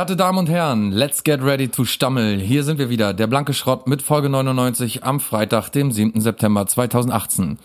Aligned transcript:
Werte 0.00 0.16
Damen 0.16 0.38
und 0.38 0.48
Herren, 0.48 0.92
let's 0.92 1.24
get 1.24 1.42
ready 1.42 1.68
to 1.68 1.84
stammel. 1.84 2.40
Hier 2.40 2.64
sind 2.64 2.78
wir 2.78 2.88
wieder, 2.88 3.12
der 3.12 3.26
blanke 3.26 3.52
Schrott 3.52 3.86
mit 3.86 4.00
Folge 4.00 4.30
99 4.30 5.04
am 5.04 5.20
Freitag, 5.20 5.68
dem 5.72 5.92
7. 5.92 6.22
September 6.22 6.66
2018. 6.66 7.58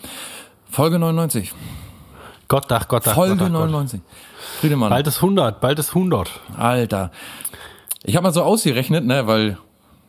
Folge 0.70 0.98
99. 0.98 1.54
Gott, 2.46 2.70
ach 2.70 2.88
Gott, 2.88 3.08
ach 3.08 3.14
Folge 3.14 3.36
Gott, 3.36 3.46
ach 3.46 3.52
Gott. 3.52 3.70
99. 3.70 4.00
Friedemann. 4.60 4.90
Bald 4.90 5.06
ist 5.06 5.16
100, 5.16 5.62
bald 5.62 5.78
ist 5.78 5.88
100. 5.96 6.28
Alter. 6.58 7.10
Ich 8.04 8.16
habe 8.16 8.24
mal 8.24 8.34
so 8.34 8.42
ausgerechnet, 8.42 9.06
ne, 9.06 9.26
weil 9.26 9.56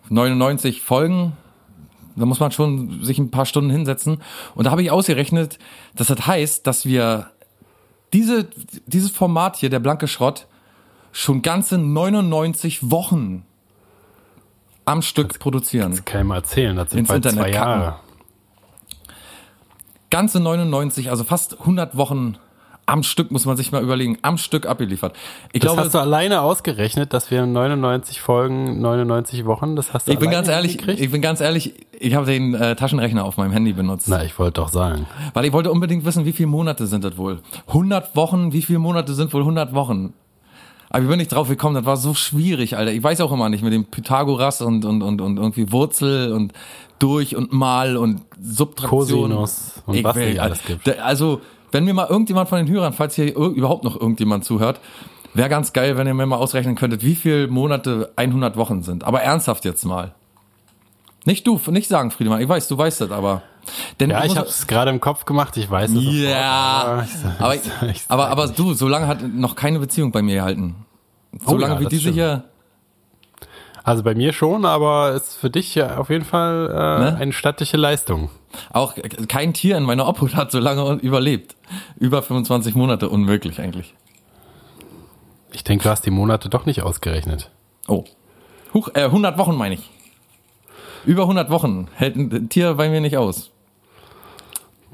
99 0.09 0.81
Folgen, 0.81 1.31
da 2.17 2.25
muss 2.25 2.41
man 2.41 2.51
schon 2.51 3.05
sich 3.05 3.19
ein 3.19 3.31
paar 3.31 3.45
Stunden 3.45 3.69
hinsetzen. 3.69 4.21
Und 4.53 4.65
da 4.65 4.71
habe 4.71 4.83
ich 4.83 4.91
ausgerechnet, 4.91 5.59
dass 5.95 6.07
das 6.07 6.27
heißt, 6.27 6.67
dass 6.67 6.85
wir 6.85 7.27
diese, 8.11 8.49
dieses 8.85 9.11
Format 9.11 9.55
hier, 9.55 9.69
der 9.69 9.79
blanke 9.79 10.09
Schrott, 10.09 10.45
schon 11.17 11.41
ganze 11.41 11.79
99 11.79 12.91
Wochen 12.91 13.43
am 14.85 15.01
Stück 15.01 15.39
produzieren. 15.39 15.89
Das 15.91 16.05
kann 16.05 16.21
ich 16.21 16.27
mal 16.27 16.35
erzählen, 16.35 16.75
das 16.75 16.91
sind 16.91 17.07
bald 17.07 17.25
Internet 17.25 17.43
zwei 17.45 17.51
kacken. 17.51 17.81
Jahre. 17.81 17.95
Ganze 20.11 20.39
99, 20.39 21.09
also 21.09 21.23
fast 21.23 21.59
100 21.59 21.97
Wochen 21.97 22.37
am 22.85 23.01
Stück, 23.01 23.31
muss 23.31 23.45
man 23.45 23.57
sich 23.57 23.71
mal 23.71 23.81
überlegen, 23.81 24.19
am 24.21 24.37
Stück 24.37 24.67
abgeliefert. 24.67 25.13
Ich 25.51 25.59
Das 25.59 25.71
glaube, 25.71 25.85
hast 25.85 25.95
du 25.95 25.97
alleine 25.97 26.41
ausgerechnet, 26.41 27.11
dass 27.13 27.31
wir 27.31 27.45
99 27.47 28.21
Folgen, 28.21 28.79
99 28.79 29.45
Wochen, 29.45 29.75
das 29.75 29.93
hast 29.93 30.07
du 30.07 30.11
ich 30.11 30.19
bin 30.19 30.29
ganz 30.29 30.47
ehrlich, 30.47 30.73
hingekriegt? 30.73 30.99
ich 31.01 31.11
bin 31.11 31.21
ganz 31.23 31.41
ehrlich, 31.41 31.73
ich 31.99 32.13
habe 32.13 32.27
den 32.27 32.53
äh, 32.53 32.75
Taschenrechner 32.75 33.25
auf 33.25 33.37
meinem 33.37 33.51
Handy 33.51 33.73
benutzt. 33.73 34.07
Na, 34.07 34.23
ich 34.23 34.37
wollte 34.37 34.61
doch 34.61 34.69
sagen. 34.69 35.07
Weil 35.33 35.45
ich 35.45 35.51
wollte 35.51 35.71
unbedingt 35.71 36.05
wissen, 36.05 36.25
wie 36.25 36.31
viele 36.31 36.47
Monate 36.47 36.85
sind 36.85 37.03
das 37.03 37.17
wohl? 37.17 37.41
100 37.67 38.15
Wochen, 38.15 38.53
wie 38.53 38.61
viele 38.61 38.79
Monate 38.79 39.15
sind 39.15 39.33
wohl 39.33 39.41
100 39.41 39.73
Wochen? 39.73 40.13
Aber 40.89 41.03
ich 41.03 41.09
bin 41.09 41.17
nicht 41.17 41.31
drauf 41.33 41.49
gekommen, 41.49 41.75
das 41.75 41.85
war 41.85 41.97
so 41.97 42.13
schwierig, 42.13 42.77
Alter. 42.77 42.91
Ich 42.93 43.03
weiß 43.03 43.19
auch 43.21 43.31
immer 43.31 43.49
nicht 43.49 43.63
mit 43.63 43.73
dem 43.73 43.85
Pythagoras 43.85 44.61
und, 44.61 44.85
und, 44.85 45.01
und, 45.01 45.19
und 45.21 45.37
irgendwie 45.37 45.71
Wurzel 45.71 46.31
und 46.31 46.53
durch 46.99 47.35
und 47.35 47.51
mal 47.53 47.97
und 47.97 48.21
Subtraktion. 48.41 48.99
Cosinus 49.31 49.73
und 49.85 50.03
was 50.03 50.15
nicht 50.15 50.39
alles 50.41 50.63
gibt. 50.63 50.87
Also, 50.99 51.41
wenn 51.71 51.83
mir 51.83 51.93
mal 51.93 52.07
irgendjemand 52.07 52.47
von 52.49 52.57
den 52.57 52.69
Hörern, 52.69 52.93
falls 52.93 53.15
hier 53.15 53.35
überhaupt 53.35 53.83
noch 53.83 53.99
irgendjemand 53.99 54.45
zuhört, 54.45 54.79
wäre 55.33 55.49
ganz 55.49 55.73
geil, 55.73 55.97
wenn 55.97 56.07
ihr 56.07 56.13
mir 56.13 56.25
mal 56.25 56.37
ausrechnen 56.37 56.75
könntet, 56.75 57.03
wie 57.03 57.15
viele 57.15 57.47
Monate 57.47 58.11
100 58.15 58.55
Wochen 58.55 58.81
sind. 58.81 59.03
Aber 59.03 59.21
ernsthaft 59.21 59.65
jetzt 59.65 59.83
mal. 59.83 60.13
Nicht 61.25 61.45
du, 61.45 61.59
nicht 61.67 61.89
sagen, 61.89 62.09
Friedemann. 62.11 62.41
Ich 62.41 62.47
weiß, 62.47 62.69
du 62.69 62.77
weißt 62.77 63.01
das, 63.01 63.11
aber. 63.11 63.41
Denn 63.99 64.09
Ja, 64.11 64.23
ich 64.23 64.37
habe 64.37 64.47
es 64.47 64.65
gerade 64.65 64.89
im 64.91 65.01
Kopf 65.01 65.25
gemacht, 65.25 65.57
ich 65.57 65.69
weiß 65.69 65.91
es. 65.91 66.03
ja, 66.29 67.03
aber, 67.37 67.55
ich- 67.55 67.61
ich- 67.91 68.03
aber, 68.07 68.29
aber 68.29 68.47
du, 68.47 68.73
so 68.73 68.87
lange 68.87 69.07
hat 69.07 69.21
noch 69.21 69.55
keine 69.57 69.79
Beziehung 69.79 70.13
bei 70.13 70.21
mir 70.21 70.35
gehalten. 70.35 70.75
So 71.45 71.53
Oh 71.55 71.57
lange 71.57 71.75
ja, 71.75 71.79
wie 71.81 71.85
diese 71.85 72.01
stimmt. 72.01 72.15
hier. 72.15 72.43
Also 73.83 74.03
bei 74.03 74.15
mir 74.15 74.33
schon, 74.33 74.65
aber 74.65 75.13
ist 75.13 75.35
für 75.37 75.49
dich 75.49 75.73
ja 75.75 75.97
auf 75.97 76.09
jeden 76.09 76.25
Fall 76.25 76.67
äh, 76.69 77.03
Ne? 77.11 77.17
eine 77.21 77.31
stattliche 77.33 77.77
Leistung. 77.77 78.29
Auch 78.73 78.95
kein 79.29 79.53
Tier 79.53 79.77
in 79.77 79.83
meiner 79.83 80.07
Obhut 80.07 80.35
hat 80.35 80.51
so 80.51 80.59
lange 80.59 80.93
überlebt. 80.95 81.55
Über 81.97 82.21
25 82.21 82.75
Monate, 82.75 83.07
unmöglich 83.09 83.59
eigentlich. 83.61 83.93
Ich 85.53 85.63
denke, 85.63 85.83
du 85.83 85.89
hast 85.89 86.05
die 86.05 86.11
Monate 86.11 86.49
doch 86.49 86.65
nicht 86.65 86.81
ausgerechnet. 86.83 87.49
Oh. 87.87 88.03
Huch, 88.73 88.89
äh, 88.93 89.03
100 89.05 89.37
Wochen 89.37 89.55
meine 89.55 89.75
ich. 89.75 89.89
Über 91.05 91.21
100 91.23 91.49
Wochen 91.49 91.87
hält 91.95 92.17
ein 92.17 92.49
Tier 92.49 92.73
bei 92.73 92.89
mir 92.89 92.99
nicht 92.99 93.15
aus. 93.17 93.51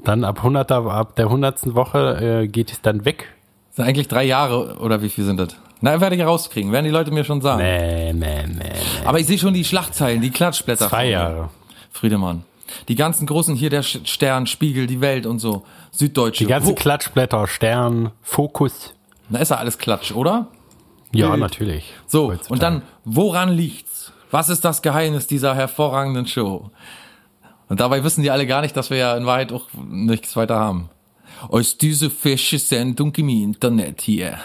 Dann 0.04 0.22
ab 0.22 0.38
100, 0.38 0.70
ab 0.70 1.16
der 1.16 1.26
100. 1.26 1.74
Woche 1.74 2.42
äh, 2.42 2.46
geht 2.48 2.70
es 2.70 2.80
dann 2.82 3.04
weg. 3.04 3.34
Das 3.70 3.76
sind 3.76 3.86
eigentlich 3.86 4.06
drei 4.06 4.22
Jahre 4.24 4.76
oder 4.78 5.02
wie 5.02 5.08
viel 5.08 5.24
sind 5.24 5.40
das? 5.40 5.56
Na, 5.84 6.00
werde 6.00 6.16
ich 6.16 6.22
rauskriegen, 6.22 6.72
werden 6.72 6.86
die 6.86 6.90
Leute 6.90 7.10
mir 7.10 7.24
schon 7.24 7.42
sagen. 7.42 7.62
Nee, 7.62 8.12
nee, 8.14 8.46
nee. 8.46 8.72
Aber 9.04 9.20
ich 9.20 9.26
sehe 9.26 9.36
schon 9.38 9.52
die 9.52 9.64
Schlagzeilen, 9.64 10.22
die 10.22 10.30
Klatschblätter. 10.30 10.88
Zwei. 10.88 11.10
Jahre. 11.10 11.50
Friedemann. 11.90 12.44
Die 12.88 12.94
ganzen 12.94 13.26
großen 13.26 13.54
hier, 13.54 13.68
der 13.68 13.82
Stern, 13.82 14.46
Spiegel, 14.46 14.86
die 14.86 15.02
Welt 15.02 15.26
und 15.26 15.40
so. 15.40 15.64
Süddeutsche. 15.90 16.44
Die 16.44 16.48
ganzen 16.48 16.70
Wo- 16.70 16.74
Klatschblätter, 16.74 17.46
Stern, 17.46 18.12
Fokus. 18.22 18.94
Da 19.28 19.38
ist 19.40 19.50
ja 19.50 19.58
alles 19.58 19.76
Klatsch, 19.76 20.12
oder? 20.12 20.46
Ja, 21.12 21.28
Bild. 21.28 21.40
natürlich. 21.40 21.92
So, 22.06 22.28
Heutzutage. 22.28 22.52
und 22.54 22.62
dann, 22.62 22.82
woran 23.04 23.50
liegt's? 23.52 24.10
Was 24.30 24.48
ist 24.48 24.64
das 24.64 24.80
Geheimnis 24.80 25.26
dieser 25.26 25.54
hervorragenden 25.54 26.26
Show? 26.26 26.70
Und 27.68 27.80
dabei 27.80 28.02
wissen 28.04 28.22
die 28.22 28.30
alle 28.30 28.46
gar 28.46 28.62
nicht, 28.62 28.74
dass 28.74 28.88
wir 28.88 28.96
ja 28.96 29.16
in 29.18 29.26
Wahrheit 29.26 29.52
auch 29.52 29.66
nichts 29.86 30.34
weiter 30.34 30.58
haben. 30.58 30.88
Aus 31.48 31.76
diese 31.76 32.08
fische 32.08 32.58
Sendung 32.58 33.14
im 33.16 33.28
Internet 33.28 34.00
hier. 34.00 34.38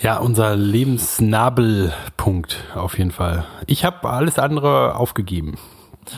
Ja, 0.00 0.18
unser 0.18 0.56
Lebensnabelpunkt 0.56 2.56
auf 2.74 2.98
jeden 2.98 3.12
Fall. 3.12 3.44
Ich 3.66 3.84
habe 3.84 4.08
alles 4.10 4.38
andere 4.38 4.96
aufgegeben. 4.96 5.56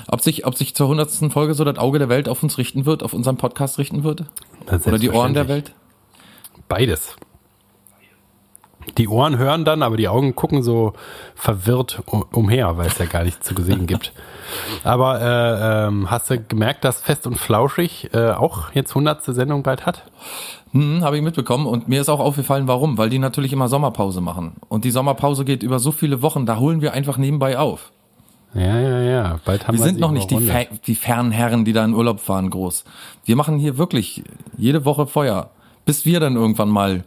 Ob 0.09 0.21
sich, 0.21 0.47
ob 0.47 0.57
sich 0.57 0.75
zur 0.75 0.89
hundertsten 0.89 1.31
Folge 1.31 1.55
so 1.55 1.65
das 1.65 1.79
Auge 1.79 1.99
der 1.99 2.09
Welt 2.09 2.29
auf 2.29 2.43
uns 2.43 2.59
richten 2.59 2.87
wird, 2.87 3.05
auf 3.05 3.13
unseren 3.13 3.37
Podcast 3.37 3.79
richten 3.79 4.03
wird? 4.03 4.25
Oder 4.85 4.99
die 4.99 5.11
Ohren 5.11 5.35
der. 5.35 5.49
Welt? 5.49 5.73
Beides. 6.69 7.17
Die 8.99 9.09
Ohren 9.09 9.37
hören 9.37 9.65
dann, 9.65 9.83
aber 9.83 9.97
die 9.97 10.09
Augen 10.09 10.35
gucken 10.35 10.63
so 10.63 10.93
verwirrt 11.35 12.03
umher, 12.07 12.79
weil 12.79 12.87
es 12.87 12.99
ja 12.99 13.07
gar 13.07 13.25
nichts 13.25 13.47
zu 13.47 13.55
sehen 13.63 13.87
gibt. 13.87 14.13
Aber 14.85 15.21
äh, 15.21 15.89
ähm, 15.89 16.11
hast 16.11 16.31
du 16.31 16.41
gemerkt, 16.41 16.85
dass 16.85 17.03
Fest 17.03 17.27
und 17.27 17.37
Flauschig 17.37 18.11
äh, 18.15 18.31
auch 18.31 18.73
jetzt 18.73 18.91
100. 18.91 19.25
Sendung 19.25 19.63
bald 19.63 19.87
hat? 19.87 20.05
Hm, 20.77 21.03
habe 21.05 21.17
ich 21.17 21.23
mitbekommen 21.23 21.67
und 21.67 21.89
mir 21.89 22.01
ist 22.01 22.09
auch 22.09 22.21
aufgefallen, 22.21 22.69
warum, 22.69 22.99
weil 22.99 23.09
die 23.11 23.19
natürlich 23.19 23.53
immer 23.53 23.69
Sommerpause 23.69 24.21
machen 24.21 24.57
und 24.69 24.85
die 24.85 24.91
Sommerpause 24.91 25.45
geht 25.45 25.63
über 25.63 25.79
so 25.79 25.91
viele 25.93 26.23
Wochen, 26.23 26.45
da 26.47 26.59
holen 26.59 26.81
wir 26.83 26.93
einfach 26.93 27.17
nebenbei 27.19 27.59
auf. 27.59 27.93
Ja, 28.55 28.79
ja, 28.81 29.01
ja. 29.03 29.41
Bald 29.45 29.67
haben 29.69 29.77
Wir 29.77 29.85
sind 29.85 29.99
noch 30.01 30.13
nicht 30.13 30.31
die, 30.31 30.39
Fe 30.41 30.67
die 30.87 30.95
fernen 30.95 31.31
Herren, 31.31 31.65
die 31.65 31.73
da 31.73 31.85
in 31.85 31.93
Urlaub 31.95 32.21
fahren, 32.21 32.49
groß. 32.51 32.85
Wir 33.25 33.37
machen 33.37 33.59
hier 33.59 33.77
wirklich 33.77 34.23
jede 34.57 34.85
Woche 34.85 35.07
Feuer, 35.07 35.51
bis 35.85 36.05
wir 36.07 36.21
dann 36.21 36.37
irgendwann 36.37 36.71
mal 36.71 37.05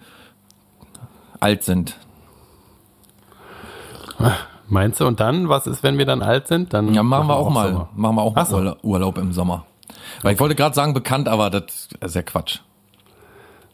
alt 1.39 1.63
sind. 1.63 1.95
Meinst 4.67 4.99
du? 4.99 5.07
Und 5.07 5.19
dann, 5.19 5.49
was 5.49 5.65
ist, 5.65 5.81
wenn 5.81 5.97
wir 5.97 6.05
dann 6.05 6.21
alt 6.21 6.47
sind? 6.47 6.73
Dann 6.73 6.93
Ja, 6.93 7.01
machen 7.01 7.27
wir 7.27 7.35
auch, 7.35 7.49
mal, 7.49 7.71
Sommer. 7.71 7.89
machen 7.95 8.15
wir 8.17 8.21
auch 8.21 8.35
mal 8.35 8.45
so. 8.45 8.57
Urla- 8.57 8.77
Urlaub 8.83 9.17
im 9.17 9.31
Sommer. 9.33 9.65
Weil 10.21 10.33
ich 10.35 10.39
wollte 10.39 10.55
gerade 10.55 10.75
sagen 10.75 10.93
bekannt, 10.93 11.27
aber 11.27 11.49
das 11.49 11.87
ist 11.99 12.15
ja 12.15 12.21
Quatsch. 12.21 12.59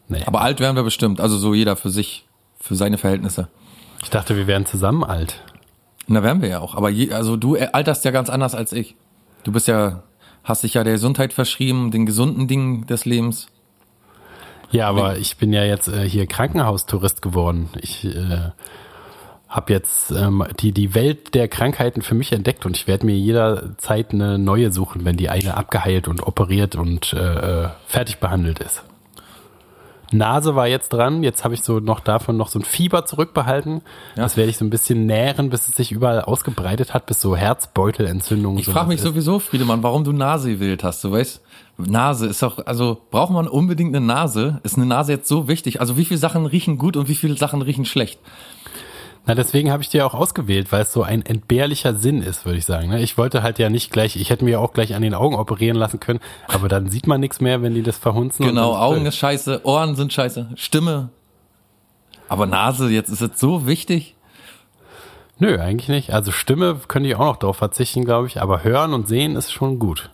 Nee. 0.08 0.22
Aber 0.26 0.40
alt 0.40 0.60
werden 0.60 0.76
wir 0.76 0.82
bestimmt, 0.82 1.20
also 1.20 1.36
so 1.36 1.54
jeder 1.54 1.76
für 1.76 1.90
sich, 1.90 2.26
für 2.60 2.74
seine 2.74 2.98
Verhältnisse. 2.98 3.48
ich 4.02 4.10
dachte, 4.10 4.36
wir 4.36 4.46
wären 4.46 4.66
zusammen 4.66 5.04
alt. 5.04 5.42
Na, 6.06 6.22
werden 6.22 6.42
wir 6.42 6.48
ja 6.48 6.60
auch. 6.60 6.74
Aber 6.74 6.90
je, 6.90 7.12
also 7.12 7.36
du 7.36 7.56
alterst 7.56 8.04
ja 8.04 8.12
ganz 8.12 8.30
anders 8.30 8.54
als 8.54 8.72
ich. 8.72 8.94
Du 9.42 9.52
bist 9.52 9.66
ja, 9.66 10.02
hast 10.44 10.62
dich 10.62 10.74
ja 10.74 10.84
der 10.84 10.94
Gesundheit 10.94 11.32
verschrieben, 11.32 11.90
den 11.90 12.06
gesunden 12.06 12.46
Dingen 12.46 12.86
des 12.86 13.04
Lebens. 13.04 13.48
Ja, 14.70 14.88
aber 14.88 15.18
ich 15.18 15.36
bin 15.36 15.52
ja 15.52 15.64
jetzt 15.64 15.88
äh, 15.88 16.08
hier 16.08 16.26
Krankenhaustourist 16.26 17.22
geworden. 17.22 17.70
Ich 17.80 18.04
äh, 18.04 18.50
habe 19.48 19.72
jetzt 19.72 20.10
ähm, 20.10 20.44
die, 20.60 20.72
die 20.72 20.94
Welt 20.94 21.34
der 21.34 21.48
Krankheiten 21.48 22.02
für 22.02 22.14
mich 22.14 22.32
entdeckt 22.32 22.66
und 22.66 22.76
ich 22.76 22.86
werde 22.86 23.06
mir 23.06 23.16
jederzeit 23.16 24.12
eine 24.12 24.38
neue 24.38 24.72
suchen, 24.72 25.04
wenn 25.04 25.16
die 25.16 25.28
eine 25.28 25.56
abgeheilt 25.56 26.08
und 26.08 26.22
operiert 26.26 26.74
und 26.74 27.12
äh, 27.12 27.64
äh, 27.64 27.68
fertig 27.86 28.18
behandelt 28.18 28.58
ist. 28.58 28.82
Nase 30.12 30.54
war 30.54 30.68
jetzt 30.68 30.92
dran, 30.92 31.22
jetzt 31.22 31.44
habe 31.44 31.54
ich 31.54 31.62
so 31.62 31.80
noch 31.80 32.00
davon 32.00 32.36
noch 32.36 32.48
so 32.48 32.58
ein 32.58 32.64
Fieber 32.64 33.06
zurückbehalten. 33.06 33.82
Ja. 34.14 34.22
Das 34.22 34.36
werde 34.36 34.50
ich 34.50 34.56
so 34.56 34.64
ein 34.64 34.70
bisschen 34.70 35.06
nähren, 35.06 35.50
bis 35.50 35.68
es 35.68 35.74
sich 35.74 35.92
überall 35.92 36.20
ausgebreitet 36.20 36.94
hat, 36.94 37.06
bis 37.06 37.20
so 37.20 37.36
Herzbeutelentzündungen. 37.36 38.58
Ich 38.58 38.66
frage 38.66 38.88
mich 38.88 39.00
sowieso, 39.00 39.38
Friedemann, 39.38 39.82
warum 39.82 40.04
du 40.04 40.12
Nase 40.12 40.50
gewählt 40.50 40.84
hast. 40.84 41.02
Du 41.02 41.12
weißt, 41.12 41.40
Nase 41.78 42.26
ist 42.26 42.42
doch, 42.42 42.64
also 42.66 42.98
braucht 43.10 43.32
man 43.32 43.48
unbedingt 43.48 43.94
eine 43.94 44.04
Nase? 44.04 44.60
Ist 44.62 44.76
eine 44.76 44.86
Nase 44.86 45.12
jetzt 45.12 45.28
so 45.28 45.48
wichtig? 45.48 45.80
Also 45.80 45.96
wie 45.96 46.04
viele 46.04 46.18
Sachen 46.18 46.46
riechen 46.46 46.78
gut 46.78 46.96
und 46.96 47.08
wie 47.08 47.16
viele 47.16 47.36
Sachen 47.36 47.62
riechen 47.62 47.84
schlecht? 47.84 48.18
Na, 49.26 49.34
deswegen 49.34 49.72
habe 49.72 49.82
ich 49.82 49.88
die 49.88 50.00
auch 50.02 50.14
ausgewählt, 50.14 50.70
weil 50.70 50.82
es 50.82 50.92
so 50.92 51.02
ein 51.02 51.26
entbehrlicher 51.26 51.94
Sinn 51.96 52.22
ist, 52.22 52.44
würde 52.46 52.58
ich 52.58 52.64
sagen. 52.64 52.88
ne? 52.88 53.02
Ich 53.02 53.18
wollte 53.18 53.42
halt 53.42 53.58
ja 53.58 53.68
nicht 53.70 53.90
gleich, 53.90 54.14
ich 54.16 54.30
hätte 54.30 54.44
mir 54.44 54.52
ja 54.52 54.58
auch 54.60 54.72
gleich 54.72 54.94
an 54.94 55.02
den 55.02 55.14
Augen 55.14 55.34
operieren 55.34 55.76
lassen 55.76 55.98
können, 55.98 56.20
aber 56.46 56.68
dann 56.68 56.88
sieht 56.90 57.08
man 57.08 57.20
nichts 57.20 57.40
mehr, 57.40 57.60
wenn 57.60 57.74
die 57.74 57.82
das 57.82 57.98
verhunzen. 57.98 58.46
Genau, 58.46 58.72
das 58.74 58.80
Augen 58.82 58.96
blöd. 59.00 59.08
ist 59.08 59.16
scheiße, 59.16 59.60
Ohren 59.64 59.96
sind 59.96 60.12
scheiße, 60.12 60.50
Stimme. 60.54 61.08
Aber 62.28 62.46
Nase, 62.46 62.88
jetzt 62.88 63.08
ist 63.08 63.20
es 63.20 63.38
so 63.40 63.66
wichtig? 63.66 64.14
Nö, 65.38 65.58
eigentlich 65.58 65.88
nicht. 65.88 66.12
Also 66.12 66.32
Stimme 66.32 66.80
könnte 66.88 67.08
ich 67.08 67.16
auch 67.16 67.24
noch 67.26 67.36
drauf 67.36 67.56
verzichten, 67.56 68.04
glaube 68.04 68.28
ich, 68.28 68.40
aber 68.40 68.62
hören 68.64 68.94
und 68.94 69.06
sehen 69.08 69.36
ist 69.36 69.52
schon 69.52 69.78
gut. 69.78 70.10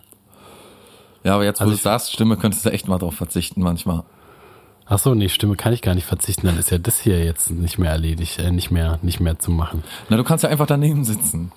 Ja, 1.23 1.35
aber 1.35 1.45
jetzt, 1.45 1.59
wo 1.61 1.65
Also 1.65 1.75
du 1.75 1.81
sagst, 1.81 2.11
Stimme 2.11 2.35
könntest 2.35 2.65
du 2.65 2.71
echt 2.71 2.87
mal 2.87 2.97
drauf 2.97 3.15
verzichten 3.15 3.61
manchmal. 3.61 4.03
Ach 4.85 4.99
so, 4.99 5.13
nee, 5.15 5.29
Stimme 5.29 5.55
kann 5.55 5.73
ich 5.73 5.81
gar 5.81 5.95
nicht 5.95 6.05
verzichten, 6.05 6.45
dann 6.47 6.57
ist 6.59 6.69
ja 6.69 6.77
das 6.77 6.99
hier 6.99 7.23
jetzt 7.23 7.49
nicht 7.51 7.77
mehr 7.77 7.91
erledigt, 7.91 8.39
äh, 8.39 8.51
nicht 8.51 8.69
mehr, 8.71 8.99
nicht 9.01 9.19
mehr 9.19 9.39
zu 9.39 9.51
machen. 9.51 9.83
Na, 10.09 10.17
du 10.17 10.23
kannst 10.23 10.43
ja 10.43 10.49
einfach 10.49 10.67
daneben 10.67 11.03
sitzen, 11.05 11.51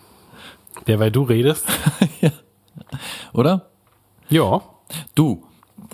Der, 0.87 1.01
weil 1.01 1.11
du 1.11 1.23
redest? 1.23 1.67
oder? 3.33 3.71
Ja. 4.29 4.63
Du, 5.15 5.45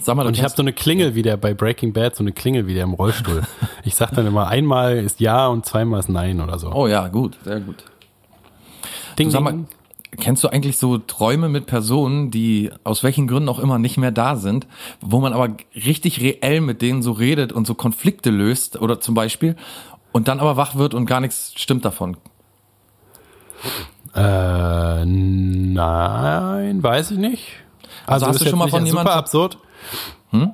sag 0.01 0.17
mal, 0.17 0.23
du 0.25 0.29
Und 0.29 0.37
ich 0.37 0.43
habe 0.43 0.55
so 0.55 0.63
eine 0.63 0.73
Klingel 0.73 1.15
wie 1.15 1.23
der 1.23 1.37
bei 1.37 1.55
Breaking 1.55 1.93
Bad, 1.93 2.17
so 2.17 2.23
eine 2.23 2.33
Klingel 2.33 2.67
wie 2.67 2.75
der 2.75 2.85
im 2.85 2.95
Rollstuhl. 2.95 3.43
Ich 3.85 3.97
sag 3.97 4.13
dann 4.13 4.27
immer, 4.29 4.47
einmal 4.47 4.99
ist 4.99 5.19
Ja 5.19 5.49
und 5.49 5.67
zweimal 5.67 5.99
ist 5.99 6.09
Nein 6.09 6.41
oder 6.41 6.57
so. 6.59 6.71
Oh 6.73 6.87
ja, 6.87 7.09
gut, 7.09 7.37
sehr 7.43 7.59
gut. 7.59 7.85
Ding, 9.19 9.31
Sag 9.31 9.43
mal. 9.43 9.65
Kennst 10.19 10.45
du 10.45 10.49
eigentlich 10.49 10.77
so 10.79 10.99
Träume 10.99 11.49
mit 11.49 11.67
Personen, 11.67 12.31
die 12.31 12.71
aus 12.85 13.03
welchen 13.03 13.27
Gründen 13.27 13.49
auch 13.49 13.59
immer 13.59 13.79
nicht 13.79 13.97
mehr 13.97 14.11
da 14.13 14.37
sind, 14.37 14.67
wo 15.01 15.21
man 15.21 15.33
aber 15.33 15.57
richtig 15.75 16.21
reell 16.21 16.61
mit 16.61 16.83
denen 16.83 17.03
so 17.03 17.13
redet 17.13 17.53
und 17.53 17.67
so 17.67 17.75
Konflikte 17.75 18.31
löst 18.31 18.81
oder 18.81 19.01
zum 19.01 19.15
Beispiel 19.15 19.57
und 20.13 20.29
dann 20.29 20.39
aber 20.41 20.57
wach 20.57 20.75
wird 20.77 20.95
und 20.95 21.07
gar 21.07 21.21
nichts 21.21 21.55
stimmt 21.57 21.85
davon? 21.85 22.17
Äh, 24.15 25.05
nein, 25.07 26.83
weiß 26.83 27.13
ich 27.13 27.19
nicht. 27.19 27.47
Also 28.07 28.27
hast 28.27 28.37
ist 28.37 28.45
du 28.45 28.51
schon 28.51 28.59
mal 28.59 28.69
von 28.69 28.81
super 28.81 28.89
jemandem- 29.01 29.15
absurd. 29.15 29.57
Hm? 30.31 30.53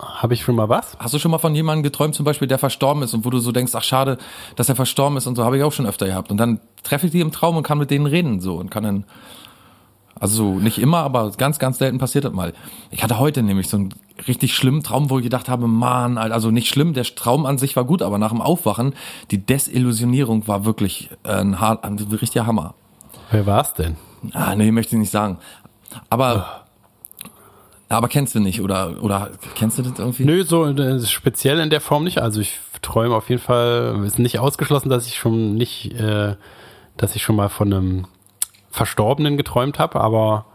Habe 0.00 0.34
ich 0.34 0.42
schon 0.42 0.54
mal 0.54 0.68
was? 0.68 0.96
Hast 1.00 1.12
du 1.12 1.18
schon 1.18 1.32
mal 1.32 1.38
von 1.38 1.54
jemandem 1.54 1.82
geträumt, 1.82 2.14
zum 2.14 2.24
Beispiel, 2.24 2.46
der 2.46 2.58
verstorben 2.58 3.02
ist 3.02 3.14
und 3.14 3.24
wo 3.24 3.30
du 3.30 3.40
so 3.40 3.50
denkst, 3.50 3.72
ach 3.74 3.82
schade, 3.82 4.18
dass 4.54 4.68
er 4.68 4.76
verstorben 4.76 5.16
ist 5.16 5.26
und 5.26 5.34
so 5.34 5.44
habe 5.44 5.56
ich 5.56 5.64
auch 5.64 5.72
schon 5.72 5.86
öfter 5.86 6.06
gehabt. 6.06 6.30
Und 6.30 6.36
dann 6.36 6.60
treffe 6.84 7.06
ich 7.06 7.12
die 7.12 7.20
im 7.20 7.32
Traum 7.32 7.56
und 7.56 7.64
kann 7.64 7.78
mit 7.78 7.90
denen 7.90 8.06
reden 8.06 8.40
so 8.40 8.54
und 8.54 8.70
kann 8.70 8.84
dann, 8.84 9.04
also 10.20 10.36
so 10.36 10.58
nicht 10.60 10.78
immer, 10.78 10.98
aber 10.98 11.32
ganz, 11.32 11.58
ganz 11.58 11.78
selten 11.78 11.98
passiert 11.98 12.24
das 12.24 12.32
mal. 12.32 12.52
Ich 12.92 13.02
hatte 13.02 13.18
heute 13.18 13.42
nämlich 13.42 13.68
so 13.68 13.76
einen 13.76 13.94
richtig 14.28 14.54
schlimmen 14.54 14.84
Traum, 14.84 15.10
wo 15.10 15.18
ich 15.18 15.24
gedacht 15.24 15.48
habe, 15.48 15.66
Mann, 15.66 16.16
also 16.16 16.52
nicht 16.52 16.68
schlimm, 16.68 16.94
der 16.94 17.04
Traum 17.04 17.44
an 17.44 17.58
sich 17.58 17.74
war 17.74 17.84
gut, 17.84 18.00
aber 18.00 18.18
nach 18.18 18.30
dem 18.30 18.40
Aufwachen, 18.40 18.94
die 19.32 19.38
Desillusionierung 19.38 20.46
war 20.46 20.64
wirklich 20.64 21.10
äh, 21.24 21.32
ein, 21.32 21.60
Haar, 21.60 21.82
ein 21.82 21.98
richtiger 21.98 22.46
Hammer. 22.46 22.74
Wer 23.32 23.46
war's 23.46 23.74
denn? 23.74 23.96
Ah, 24.32 24.54
nee, 24.54 24.70
möchte 24.70 24.94
ich 24.94 25.00
nicht 25.00 25.12
sagen. 25.12 25.38
Aber, 26.08 26.64
aber 27.88 28.08
kennst 28.08 28.34
du 28.34 28.40
nicht 28.40 28.60
oder, 28.60 29.02
oder 29.02 29.30
kennst 29.54 29.78
du 29.78 29.82
das 29.82 29.98
irgendwie? 29.98 30.24
Nö, 30.24 30.44
so 30.44 30.66
äh, 30.66 31.00
speziell 31.06 31.58
in 31.60 31.70
der 31.70 31.80
Form 31.80 32.04
nicht. 32.04 32.18
Also 32.20 32.40
ich 32.40 32.58
träume 32.82 33.14
auf 33.14 33.30
jeden 33.30 33.40
Fall, 33.40 34.02
ist 34.04 34.18
nicht 34.18 34.38
ausgeschlossen, 34.38 34.90
dass 34.90 35.06
ich 35.06 35.16
schon 35.16 35.54
nicht, 35.54 35.92
äh, 35.98 36.36
dass 36.96 37.16
ich 37.16 37.22
schon 37.22 37.36
mal 37.36 37.48
von 37.48 37.72
einem 37.72 38.06
Verstorbenen 38.70 39.36
geträumt 39.36 39.78
habe, 39.78 40.00
aber 40.00 40.46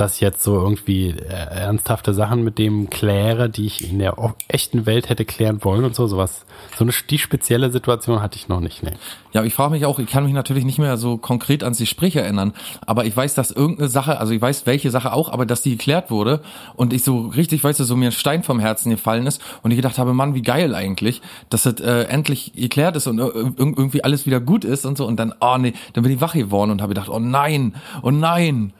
dass 0.00 0.14
ich 0.16 0.20
jetzt 0.20 0.42
so 0.42 0.54
irgendwie 0.54 1.10
äh, 1.10 1.28
ernsthafte 1.28 2.14
Sachen 2.14 2.42
mit 2.42 2.58
dem 2.58 2.90
kläre, 2.90 3.48
die 3.50 3.66
ich 3.66 3.88
in 3.88 3.98
der 3.98 4.16
echten 4.48 4.86
Welt 4.86 5.08
hätte 5.08 5.24
klären 5.24 5.62
wollen 5.62 5.84
und 5.84 5.94
so, 5.94 6.06
sowas. 6.06 6.44
So 6.76 6.84
eine 6.84 6.92
die 7.08 7.18
spezielle 7.18 7.70
Situation 7.70 8.22
hatte 8.22 8.36
ich 8.36 8.48
noch 8.48 8.60
nicht, 8.60 8.82
ne. 8.82 8.92
Ja, 9.32 9.44
ich 9.44 9.54
frage 9.54 9.70
mich 9.70 9.86
auch, 9.86 10.00
ich 10.00 10.08
kann 10.08 10.24
mich 10.24 10.32
natürlich 10.32 10.64
nicht 10.64 10.78
mehr 10.78 10.96
so 10.96 11.16
konkret 11.16 11.62
ans 11.62 11.78
Gespräch 11.78 12.16
erinnern, 12.16 12.52
aber 12.84 13.04
ich 13.04 13.16
weiß, 13.16 13.34
dass 13.34 13.52
irgendeine 13.52 13.88
Sache, 13.88 14.18
also 14.18 14.32
ich 14.32 14.42
weiß, 14.42 14.66
welche 14.66 14.90
Sache 14.90 15.12
auch, 15.12 15.30
aber 15.30 15.46
dass 15.46 15.62
die 15.62 15.70
geklärt 15.70 16.10
wurde 16.10 16.40
und 16.74 16.92
ich 16.92 17.04
so 17.04 17.28
richtig, 17.28 17.62
weißt 17.62 17.78
du, 17.78 17.84
so 17.84 17.94
mir 17.94 18.06
ein 18.06 18.12
Stein 18.12 18.42
vom 18.42 18.58
Herzen 18.58 18.90
gefallen 18.90 19.26
ist 19.28 19.40
und 19.62 19.70
ich 19.70 19.76
gedacht 19.76 19.98
habe, 19.98 20.14
Mann, 20.14 20.34
wie 20.34 20.42
geil 20.42 20.74
eigentlich, 20.74 21.22
dass 21.48 21.62
das 21.62 21.80
äh, 21.80 22.02
endlich 22.08 22.52
geklärt 22.56 22.96
ist 22.96 23.06
und 23.06 23.20
äh, 23.20 23.22
irg- 23.22 23.54
irgendwie 23.56 24.02
alles 24.02 24.26
wieder 24.26 24.40
gut 24.40 24.64
ist 24.64 24.84
und 24.84 24.98
so 24.98 25.06
und 25.06 25.16
dann, 25.16 25.32
oh 25.40 25.56
nee, 25.58 25.74
dann 25.92 26.02
bin 26.02 26.12
ich 26.12 26.20
wach 26.20 26.34
geworden 26.34 26.72
und 26.72 26.82
habe 26.82 26.94
gedacht, 26.94 27.08
oh 27.08 27.20
nein, 27.20 27.76
oh 28.02 28.10
nein, 28.10 28.72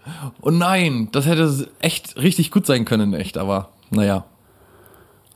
oh 0.43 0.50
nein, 0.50 1.09
das 1.12 1.26
hätte 1.26 1.68
echt 1.80 2.16
richtig 2.16 2.50
gut 2.50 2.66
sein 2.66 2.84
können, 2.84 3.14
echt, 3.14 3.38
aber 3.38 3.68
naja. 3.90 4.24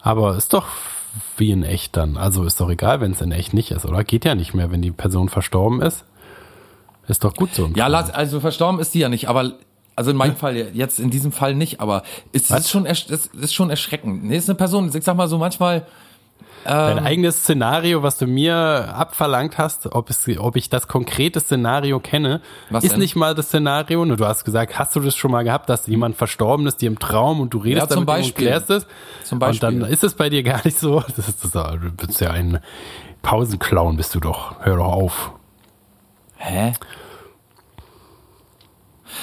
Aber 0.01 0.37
ist 0.37 0.53
doch 0.53 0.67
wie 1.37 1.51
in 1.51 1.63
echt 1.63 1.97
dann. 1.97 2.17
Also 2.17 2.45
ist 2.45 2.61
doch 2.61 2.69
egal, 2.71 3.01
wenn 3.01 3.13
es 3.13 3.21
in 3.21 3.33
echt 3.33 3.55
nicht 3.55 3.71
ist, 3.71 3.87
oder? 3.87 4.05
Geht 4.05 4.25
ja 4.25 4.35
nicht 4.35 4.55
mehr, 4.55 4.71
wenn 4.71 4.83
die 4.83 4.91
Person 4.91 5.29
verstorben 5.29 5.81
ist. 5.81 6.05
Ist 7.07 7.23
doch 7.25 7.35
gut 7.35 7.55
so. 7.55 7.71
Ja, 7.75 7.87
also 7.87 8.41
verstorben 8.41 8.81
ist 8.81 8.95
die 8.95 8.99
ja 9.01 9.09
nicht, 9.09 9.29
aber 9.29 9.53
also 9.97 10.11
in 10.11 10.17
meinem 10.17 10.37
Fall 10.37 10.57
jetzt 10.57 10.99
in 10.99 11.11
diesem 11.11 11.31
Fall 11.33 11.55
nicht, 11.55 11.81
aber 11.81 12.03
ist 12.33 12.51
Was? 12.51 12.61
ist 12.63 12.71
schon 12.71 12.87
ersch- 12.87 13.11
ist, 13.11 13.35
ist 13.35 13.55
schon 13.55 13.71
erschreckend. 13.71 14.25
Nee, 14.25 14.37
ist 14.37 14.49
eine 14.49 14.57
Person, 14.57 14.91
ich 14.93 15.05
sag 15.05 15.17
mal 15.17 15.29
so 15.29 15.39
manchmal 15.39 15.87
Dein 16.65 16.99
eigenes 17.05 17.39
Szenario, 17.43 18.03
was 18.03 18.17
du 18.19 18.27
mir 18.27 18.55
abverlangt 18.97 19.59
hast, 19.59 19.87
ob, 19.93 20.11
es, 20.11 20.27
ob 20.39 20.57
ich 20.57 20.69
das 20.71 20.89
konkrete 20.89 21.41
Szenario 21.41 22.01
kenne, 22.01 22.41
ist 22.71 22.93
denn? 22.93 22.99
nicht 23.01 23.17
mal 23.17 23.35
das 23.35 23.47
Szenario. 23.47 24.05
Nur 24.05 24.17
du 24.17 24.27
hast 24.27 24.45
gesagt, 24.45 24.79
hast 24.79 24.97
du 24.97 25.01
das 25.01 25.15
schon 25.15 25.31
mal 25.31 25.45
gehabt, 25.45 25.69
dass 25.69 25.87
jemand 25.87 26.17
verstorben 26.17 26.67
ist, 26.67 26.81
dir 26.81 26.87
im 26.87 26.99
Traum 26.99 27.41
und 27.41 27.53
du 27.53 27.59
redest 27.59 27.91
Ja, 27.91 27.97
zum 27.97 28.07
damit 28.07 28.25
und 28.25 28.25
Beispiel. 28.29 28.47
klärst 28.47 28.71
es. 28.71 28.87
Zum 29.25 29.39
Beispiel. 29.39 29.69
Und 29.69 29.81
dann 29.81 29.91
ist 29.91 30.05
es 30.05 30.15
bei 30.15 30.31
dir 30.31 30.43
gar 30.43 30.61
nicht 30.65 30.79
so. 30.79 31.03
Das 31.17 31.29
ist 31.29 31.45
das, 31.45 31.53
du 31.53 31.91
bist 32.07 32.21
ja 32.21 32.31
ein 32.31 32.59
Pausenclown, 33.23 33.97
bist 33.97 34.15
du 34.15 34.21
doch. 34.21 34.57
Hör 34.61 34.77
doch 34.77 34.93
auf. 34.93 35.33
Hä? 36.37 36.73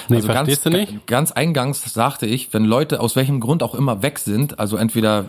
Nee, 0.10 0.18
Also 0.18 0.28
verstehst 0.28 0.64
ganz, 0.64 0.74
du 0.76 0.80
nicht? 0.80 1.08
Ganz 1.08 1.32
eingangs 1.32 1.84
sagte 1.94 2.26
ich, 2.26 2.54
wenn 2.54 2.66
Leute 2.66 3.00
aus 3.00 3.16
welchem 3.16 3.40
Grund 3.40 3.64
auch 3.64 3.76
immer 3.76 4.02
weg 4.04 4.20
sind, 4.20 4.60
also 4.60 4.78
entweder 4.78 5.26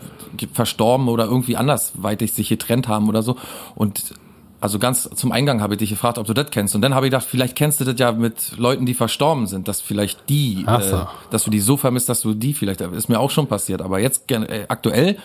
verstorben 0.53 1.07
oder 1.07 1.25
irgendwie 1.25 1.57
andersweitig 1.57 2.33
sich 2.33 2.49
getrennt 2.49 2.87
haben 2.87 3.09
oder 3.09 3.21
so 3.23 3.37
und 3.75 4.13
also 4.61 4.79
ganz 4.79 5.09
zum 5.13 5.33
Eingang 5.33 5.59
habe 5.61 5.73
ich 5.73 5.79
dich 5.79 5.89
gefragt, 5.89 6.17
ob 6.17 6.25
du 6.25 6.33
das 6.33 6.49
kennst. 6.49 6.73
Und 6.73 6.81
dann 6.81 6.95
habe 6.95 7.05
ich 7.05 7.11
gedacht, 7.11 7.27
vielleicht 7.29 7.57
kennst 7.57 7.81
du 7.81 7.83
das 7.83 7.99
ja 7.99 8.13
mit 8.13 8.53
Leuten, 8.57 8.85
die 8.85 8.93
verstorben 8.93 9.45
sind, 9.45 9.67
dass 9.67 9.81
vielleicht 9.81 10.29
die, 10.29 10.65
so. 10.65 10.95
äh, 10.95 11.05
dass 11.31 11.43
du 11.43 11.49
die 11.51 11.59
so 11.59 11.75
vermisst, 11.75 12.07
dass 12.07 12.21
du 12.21 12.33
die 12.33 12.53
vielleicht, 12.53 12.79
ist 12.79 13.09
mir 13.09 13.19
auch 13.19 13.29
schon 13.29 13.47
passiert. 13.47 13.81
Aber 13.81 13.99
jetzt 13.99 14.31
äh, 14.31 14.63
aktuell 14.69 15.17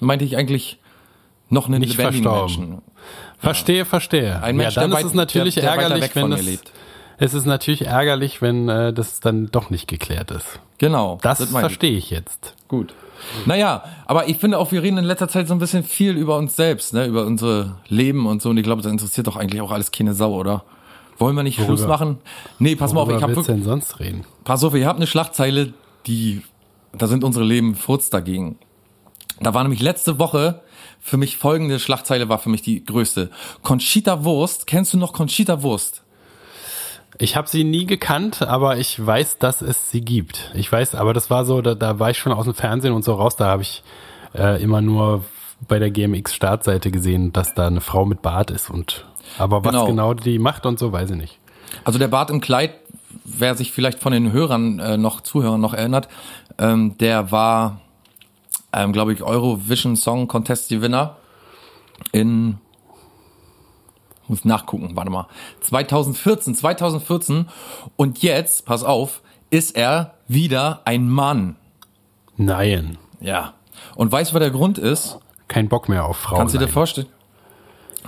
meinte 0.00 0.24
ich 0.24 0.38
eigentlich 0.38 0.78
noch 1.50 1.66
einen 1.68 1.80
Nicht 1.80 1.98
lebendigen 1.98 2.22
verstorben. 2.24 2.68
Menschen. 2.70 2.82
Verstehe, 3.38 3.84
verstehe. 3.84 4.42
Ein 4.42 4.56
Mensch, 4.56 4.74
ja, 4.76 4.80
dann 4.80 4.90
der 4.90 5.00
ist 5.00 5.04
weit- 5.04 5.10
es 5.10 5.14
natürlich 5.14 5.54
der- 5.56 5.64
der 5.64 5.72
ärgerlich, 5.72 6.04
weg 6.04 6.12
von 6.12 6.22
wenn 6.22 6.28
mir 6.30 6.36
das, 6.36 6.46
lebt. 6.46 6.72
Es 7.18 7.34
ist 7.34 7.46
natürlich 7.46 7.86
ärgerlich, 7.86 8.40
wenn 8.40 8.68
äh, 8.68 8.92
das 8.92 9.20
dann 9.20 9.50
doch 9.50 9.70
nicht 9.70 9.88
geklärt 9.88 10.30
ist. 10.30 10.60
Genau. 10.78 11.18
Das, 11.22 11.40
ich. 11.40 11.48
verstehe 11.50 11.96
ich 11.96 12.10
jetzt. 12.10 12.54
Gut. 12.68 12.94
Naja, 13.46 13.84
aber 14.06 14.28
ich 14.28 14.38
finde 14.38 14.58
auch, 14.58 14.70
wir 14.70 14.82
reden 14.82 14.98
in 14.98 15.04
letzter 15.04 15.28
Zeit 15.28 15.48
so 15.48 15.54
ein 15.54 15.58
bisschen 15.58 15.82
viel 15.82 16.16
über 16.16 16.36
uns 16.36 16.54
selbst, 16.54 16.94
ne, 16.94 17.06
über 17.06 17.26
unsere 17.26 17.76
Leben 17.88 18.26
und 18.26 18.40
so. 18.40 18.50
Und 18.50 18.56
ich 18.58 18.62
glaube, 18.62 18.82
das 18.82 18.92
interessiert 18.92 19.26
doch 19.26 19.36
eigentlich 19.36 19.60
auch 19.60 19.72
alles 19.72 19.90
keine 19.90 20.14
Sau, 20.14 20.34
oder? 20.34 20.64
Wollen 21.18 21.34
wir 21.34 21.42
nicht 21.42 21.60
Schluss 21.60 21.84
machen? 21.84 22.18
Nee, 22.60 22.76
pass 22.76 22.92
mal 22.92 23.00
auf, 23.00 23.08
ich 23.08 23.14
Worüber 23.20 23.36
habe 23.36 23.42
denn 23.42 23.64
sonst 23.64 23.98
reden? 23.98 24.24
pass 24.44 24.62
auf, 24.62 24.72
ich 24.74 24.84
habe 24.84 24.98
eine 24.98 25.08
Schlagzeile, 25.08 25.74
die, 26.06 26.42
da 26.96 27.08
sind 27.08 27.24
unsere 27.24 27.44
Leben 27.44 27.74
Furz 27.74 28.08
dagegen. 28.08 28.56
Da 29.40 29.52
war 29.52 29.64
nämlich 29.64 29.82
letzte 29.82 30.20
Woche 30.20 30.62
für 31.00 31.16
mich 31.16 31.36
folgende 31.36 31.78
Schlagzeile 31.78 32.28
war 32.28 32.38
für 32.38 32.50
mich 32.50 32.62
die 32.62 32.84
größte. 32.84 33.30
Conchita 33.62 34.24
Wurst, 34.24 34.66
kennst 34.66 34.92
du 34.92 34.98
noch 34.98 35.12
Conchita 35.12 35.62
Wurst? 35.62 36.02
Ich 37.18 37.36
habe 37.36 37.48
sie 37.48 37.64
nie 37.64 37.84
gekannt, 37.84 38.42
aber 38.42 38.76
ich 38.78 39.04
weiß, 39.04 39.38
dass 39.38 39.60
es 39.60 39.90
sie 39.90 40.00
gibt. 40.02 40.52
Ich 40.54 40.70
weiß, 40.70 40.94
aber 40.94 41.12
das 41.12 41.30
war 41.30 41.44
so, 41.44 41.60
da, 41.62 41.74
da 41.74 41.98
war 41.98 42.10
ich 42.10 42.18
schon 42.18 42.32
aus 42.32 42.44
dem 42.44 42.54
Fernsehen 42.54 42.92
und 42.92 43.04
so 43.04 43.14
raus. 43.14 43.34
Da 43.36 43.46
habe 43.46 43.62
ich 43.62 43.82
äh, 44.34 44.62
immer 44.62 44.80
nur 44.80 45.24
bei 45.66 45.80
der 45.80 45.90
GMX-Startseite 45.90 46.92
gesehen, 46.92 47.32
dass 47.32 47.54
da 47.54 47.66
eine 47.66 47.80
Frau 47.80 48.04
mit 48.04 48.22
Bart 48.22 48.52
ist. 48.52 48.70
Und 48.70 49.04
aber 49.36 49.64
was 49.64 49.72
Genau. 49.72 49.86
genau, 49.86 50.14
die 50.14 50.38
macht 50.38 50.64
und 50.64 50.78
so, 50.78 50.92
weiß 50.92 51.10
ich 51.10 51.16
nicht. 51.16 51.38
Also 51.84 51.98
der 51.98 52.08
Bart 52.08 52.30
im 52.30 52.40
Kleid, 52.40 52.74
wer 53.24 53.56
sich 53.56 53.72
vielleicht 53.72 53.98
von 53.98 54.12
den 54.12 54.32
Hörern 54.32 54.78
äh, 54.78 54.96
noch, 54.96 55.20
Zuhörern 55.20 55.60
noch 55.60 55.74
erinnert, 55.74 56.08
ähm, 56.58 56.96
der 56.98 57.32
war, 57.32 57.80
ähm, 58.72 58.92
glaube 58.92 59.12
ich, 59.12 59.22
Eurovision 59.22 59.96
Song 59.96 60.28
Contest 60.28 60.68
Gewinner 60.68 61.16
in, 62.12 62.58
muss 64.28 64.44
nachgucken, 64.44 64.92
warte 64.94 65.10
mal, 65.10 65.26
2014, 65.60 66.54
2014 66.54 67.48
und 67.96 68.22
jetzt, 68.22 68.64
pass 68.66 68.84
auf, 68.84 69.22
ist 69.50 69.76
er 69.76 70.14
wieder 70.26 70.82
ein 70.84 71.08
Mann. 71.08 71.56
Nein, 72.36 72.98
Ja. 73.20 73.54
Und 73.94 74.10
weißt 74.10 74.30
du, 74.30 74.34
was 74.34 74.40
der 74.40 74.50
Grund 74.50 74.78
ist? 74.78 75.18
kein 75.48 75.68
Bock 75.68 75.88
mehr 75.88 76.04
auf 76.04 76.18
Frauen. 76.18 76.38
Kannst 76.38 76.54
du 76.54 76.58
dir 76.58 76.68
vorstellen? 76.68 77.08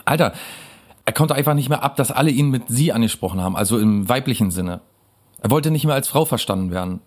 Alter, 0.04 0.34
er 1.04 1.12
konnte 1.12 1.34
einfach 1.34 1.54
nicht 1.54 1.68
mehr 1.68 1.82
ab, 1.82 1.96
dass 1.96 2.10
alle 2.12 2.30
ihn 2.30 2.50
mit 2.50 2.64
sie 2.68 2.92
angesprochen 2.92 3.40
haben, 3.40 3.56
also 3.56 3.78
im 3.78 4.08
weiblichen 4.08 4.50
Sinne. 4.50 4.80
Er 5.40 5.50
wollte 5.50 5.70
nicht 5.70 5.86
mehr 5.86 5.94
als 5.94 6.08
Frau 6.08 6.24
verstanden 6.24 6.70
werden. 6.70 7.00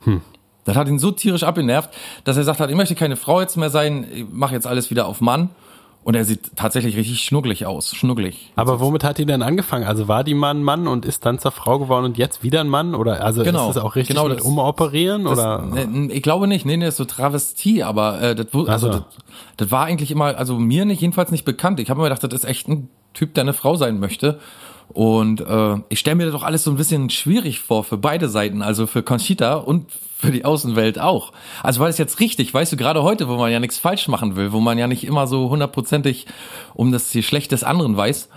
Hm. 0.00 0.20
Das 0.64 0.76
hat 0.76 0.88
ihn 0.88 0.98
so 0.98 1.10
tierisch 1.10 1.44
abgenervt, 1.44 1.90
dass 2.24 2.36
er 2.36 2.44
sagt 2.44 2.60
hat, 2.60 2.70
ich 2.70 2.76
möchte 2.76 2.94
keine 2.94 3.16
Frau 3.16 3.40
jetzt 3.40 3.56
mehr 3.56 3.70
sein, 3.70 4.06
ich 4.12 4.26
mache 4.30 4.54
jetzt 4.54 4.66
alles 4.66 4.90
wieder 4.90 5.06
auf 5.06 5.20
Mann. 5.20 5.50
Und 6.04 6.16
er 6.16 6.24
sieht 6.24 6.56
tatsächlich 6.56 6.96
richtig 6.96 7.20
schnuggelig 7.22 7.64
aus, 7.64 7.94
schnuggelig. 7.94 8.52
Aber 8.56 8.80
womit 8.80 9.04
hat 9.04 9.18
die 9.18 9.26
denn 9.26 9.40
angefangen? 9.40 9.84
Also 9.84 10.08
war 10.08 10.24
die 10.24 10.34
mal 10.34 10.50
ein 10.50 10.62
Mann 10.64 10.88
und 10.88 11.04
ist 11.04 11.24
dann 11.24 11.38
zur 11.38 11.52
Frau 11.52 11.78
geworden 11.78 12.04
und 12.06 12.18
jetzt 12.18 12.42
wieder 12.42 12.60
ein 12.60 12.68
Mann? 12.68 12.96
Oder 12.96 13.24
also 13.24 13.44
Genau, 13.44 13.68
ist 13.68 13.76
das 13.76 13.84
auch 13.84 13.94
richtig 13.94 14.16
genau 14.16 14.28
mit 14.28 14.38
das- 14.40 14.44
umoperieren? 14.46 15.24
Das, 15.24 15.38
oder? 15.38 15.62
ne, 15.62 16.12
ich 16.12 16.22
glaube 16.22 16.48
nicht, 16.48 16.66
nee, 16.66 16.76
nee, 16.76 16.84
das 16.84 16.94
ist 16.94 16.98
so 16.98 17.04
Travestie, 17.04 17.84
aber 17.84 18.20
äh, 18.20 18.34
das, 18.34 18.46
also, 18.52 18.86
so. 18.90 18.98
das, 18.98 19.04
das 19.58 19.70
war 19.70 19.84
eigentlich 19.84 20.10
immer, 20.10 20.36
also 20.36 20.58
mir 20.58 20.84
nicht, 20.84 21.00
jedenfalls 21.02 21.30
nicht 21.30 21.44
bekannt. 21.44 21.78
Ich 21.78 21.88
habe 21.88 22.00
mir 22.00 22.08
gedacht, 22.08 22.24
das 22.24 22.32
ist 22.32 22.44
echt 22.44 22.66
ein 22.68 22.88
Typ, 23.14 23.34
der 23.34 23.42
eine 23.42 23.52
Frau 23.52 23.76
sein 23.76 24.00
möchte. 24.00 24.40
Und 24.92 25.40
äh, 25.40 25.76
ich 25.88 26.00
stelle 26.00 26.16
mir 26.16 26.24
das 26.24 26.34
doch 26.34 26.42
alles 26.42 26.64
so 26.64 26.70
ein 26.70 26.76
bisschen 26.76 27.08
schwierig 27.10 27.60
vor 27.60 27.84
für 27.84 27.96
beide 27.96 28.28
Seiten, 28.28 28.62
also 28.62 28.86
für 28.86 29.02
Conchita 29.02 29.54
und 29.54 29.90
für 29.90 30.30
die 30.30 30.44
Außenwelt 30.44 30.98
auch. 31.00 31.32
Also 31.62 31.80
war 31.80 31.88
das 31.88 31.98
jetzt 31.98 32.20
richtig, 32.20 32.52
weißt 32.52 32.72
du, 32.72 32.76
gerade 32.76 33.02
heute, 33.02 33.28
wo 33.28 33.36
man 33.36 33.50
ja 33.50 33.58
nichts 33.58 33.78
falsch 33.78 34.06
machen 34.08 34.36
will, 34.36 34.52
wo 34.52 34.60
man 34.60 34.78
ja 34.78 34.86
nicht 34.86 35.04
immer 35.04 35.26
so 35.26 35.50
hundertprozentig 35.50 36.26
um 36.74 36.92
das 36.92 37.10
Geschlecht 37.10 37.52
des 37.52 37.64
anderen 37.64 37.96
weiß. 37.96 38.28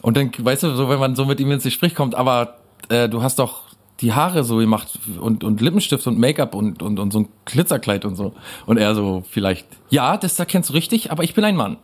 Und 0.00 0.16
dann, 0.16 0.32
weißt 0.36 0.64
du, 0.64 0.74
so 0.74 0.88
wenn 0.88 0.98
man 0.98 1.16
so 1.16 1.24
mit 1.24 1.38
ihm 1.40 1.50
ins 1.50 1.64
Gespräch 1.64 1.94
kommt, 1.94 2.14
aber 2.14 2.58
äh, 2.88 3.08
du 3.08 3.22
hast 3.22 3.38
doch 3.38 3.62
die 4.00 4.12
Haare 4.12 4.44
so 4.44 4.56
gemacht 4.56 4.98
und, 5.20 5.44
und 5.44 5.60
Lippenstift 5.60 6.06
und 6.06 6.18
Make-up 6.18 6.54
und, 6.54 6.82
und, 6.82 6.98
und 6.98 7.12
so 7.12 7.20
ein 7.20 7.28
Glitzerkleid 7.44 8.04
und 8.04 8.16
so. 8.16 8.32
Und 8.66 8.78
er 8.78 8.94
so 8.94 9.24
vielleicht, 9.28 9.66
ja, 9.90 10.16
das 10.16 10.38
erkennst 10.38 10.70
du 10.70 10.74
richtig, 10.74 11.10
aber 11.12 11.24
ich 11.24 11.34
bin 11.34 11.44
ein 11.44 11.56
Mann. 11.56 11.76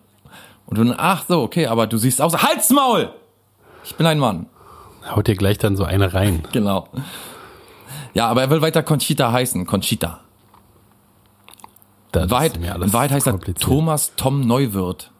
Und 0.66 0.78
du, 0.78 0.94
ach 0.96 1.24
so, 1.28 1.42
okay, 1.42 1.66
aber 1.66 1.86
du 1.86 1.98
siehst 1.98 2.22
aus, 2.22 2.42
Halsmaul! 2.42 3.10
Ich 3.84 3.94
bin 3.96 4.06
ein 4.06 4.18
Mann. 4.18 4.46
Haut 5.08 5.26
dir 5.26 5.36
gleich 5.36 5.58
dann 5.58 5.76
so 5.76 5.84
eine 5.84 6.14
rein. 6.14 6.42
Genau. 6.52 6.88
Ja, 8.14 8.28
aber 8.28 8.42
er 8.42 8.50
will 8.50 8.62
weiter 8.62 8.82
Conchita 8.82 9.32
heißen, 9.32 9.66
Conchita. 9.66 10.20
Das 12.12 12.24
In 12.24 12.30
Wahrheit, 12.30 12.52
ist 12.52 12.60
mir 12.60 12.72
alles 12.72 12.86
in 12.88 12.92
Wahrheit 12.92 13.10
heißt 13.10 13.26
er. 13.26 13.40
Thomas 13.54 14.12
Tom 14.16 14.40
Neuwirth. 14.40 15.10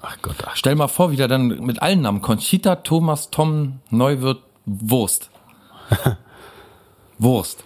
Ach 0.00 0.16
Gott, 0.22 0.36
ach, 0.46 0.56
Stell 0.56 0.74
mal 0.74 0.88
vor, 0.88 1.10
wie 1.12 1.16
der 1.16 1.28
dann 1.28 1.48
mit 1.48 1.82
allen 1.82 2.00
Namen. 2.00 2.22
Conchita, 2.22 2.76
Thomas, 2.76 3.30
Tom, 3.30 3.80
Neuwirth, 3.90 4.40
Wurst. 4.64 5.30
Wurst. 7.18 7.62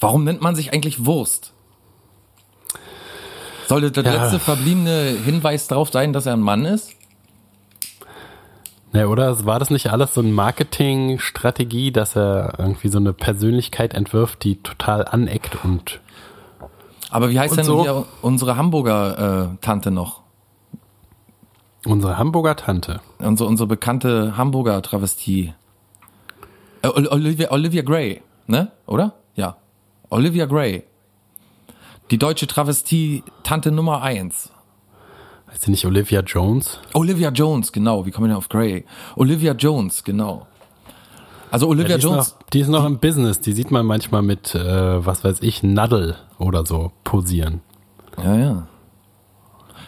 Warum 0.00 0.24
nennt 0.24 0.40
man 0.40 0.54
sich 0.56 0.72
eigentlich 0.72 1.04
Wurst? 1.04 1.52
Sollte 3.68 3.92
der 3.92 4.04
Ja. 4.04 4.22
letzte 4.22 4.38
verbliebene 4.38 5.18
Hinweis 5.24 5.66
darauf 5.68 5.90
sein, 5.90 6.14
dass 6.14 6.24
er 6.26 6.32
ein 6.34 6.40
Mann 6.40 6.64
ist? 6.64 6.92
Ne, 8.94 9.08
oder 9.08 9.44
war 9.44 9.58
das 9.58 9.70
nicht 9.70 9.90
alles 9.90 10.14
so 10.14 10.20
eine 10.20 10.30
Marketingstrategie, 10.30 11.90
dass 11.90 12.14
er 12.16 12.54
irgendwie 12.58 12.88
so 12.88 12.98
eine 12.98 13.12
Persönlichkeit 13.12 13.92
entwirft, 13.92 14.44
die 14.44 14.62
total 14.62 15.04
aneckt 15.06 15.64
und 15.64 16.00
Aber 17.10 17.28
wie 17.30 17.38
heißt 17.40 17.56
denn 17.56 17.64
so? 17.64 17.82
hier 17.82 18.06
unsere 18.22 18.56
Hamburger 18.56 19.50
äh, 19.52 19.56
Tante 19.60 19.90
noch? 19.90 20.22
unsere 21.86 22.16
Hamburger 22.16 22.56
Tante. 22.56 23.00
Unsere, 23.18 23.46
unsere 23.48 23.66
bekannte 23.66 24.38
Hamburger 24.38 24.80
Travestie. 24.80 25.52
Äh, 26.82 26.88
Ol- 26.88 27.08
Olivia, 27.08 27.50
Olivia 27.50 27.82
Gray, 27.82 28.22
ne? 28.46 28.70
Oder? 28.86 29.12
Ja. 29.34 29.56
Olivia 30.08 30.46
Gray. 30.46 30.84
Die 32.10 32.16
deutsche 32.16 32.46
Travestie 32.46 33.22
Tante 33.42 33.70
Nummer 33.70 34.00
eins. 34.00 34.50
Heißt 35.54 35.62
sie 35.62 35.70
nicht 35.70 35.86
Olivia 35.86 36.20
Jones? 36.20 36.80
Olivia 36.94 37.30
Jones, 37.30 37.70
genau. 37.70 38.04
Wie 38.04 38.10
kommen 38.10 38.24
wir 38.24 38.30
denn 38.30 38.36
auf 38.36 38.48
Gray? 38.48 38.84
Olivia 39.14 39.52
Jones, 39.52 40.02
genau. 40.02 40.48
Also 41.52 41.68
Olivia 41.68 41.96
die, 41.96 41.98
ist 42.00 42.02
Jones, 42.02 42.32
noch, 42.32 42.48
die 42.52 42.58
ist 42.58 42.68
noch 42.68 42.84
im 42.84 42.98
Business. 42.98 43.38
Die 43.38 43.52
sieht 43.52 43.70
man 43.70 43.86
manchmal 43.86 44.22
mit, 44.22 44.56
äh, 44.56 45.06
was 45.06 45.22
weiß 45.22 45.42
ich, 45.42 45.62
Nadel 45.62 46.16
oder 46.38 46.66
so 46.66 46.90
posieren. 47.04 47.60
ja, 48.18 48.36
ja. 48.36 48.68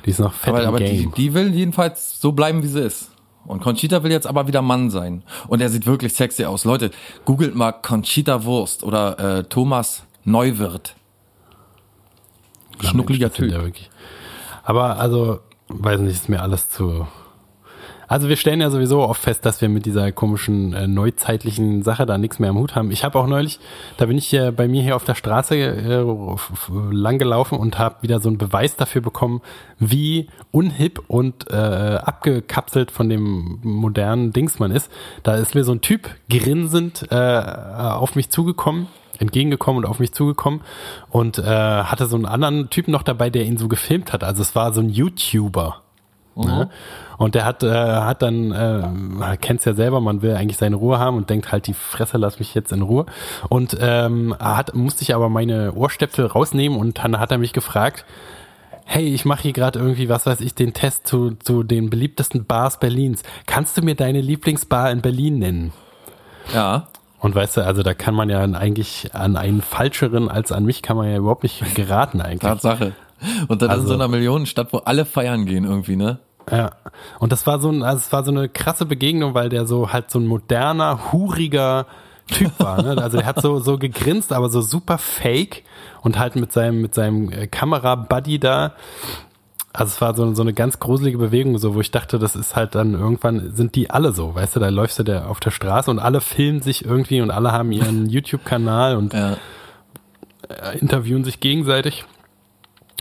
Die 0.05 0.11
ist 0.11 0.21
noch 0.21 0.33
fett 0.33 0.55
Aber, 0.55 0.65
aber 0.69 0.79
die, 0.79 1.11
die 1.17 1.35
will 1.35 1.53
jedenfalls 1.53 2.21
so 2.21 2.31
bleiben, 2.31 2.63
wie 2.63 2.69
sie 2.69 2.83
ist. 2.83 3.11
Und 3.45 3.61
Conchita 3.61 4.05
will 4.05 4.13
jetzt 4.13 4.29
aber 4.29 4.47
wieder 4.47 4.63
Mann 4.63 4.89
sein. 4.91 5.25
Und 5.49 5.61
er 5.61 5.69
sieht 5.69 5.85
wirklich 5.85 6.15
sexy 6.15 6.45
aus. 6.45 6.65
Leute, 6.65 6.93
googelt 7.25 7.57
mal 7.57 7.73
Conchita 7.73 8.45
Wurst 8.45 8.85
oder 8.85 9.19
äh, 9.19 9.43
Thomas 9.43 10.05
Neuwirth. 10.23 10.95
Ja, 12.81 12.91
Schnuckliger 12.91 13.33
Typ. 13.33 13.51
Ja 13.51 13.63
wirklich. 13.65 13.91
Aber 14.63 15.01
also, 15.01 15.41
weiß 15.69 16.01
nicht, 16.01 16.15
ist 16.15 16.29
mir 16.29 16.43
alles 16.43 16.69
zu. 16.71 17.07
Also 18.09 18.29
wir 18.29 18.37
stellen 18.37 18.61
ja 18.61 18.71
sowieso 18.71 19.01
oft 19.01 19.21
fest, 19.21 19.45
dass 19.45 19.61
wir 19.61 19.69
mit 19.69 19.85
dieser 19.85 20.13
komischen 20.13 20.73
äh, 20.73 20.87
neuzeitlichen 20.87 21.83
Sache 21.83 22.07
da 22.07 22.19
nichts 22.19 22.39
mehr 22.39 22.51
am 22.51 22.59
Hut 22.59 22.77
haben. 22.77 22.91
Ich 22.91 23.03
habe 23.03 23.19
auch 23.19 23.27
neulich, 23.27 23.59
da 23.97 24.07
bin 24.07 24.17
ich 24.17 24.27
hier 24.29 24.53
bei 24.53 24.69
mir 24.69 24.83
hier 24.83 24.95
auf 24.95 25.05
der 25.05 25.17
Straße 25.17 25.57
äh, 25.57 26.05
lang 26.93 27.19
gelaufen 27.19 27.59
und 27.59 27.79
habe 27.79 28.03
wieder 28.03 28.21
so 28.21 28.29
einen 28.29 28.39
Beweis 28.39 28.77
dafür 28.77 29.03
bekommen, 29.03 29.43
wie 29.79 30.29
unhip 30.53 31.03
und 31.09 31.51
äh, 31.51 31.57
abgekapselt 31.57 32.93
von 32.93 33.09
dem 33.09 33.59
modernen 33.63 34.33
Dings 34.33 34.59
man 34.61 34.71
ist. 34.71 34.91
Da 35.25 35.35
ist 35.35 35.55
mir 35.57 35.65
so 35.65 35.73
ein 35.73 35.81
Typ 35.81 36.09
grinsend 36.31 37.07
äh, 37.11 37.17
auf 37.17 38.15
mich 38.15 38.31
zugekommen 38.31 38.87
entgegengekommen 39.21 39.85
und 39.85 39.91
auf 39.91 39.99
mich 39.99 40.13
zugekommen 40.13 40.61
und 41.11 41.39
äh, 41.39 41.43
hatte 41.45 42.07
so 42.07 42.17
einen 42.17 42.27
anderen 42.27 42.71
Typen 42.71 42.93
noch 42.93 43.03
dabei, 43.03 43.31
der 43.31 43.45
ihn 43.45 43.57
so 43.57 43.69
gefilmt 43.69 44.13
hat. 44.13 44.25
Also 44.25 44.43
es 44.43 44.55
war 44.55 44.73
so 44.73 44.81
ein 44.81 44.89
YouTuber. 44.89 45.83
Ne? 46.45 46.69
Und 47.17 47.35
der 47.35 47.47
hat, 47.47 47.63
äh, 47.63 47.71
hat 47.71 48.21
dann, 48.21 48.53
äh, 48.53 49.37
kennt's 49.39 49.65
ja 49.65 49.73
selber, 49.73 50.03
man 50.03 50.21
will 50.21 50.35
eigentlich 50.35 50.59
seine 50.59 50.77
Ruhe 50.77 50.99
haben 50.99 51.17
und 51.17 51.31
denkt 51.31 51.51
halt, 51.51 51.67
die 51.67 51.73
Fresse, 51.73 52.19
lass 52.19 52.39
mich 52.39 52.55
jetzt 52.55 52.73
in 52.73 52.83
Ruhe. 52.83 53.07
Und 53.49 53.77
ähm, 53.81 54.37
hat, 54.39 54.75
musste 54.75 55.03
ich 55.03 55.15
aber 55.15 55.31
meine 55.31 55.73
Ohrstöpsel 55.73 56.27
rausnehmen 56.27 56.79
und 56.79 56.99
dann 56.99 57.19
hat 57.19 57.33
er 57.33 57.39
mich 57.39 57.55
gefragt, 57.55 58.05
hey, 58.85 59.13
ich 59.13 59.25
mache 59.25 59.43
hier 59.43 59.53
gerade 59.53 59.79
irgendwie, 59.79 60.11
was 60.11 60.27
weiß 60.27 60.43
ich, 60.43 60.55
den 60.55 60.75
Test 60.75 61.07
zu, 61.07 61.33
zu 61.43 61.63
den 61.63 61.89
beliebtesten 61.89 62.45
Bars 62.45 62.79
Berlins. 62.79 63.23
Kannst 63.47 63.77
du 63.79 63.83
mir 63.83 63.95
deine 63.95 64.21
Lieblingsbar 64.21 64.91
in 64.91 65.01
Berlin 65.01 65.39
nennen? 65.39 65.73
Ja. 66.55 66.87
Und 67.27 67.35
weißt 67.35 67.57
du, 67.57 67.65
also 67.65 67.83
da 67.83 67.93
kann 67.93 68.15
man 68.15 68.31
ja 68.31 68.41
eigentlich 68.45 69.13
an 69.13 69.37
einen 69.37 69.61
Falscheren 69.61 70.29
als 70.29 70.53
an 70.53 70.65
mich 70.65 70.81
kann 70.81 70.97
man 70.97 71.11
ja 71.11 71.17
überhaupt 71.17 71.43
nicht 71.43 71.75
geraten 71.75 72.21
eigentlich. 72.21 72.39
Tatsache. 72.39 72.93
Und 73.49 73.63
dann 73.63 73.71
in 73.71 73.75
Also- 73.75 73.89
so 73.89 73.95
einer 73.95 74.07
Millionenstadt, 74.07 74.73
wo 74.73 74.77
alle 74.79 75.05
feiern 75.05 75.45
gehen 75.45 75.65
irgendwie, 75.65 75.97
ne? 75.97 76.21
Ja. 76.49 76.71
Und 77.19 77.33
das 77.33 77.45
war 77.45 77.59
so 77.59 77.69
ein, 77.69 77.83
also 77.83 77.99
es 77.99 78.13
war 78.13 78.25
so 78.25 78.31
eine 78.31 78.49
krasse 78.49 78.87
Begegnung, 78.87 79.35
weil 79.35 79.49
der 79.49 79.67
so 79.67 79.93
halt 79.93 80.09
so 80.09 80.21
ein 80.21 80.27
moderner, 80.29 81.11
huriger 81.11 81.87
Typ 82.29 82.53
war. 82.61 82.81
Ne? 82.81 82.97
Also 83.03 83.19
er 83.19 83.27
hat 83.27 83.43
so 83.43 83.59
so 83.59 83.77
gegrinst, 83.77 84.33
aber 84.33 84.49
so 84.49 84.61
super 84.61 84.97
fake 84.97 85.65
und 86.03 86.21
halt 86.21 86.37
mit 86.37 86.53
seinem 86.53 86.81
mit 86.81 86.95
seinem 86.95 87.33
äh, 87.33 87.49
Kamera-Buddy 87.49 88.39
da. 88.39 88.75
Also 89.79 89.91
es 89.91 90.01
war 90.01 90.15
so, 90.17 90.33
so 90.35 90.41
eine 90.43 90.55
ganz 90.55 90.79
gruselige 90.81 91.19
Bewegung, 91.19 91.59
so 91.59 91.75
wo 91.75 91.81
ich 91.81 91.91
dachte, 91.91 92.19
das 92.19 92.35
ist 92.35 92.57
halt 92.57 92.75
dann 92.75 92.95
irgendwann 92.95 93.55
sind 93.55 93.75
die 93.75 93.91
alle 93.91 94.13
so, 94.13 94.35
weißt 94.35 94.57
du, 94.57 94.61
da 94.61 94.71
läufst 94.71 94.99
du 94.99 95.03
der 95.03 95.29
auf 95.29 95.39
der 95.39 95.51
Straße 95.51 95.91
und 95.91 95.99
alle 95.99 96.21
filmen 96.23 96.63
sich 96.63 96.85
irgendwie 96.85 97.21
und 97.21 97.31
alle 97.31 97.53
haben 97.53 97.73
ihren 97.73 98.07
YouTube-Kanal 98.09 98.97
und 98.97 99.13
Ja. 99.13 99.37
äh, 100.49 100.79
interviewen 100.79 101.25
sich 101.25 101.41
gegenseitig. 101.41 102.05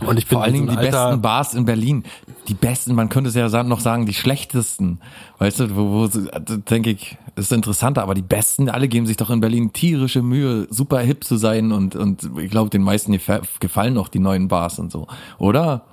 Und 0.04 0.18
ich 0.18 0.26
bin 0.26 0.36
Vor 0.36 0.44
allen 0.44 0.52
Dingen 0.52 0.68
die 0.68 0.76
alter, 0.76 1.06
besten 1.06 1.22
Bars 1.22 1.54
in 1.54 1.64
Berlin. 1.64 2.04
Die 2.48 2.54
besten, 2.54 2.94
man 2.94 3.08
könnte 3.08 3.30
es 3.30 3.34
ja 3.34 3.62
noch 3.62 3.80
sagen, 3.80 4.04
die 4.04 4.12
schlechtesten. 4.12 5.00
Weißt 5.38 5.58
du, 5.60 5.74
wo, 5.74 5.90
wo 5.90 6.06
so- 6.06 6.28
also 6.30 6.58
denke 6.58 6.90
ich, 6.90 7.16
ist 7.36 7.50
interessanter, 7.50 8.02
aber 8.02 8.12
die 8.12 8.20
besten, 8.20 8.68
alle 8.68 8.88
geben 8.88 9.06
sich 9.06 9.16
doch 9.16 9.30
in 9.30 9.40
Berlin 9.40 9.72
tierische 9.72 10.20
Mühe, 10.20 10.66
super 10.68 10.98
hip 11.00 11.24
zu 11.24 11.36
sein 11.36 11.72
und, 11.72 11.96
und 11.96 12.28
ich 12.38 12.50
glaube, 12.50 12.68
den 12.68 12.82
meisten 12.82 13.14
gefa- 13.14 13.40
gefallen 13.60 13.96
auch 13.96 14.08
die 14.08 14.18
neuen 14.18 14.48
Bars 14.48 14.78
und 14.78 14.92
so. 14.92 15.06
Oder? 15.38 15.86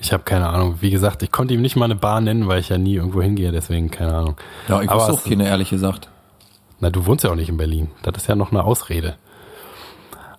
Ich 0.00 0.12
habe 0.12 0.22
keine 0.22 0.48
Ahnung. 0.48 0.76
Wie 0.80 0.90
gesagt, 0.90 1.22
ich 1.22 1.32
konnte 1.32 1.54
ihm 1.54 1.62
nicht 1.62 1.76
mal 1.76 1.86
eine 1.86 1.96
Bar 1.96 2.20
nennen, 2.20 2.46
weil 2.46 2.60
ich 2.60 2.68
ja 2.68 2.78
nie 2.78 2.94
irgendwo 2.94 3.20
hingehe, 3.20 3.50
deswegen 3.50 3.90
keine 3.90 4.14
Ahnung. 4.14 4.36
Ja, 4.68 4.80
ich 4.80 4.90
wusste 4.90 5.12
auch 5.12 5.24
keine, 5.24 5.46
ehrlich 5.46 5.70
gesagt. 5.70 6.08
Na, 6.80 6.90
du 6.90 7.06
wohnst 7.06 7.24
ja 7.24 7.30
auch 7.30 7.34
nicht 7.34 7.48
in 7.48 7.56
Berlin. 7.56 7.90
Das 8.02 8.16
ist 8.16 8.28
ja 8.28 8.36
noch 8.36 8.52
eine 8.52 8.62
Ausrede. 8.62 9.16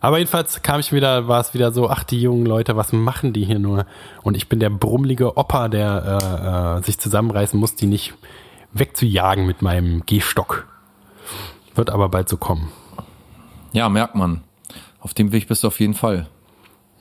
Aber 0.01 0.17
jedenfalls 0.17 0.61
kam 0.61 0.79
ich 0.79 0.93
wieder, 0.93 1.27
war 1.27 1.41
es 1.41 1.53
wieder 1.53 1.73
so, 1.73 1.89
ach, 1.89 2.03
die 2.03 2.21
jungen 2.21 2.45
Leute, 2.45 2.77
was 2.77 2.93
machen 2.93 3.33
die 3.33 3.43
hier 3.43 3.59
nur? 3.59 3.85
Und 4.23 4.37
ich 4.37 4.47
bin 4.47 4.61
der 4.61 4.69
brummelige 4.69 5.35
Opa, 5.35 5.67
der 5.67 6.19
äh, 6.21 6.79
äh, 6.79 6.83
sich 6.83 6.97
zusammenreißen 6.99 7.59
muss, 7.59 7.75
die 7.75 7.87
nicht 7.87 8.13
wegzujagen 8.71 9.45
mit 9.45 9.61
meinem 9.61 10.05
Gehstock. 10.05 10.67
Wird 11.75 11.89
aber 11.89 12.07
bald 12.07 12.29
so 12.29 12.37
kommen. 12.37 12.71
Ja, 13.73 13.89
merkt 13.89 14.15
man. 14.15 14.41
Auf 15.01 15.13
dem 15.13 15.33
Weg 15.33 15.47
bist 15.47 15.63
du 15.63 15.67
auf 15.67 15.79
jeden 15.81 15.93
Fall. 15.93 16.27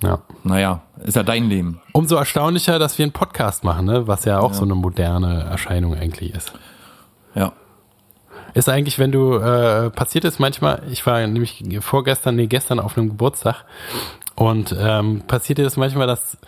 Ja. 0.03 0.21
Naja, 0.45 0.83
ist 1.05 1.17
ja 1.17 1.23
dein 1.23 1.49
Leben. 1.49 1.81
Umso 1.93 2.17
erstaunlicher, 2.17 2.79
dass 2.79 2.99
wir 2.99 3.05
einen 3.05 3.13
Podcast 3.13 3.65
machen, 3.65 3.87
ne? 3.87 4.07
was 4.07 4.25
ja 4.25 4.39
auch 4.39 4.55
so 4.55 4.63
eine 4.63 4.75
moderne 4.75 5.45
Erscheinung 5.45 5.95
eigentlich 5.95 6.35
ist. 6.35 6.53
Ja. 7.35 7.53
Ist 8.55 8.69
eigentlich, 8.69 8.99
wenn 8.99 9.13
du, 9.13 9.35
äh, 9.35 9.91
passiert 9.91 10.25
ist 10.25 10.39
manchmal, 10.39 10.83
ich 10.91 11.05
war 11.07 11.27
nämlich 11.27 11.65
vorgestern, 11.81 12.37
nee, 12.37 12.47
gestern 12.47 12.81
auf 12.81 12.97
einem 12.97 13.09
Geburtstag 13.09 13.65
und 14.37 14.75
ähm, 14.79 15.23
passiert 15.27 15.59
dir 15.59 15.65
das 15.65 15.77
manchmal, 15.77 16.07
dass, 16.07 16.39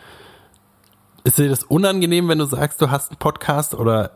ist 1.24 1.38
dir 1.38 1.48
das 1.48 1.64
unangenehm, 1.64 2.28
wenn 2.28 2.38
du 2.38 2.46
sagst, 2.46 2.80
du 2.80 2.90
hast 2.90 3.10
einen 3.10 3.18
Podcast 3.18 3.74
oder 3.74 4.12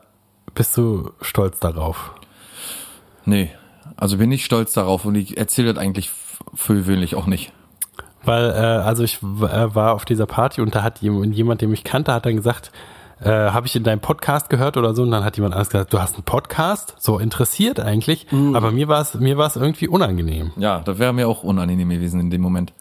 bist 0.55 0.77
du 0.77 1.11
stolz 1.21 1.59
darauf? 1.59 2.15
Nee. 3.25 3.51
Also 3.97 4.17
bin 4.17 4.33
ich 4.33 4.45
stolz 4.45 4.73
darauf 4.73 5.05
und 5.05 5.15
ich 5.15 5.37
erzähle 5.37 5.75
das 5.75 5.83
eigentlich 5.83 6.11
für 6.55 6.75
gewöhnlich 6.75 7.15
auch 7.15 7.27
nicht. 7.27 7.53
Weil, 8.25 8.51
äh, 8.51 8.55
also 8.55 9.03
ich 9.03 9.23
äh, 9.23 9.75
war 9.75 9.95
auf 9.95 10.05
dieser 10.05 10.27
Party 10.27 10.61
und 10.61 10.75
da 10.75 10.83
hat 10.83 11.01
jemand, 11.01 11.35
jemand, 11.35 11.61
der 11.61 11.69
mich 11.69 11.85
kannte, 11.85 12.13
hat 12.13 12.27
dann 12.27 12.37
gesagt, 12.37 12.73
äh, 13.21 13.31
habe 13.31 13.67
ich 13.67 13.77
in 13.77 13.85
deinem 13.85 14.01
Podcast 14.01 14.51
gehört 14.51 14.77
oder 14.77 14.95
so 14.95 15.03
und 15.03 15.11
dann 15.11 15.25
hat 15.25 15.37
jemand 15.37 15.55
anders 15.55 15.71
gesagt, 15.71 15.93
du 15.93 16.01
hast 16.01 16.15
einen 16.15 16.25
Podcast? 16.25 16.95
So 16.99 17.19
interessiert 17.19 17.81
eigentlich, 17.81 18.27
aber 18.33 18.71
mir 18.71 18.89
war 18.89 19.01
es 19.01 19.15
mir 19.15 19.39
war 19.39 19.47
es 19.47 19.57
irgendwie 19.57 19.89
unangenehm. 19.89 20.53
Ja, 20.57 20.81
das 20.81 20.99
wäre 20.99 21.13
mir 21.13 21.29
auch 21.29 21.43
unangenehm 21.43 21.89
gewesen 21.89 22.21
in 22.21 22.31
dem 22.31 22.41
Moment. 22.41 22.73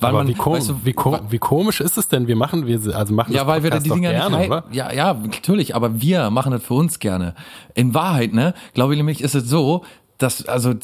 Weil 0.00 0.10
aber 0.10 0.18
man, 0.18 0.28
wie, 0.28 0.34
kom 0.34 0.54
weißt 0.54 0.70
du, 0.70 0.84
wie, 0.84 0.92
kom 0.92 1.18
wie 1.30 1.38
komisch 1.38 1.80
ist 1.80 1.96
es 1.96 2.08
denn? 2.08 2.26
Wir 2.26 2.36
machen, 2.36 2.66
wir 2.66 2.80
also 2.96 3.14
machen 3.14 3.32
Ja, 3.32 3.46
weil 3.46 3.62
wir 3.62 3.70
die 3.70 3.90
Dinger 3.90 4.10
gerne, 4.10 4.38
nicht 4.38 4.50
oder? 4.50 4.64
Ja, 4.72 4.92
ja, 4.92 5.14
natürlich, 5.14 5.74
aber 5.76 6.00
wir 6.00 6.30
machen 6.30 6.52
das 6.52 6.62
für 6.62 6.74
uns 6.74 6.98
gerne. 6.98 7.34
In 7.74 7.94
Wahrheit, 7.94 8.32
ne, 8.32 8.54
glaube 8.74 8.94
ich 8.94 8.96
nämlich, 8.96 9.20
ist 9.20 9.34
es 9.34 9.48
so, 9.48 9.84
das, 10.18 10.46
also 10.46 10.74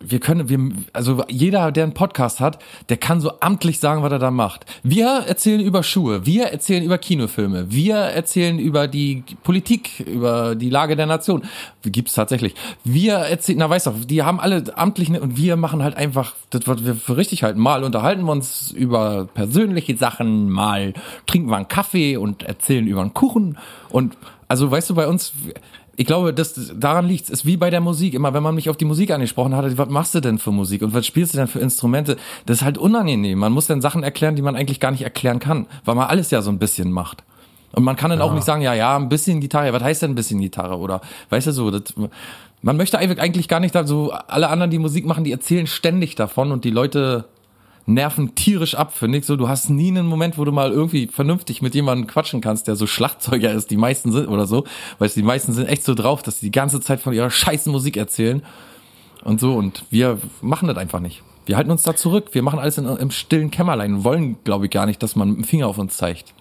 wir 0.00 0.20
können, 0.20 0.48
wir, 0.48 0.58
also 0.92 1.24
jeder, 1.28 1.72
der 1.72 1.84
einen 1.84 1.94
Podcast 1.94 2.40
hat, 2.40 2.62
der 2.88 2.96
kann 2.96 3.20
so 3.20 3.40
amtlich 3.40 3.80
sagen, 3.80 4.02
was 4.02 4.12
er 4.12 4.18
da 4.18 4.30
macht. 4.30 4.64
Wir 4.82 5.24
erzählen 5.26 5.60
über 5.60 5.82
Schuhe, 5.82 6.24
wir 6.24 6.46
erzählen 6.46 6.84
über 6.84 6.98
Kinofilme, 6.98 7.70
wir 7.70 7.96
erzählen 7.96 8.58
über 8.58 8.86
die 8.86 9.24
Politik, 9.42 10.00
über 10.00 10.54
die 10.54 10.70
Lage 10.70 10.96
der 10.96 11.06
Nation. 11.06 11.42
Gibt's 11.82 12.14
tatsächlich. 12.14 12.54
Wir 12.84 13.14
erzählen, 13.14 13.58
na 13.58 13.70
weißt 13.70 13.86
du, 13.86 13.90
die 14.06 14.22
haben 14.22 14.40
alle 14.40 14.64
amtlich 14.76 15.10
und 15.10 15.36
wir 15.36 15.56
machen 15.56 15.82
halt 15.82 15.96
einfach 15.96 16.34
das, 16.50 16.66
was 16.66 16.84
wir 16.84 16.94
für 16.94 17.16
richtig 17.16 17.42
halten. 17.42 17.60
Mal 17.60 17.82
unterhalten 17.82 18.22
wir 18.24 18.32
uns 18.32 18.70
über 18.70 19.26
persönliche 19.34 19.96
Sachen, 19.96 20.50
mal 20.50 20.94
trinken 21.26 21.50
wir 21.50 21.56
einen 21.56 21.68
Kaffee 21.68 22.16
und 22.16 22.42
erzählen 22.44 22.86
über 22.86 23.00
einen 23.00 23.14
Kuchen 23.14 23.58
und 23.90 24.16
also 24.48 24.70
weißt 24.70 24.88
du, 24.90 24.94
bei 24.94 25.06
uns, 25.06 25.34
ich 25.98 26.06
glaube, 26.06 26.32
das, 26.32 26.54
daran 26.76 27.08
liegt 27.08 27.24
es. 27.24 27.30
Ist 27.30 27.44
wie 27.44 27.56
bei 27.56 27.70
der 27.70 27.80
Musik. 27.80 28.14
Immer, 28.14 28.32
wenn 28.32 28.42
man 28.42 28.54
mich 28.54 28.70
auf 28.70 28.76
die 28.76 28.84
Musik 28.84 29.10
angesprochen 29.10 29.56
hat, 29.56 29.76
was 29.76 29.88
machst 29.88 30.14
du 30.14 30.20
denn 30.20 30.38
für 30.38 30.52
Musik 30.52 30.82
und 30.82 30.94
was 30.94 31.04
spielst 31.04 31.34
du 31.34 31.38
denn 31.38 31.48
für 31.48 31.58
Instrumente? 31.58 32.16
Das 32.46 32.58
ist 32.58 32.62
halt 32.62 32.78
unangenehm. 32.78 33.40
Man 33.40 33.50
muss 33.50 33.66
dann 33.66 33.80
Sachen 33.80 34.04
erklären, 34.04 34.36
die 34.36 34.42
man 34.42 34.54
eigentlich 34.54 34.78
gar 34.78 34.92
nicht 34.92 35.02
erklären 35.02 35.40
kann, 35.40 35.66
weil 35.84 35.96
man 35.96 36.06
alles 36.06 36.30
ja 36.30 36.40
so 36.40 36.52
ein 36.52 36.60
bisschen 36.60 36.92
macht. 36.92 37.24
Und 37.72 37.82
man 37.82 37.96
kann 37.96 38.10
dann 38.10 38.20
ja. 38.20 38.24
auch 38.24 38.32
nicht 38.32 38.44
sagen, 38.44 38.62
ja, 38.62 38.74
ja, 38.74 38.96
ein 38.96 39.08
bisschen 39.08 39.40
Gitarre. 39.40 39.72
Was 39.72 39.82
heißt 39.82 40.02
denn 40.02 40.12
ein 40.12 40.14
bisschen 40.14 40.40
Gitarre? 40.40 40.78
Oder, 40.78 41.00
weißt 41.30 41.48
du 41.48 41.52
so, 41.52 41.72
das, 41.72 41.82
man 42.62 42.76
möchte 42.76 42.96
eigentlich 42.96 43.48
gar 43.48 43.58
nicht 43.58 43.74
da 43.74 43.84
so, 43.84 44.12
alle 44.12 44.50
anderen, 44.50 44.70
die 44.70 44.78
Musik 44.78 45.04
machen, 45.04 45.24
die 45.24 45.32
erzählen 45.32 45.66
ständig 45.66 46.14
davon 46.14 46.52
und 46.52 46.64
die 46.64 46.70
Leute 46.70 47.24
nerven 47.88 48.34
tierisch 48.34 48.74
ab, 48.74 48.92
finde 48.96 49.18
ich. 49.18 49.26
So, 49.26 49.36
du 49.36 49.48
hast 49.48 49.70
nie 49.70 49.88
einen 49.88 50.06
Moment, 50.06 50.38
wo 50.38 50.44
du 50.44 50.52
mal 50.52 50.70
irgendwie 50.70 51.06
vernünftig 51.06 51.62
mit 51.62 51.74
jemandem 51.74 52.06
quatschen 52.06 52.40
kannst, 52.40 52.68
der 52.68 52.76
so 52.76 52.86
Schlagzeuger 52.86 53.50
ist. 53.52 53.70
Die 53.70 53.76
meisten 53.76 54.12
sind 54.12 54.28
oder 54.28 54.46
so, 54.46 54.64
weil 54.98 55.08
die 55.08 55.22
meisten 55.22 55.52
sind 55.52 55.66
echt 55.66 55.84
so 55.84 55.94
drauf, 55.94 56.22
dass 56.22 56.40
sie 56.40 56.46
die 56.46 56.52
ganze 56.52 56.80
Zeit 56.80 57.00
von 57.00 57.14
ihrer 57.14 57.30
scheißen 57.30 57.72
Musik 57.72 57.96
erzählen 57.96 58.42
und 59.24 59.40
so. 59.40 59.54
Und 59.54 59.84
wir 59.90 60.18
machen 60.42 60.68
das 60.68 60.76
einfach 60.76 61.00
nicht. 61.00 61.22
Wir 61.46 61.56
halten 61.56 61.70
uns 61.70 61.82
da 61.82 61.96
zurück. 61.96 62.28
Wir 62.32 62.42
machen 62.42 62.58
alles 62.58 62.76
in, 62.76 62.84
im 62.84 63.10
stillen 63.10 63.50
Kämmerlein 63.50 63.94
und 63.94 64.04
wollen, 64.04 64.36
glaube 64.44 64.66
ich, 64.66 64.70
gar 64.70 64.84
nicht, 64.84 65.02
dass 65.02 65.16
man 65.16 65.30
mit 65.30 65.38
dem 65.38 65.44
Finger 65.44 65.66
auf 65.66 65.78
uns 65.78 65.96
zeigt. 65.96 66.34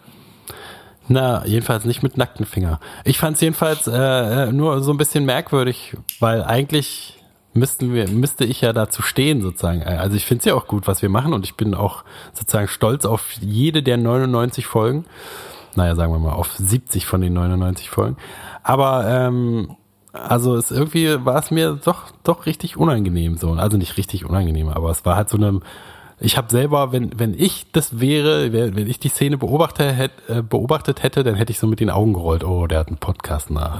Na, 1.07 1.45
jedenfalls 1.45 1.85
nicht 1.85 2.03
mit 2.03 2.17
nackten 2.17 2.45
Finger. 2.45 2.81
Ich 3.05 3.17
fand 3.17 3.35
es 3.35 3.41
jedenfalls 3.41 3.87
äh, 3.87 4.51
nur 4.51 4.83
so 4.83 4.91
ein 4.91 4.97
bisschen 4.97 5.23
merkwürdig, 5.23 5.95
weil 6.19 6.43
eigentlich 6.43 7.16
müssten 7.57 7.93
wir, 7.93 8.09
müsste 8.09 8.45
ich 8.45 8.61
ja 8.61 8.73
dazu 8.73 9.01
stehen 9.01 9.41
sozusagen. 9.41 9.83
Also 9.83 10.15
ich 10.15 10.25
finde 10.25 10.39
es 10.39 10.45
ja 10.45 10.55
auch 10.55 10.67
gut, 10.67 10.87
was 10.87 11.01
wir 11.01 11.09
machen 11.09 11.33
und 11.33 11.45
ich 11.45 11.55
bin 11.55 11.73
auch 11.73 12.03
sozusagen 12.33 12.67
stolz 12.67 13.05
auf 13.05 13.33
jede 13.41 13.83
der 13.83 13.97
99 13.97 14.65
Folgen. 14.65 15.05
Naja, 15.75 15.95
sagen 15.95 16.11
wir 16.11 16.19
mal 16.19 16.33
auf 16.33 16.53
70 16.53 17.05
von 17.05 17.21
den 17.21 17.33
99 17.33 17.89
Folgen. 17.89 18.17
Aber 18.63 19.07
ähm, 19.07 19.75
also 20.13 20.55
es 20.55 20.71
irgendwie 20.71 21.23
war 21.25 21.37
es 21.37 21.51
mir 21.51 21.79
doch 21.83 22.11
doch 22.23 22.45
richtig 22.45 22.77
unangenehm 22.77 23.37
so. 23.37 23.51
Also 23.51 23.77
nicht 23.77 23.97
richtig 23.97 24.25
unangenehm, 24.25 24.69
aber 24.69 24.89
es 24.89 25.05
war 25.05 25.15
halt 25.15 25.29
so 25.29 25.37
eine 25.37 25.61
ich 26.19 26.35
habe 26.35 26.49
selber, 26.49 26.91
wenn, 26.91 27.19
wenn 27.19 27.35
ich 27.35 27.71
das 27.71 27.99
wäre, 27.99 28.51
wenn 28.51 28.87
ich 28.87 28.99
die 28.99 29.09
Szene 29.09 29.37
beobachtet, 29.37 29.95
hätte, 29.95 30.39
äh, 30.39 30.41
beobachtet 30.41 31.03
hätte, 31.03 31.23
dann 31.23 31.35
hätte 31.35 31.51
ich 31.51 31.59
so 31.59 31.67
mit 31.67 31.79
den 31.79 31.91
Augen 31.91 32.13
gerollt. 32.13 32.43
Oh, 32.43 32.65
der 32.65 32.79
hat 32.79 32.87
einen 32.87 32.97
Podcast 32.97 33.51
nach. 33.51 33.77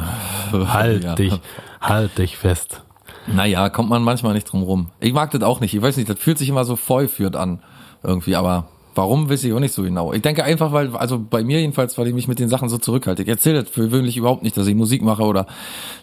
halt 0.54 1.04
ja. 1.04 1.16
dich, 1.16 1.34
halt 1.82 2.16
dich 2.20 2.38
fest. 2.38 2.84
Naja, 3.28 3.70
kommt 3.70 3.90
man 3.90 4.04
manchmal 4.04 4.34
nicht 4.34 4.46
drum 4.46 4.64
rum. 4.64 4.88
Ich 5.00 5.14
mag 5.14 5.32
das 5.32 5.44
auch 5.44 5.60
nicht. 5.60 5.74
Ich 5.74 5.82
weiß 5.82 5.98
nicht, 5.98 6.10
das 6.10 6.20
fühlt 6.20 6.38
sich 6.38 6.50
immer 6.50 6.66
so 6.66 6.76
vollführt 6.76 7.36
an. 7.36 7.62
Irgendwie, 8.04 8.36
aber 8.36 8.68
warum, 8.96 9.30
weiß 9.30 9.44
ich 9.44 9.54
auch 9.54 9.60
nicht 9.60 9.74
so 9.74 9.84
genau. 9.84 10.14
Ich 10.14 10.22
denke 10.22 10.44
einfach, 10.44 10.72
weil, 10.72 10.96
also 10.96 11.20
bei 11.20 11.44
mir 11.44 11.60
jedenfalls, 11.60 11.98
weil 11.98 12.08
ich 12.08 12.14
mich 12.14 12.28
mit 12.28 12.40
den 12.40 12.50
Sachen 12.50 12.70
so 12.70 12.78
zurückhalte. 12.78 13.24
Ich 13.24 13.28
erzähle 13.28 13.64
das 13.64 13.70
für 13.70 13.82
gewöhnlich 13.82 14.18
überhaupt 14.18 14.44
nicht, 14.44 14.58
dass 14.58 14.68
ich 14.68 14.76
Musik 14.76 15.02
mache 15.02 15.24
oder 15.24 15.46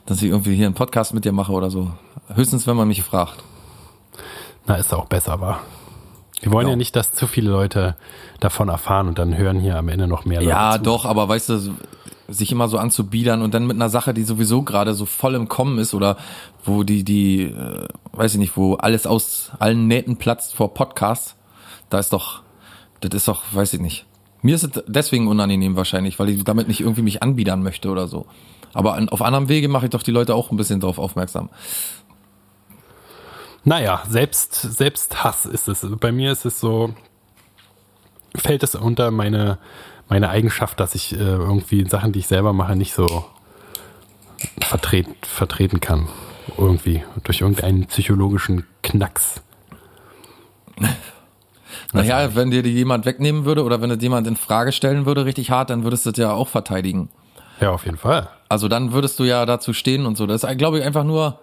dass 0.06 0.22
ich 0.22 0.30
irgendwie 0.30 0.54
hier 0.54 0.66
einen 0.66 0.74
Podcast 0.74 1.14
mit 1.14 1.24
dir 1.24 1.32
mache 1.32 1.52
oder 1.52 1.70
so. 1.70 1.90
Höchstens, 2.34 2.66
wenn 2.66 2.76
man 2.76 2.88
mich 2.88 3.02
fragt. 3.02 3.42
Na, 4.66 4.76
ist 4.76 4.94
auch 4.94 5.06
besser, 5.06 5.40
war. 5.40 5.60
Wir 6.40 6.52
wollen 6.52 6.66
ja. 6.66 6.72
ja 6.72 6.76
nicht, 6.76 6.94
dass 6.94 7.12
zu 7.12 7.26
viele 7.26 7.50
Leute 7.50 7.96
davon 8.40 8.68
erfahren 8.68 9.08
und 9.08 9.18
dann 9.18 9.36
hören 9.36 9.60
hier 9.60 9.76
am 9.76 9.88
Ende 9.88 10.06
noch 10.06 10.24
mehr 10.24 10.40
Leute. 10.40 10.50
Ja, 10.50 10.76
zu. 10.76 10.82
doch, 10.82 11.04
aber 11.04 11.28
weißt 11.28 11.48
du, 11.48 11.74
sich 12.28 12.52
immer 12.52 12.68
so 12.68 12.78
anzubiedern 12.78 13.42
und 13.42 13.54
dann 13.54 13.66
mit 13.66 13.76
einer 13.76 13.90
Sache, 13.90 14.14
die 14.14 14.24
sowieso 14.24 14.62
gerade 14.62 14.94
so 14.94 15.06
voll 15.06 15.34
im 15.34 15.48
Kommen 15.48 15.78
ist 15.78 15.94
oder 15.94 16.16
wo 16.64 16.82
die, 16.82 17.04
die, 17.04 17.42
äh, 17.42 17.88
weiß 18.12 18.34
ich 18.34 18.38
nicht, 18.38 18.56
wo 18.56 18.74
alles 18.74 19.06
aus 19.06 19.52
allen 19.58 19.86
Nähten 19.86 20.16
platzt 20.16 20.54
vor 20.54 20.74
Podcasts, 20.74 21.36
da 21.90 21.98
ist 21.98 22.12
doch, 22.12 22.42
das 23.00 23.12
ist 23.14 23.28
doch, 23.28 23.42
weiß 23.52 23.74
ich 23.74 23.80
nicht. 23.80 24.06
Mir 24.42 24.54
ist 24.54 24.64
es 24.64 24.82
deswegen 24.86 25.28
unangenehm 25.28 25.76
wahrscheinlich, 25.76 26.18
weil 26.18 26.28
ich 26.28 26.44
damit 26.44 26.68
nicht 26.68 26.80
irgendwie 26.80 27.02
mich 27.02 27.22
anbiedern 27.22 27.62
möchte 27.62 27.90
oder 27.90 28.08
so. 28.08 28.26
Aber 28.74 29.00
auf 29.10 29.22
anderem 29.22 29.48
Wege 29.48 29.68
mache 29.68 29.86
ich 29.86 29.90
doch 29.90 30.02
die 30.02 30.10
Leute 30.10 30.34
auch 30.34 30.50
ein 30.50 30.56
bisschen 30.56 30.80
darauf 30.80 30.98
aufmerksam. 30.98 31.48
Naja, 33.64 34.02
selbst, 34.08 34.54
selbst 34.54 35.24
Hass 35.24 35.46
ist 35.46 35.68
es. 35.68 35.86
Bei 35.98 36.12
mir 36.12 36.32
ist 36.32 36.44
es 36.44 36.60
so, 36.60 36.92
fällt 38.36 38.62
es 38.62 38.74
unter 38.74 39.10
meine 39.10 39.58
meine 40.08 40.28
Eigenschaft, 40.28 40.80
dass 40.80 40.94
ich 40.94 41.12
äh, 41.12 41.18
irgendwie 41.18 41.88
Sachen, 41.88 42.12
die 42.12 42.20
ich 42.20 42.26
selber 42.26 42.52
mache, 42.52 42.76
nicht 42.76 42.94
so 42.94 43.24
vertret, 44.60 45.06
vertreten 45.22 45.80
kann. 45.80 46.08
Irgendwie. 46.58 47.02
Durch 47.22 47.40
irgendeinen 47.40 47.86
psychologischen 47.86 48.64
Knacks. 48.82 49.42
Naja, 51.92 52.34
wenn 52.34 52.50
dir 52.50 52.62
die 52.62 52.72
jemand 52.72 53.06
wegnehmen 53.06 53.44
würde 53.44 53.62
oder 53.62 53.80
wenn 53.80 53.88
dir 53.90 53.96
jemand 53.96 54.26
in 54.26 54.36
Frage 54.36 54.72
stellen 54.72 55.06
würde, 55.06 55.24
richtig 55.24 55.50
hart, 55.50 55.70
dann 55.70 55.84
würdest 55.84 56.04
du 56.06 56.10
das 56.10 56.18
ja 56.18 56.32
auch 56.32 56.48
verteidigen. 56.48 57.08
Ja, 57.60 57.70
auf 57.70 57.84
jeden 57.84 57.96
Fall. 57.96 58.28
Also 58.48 58.68
dann 58.68 58.92
würdest 58.92 59.18
du 59.18 59.24
ja 59.24 59.46
dazu 59.46 59.72
stehen 59.72 60.06
und 60.06 60.16
so. 60.16 60.26
Das 60.26 60.42
ist, 60.42 60.58
glaube 60.58 60.78
ich, 60.78 60.84
einfach 60.84 61.04
nur 61.04 61.38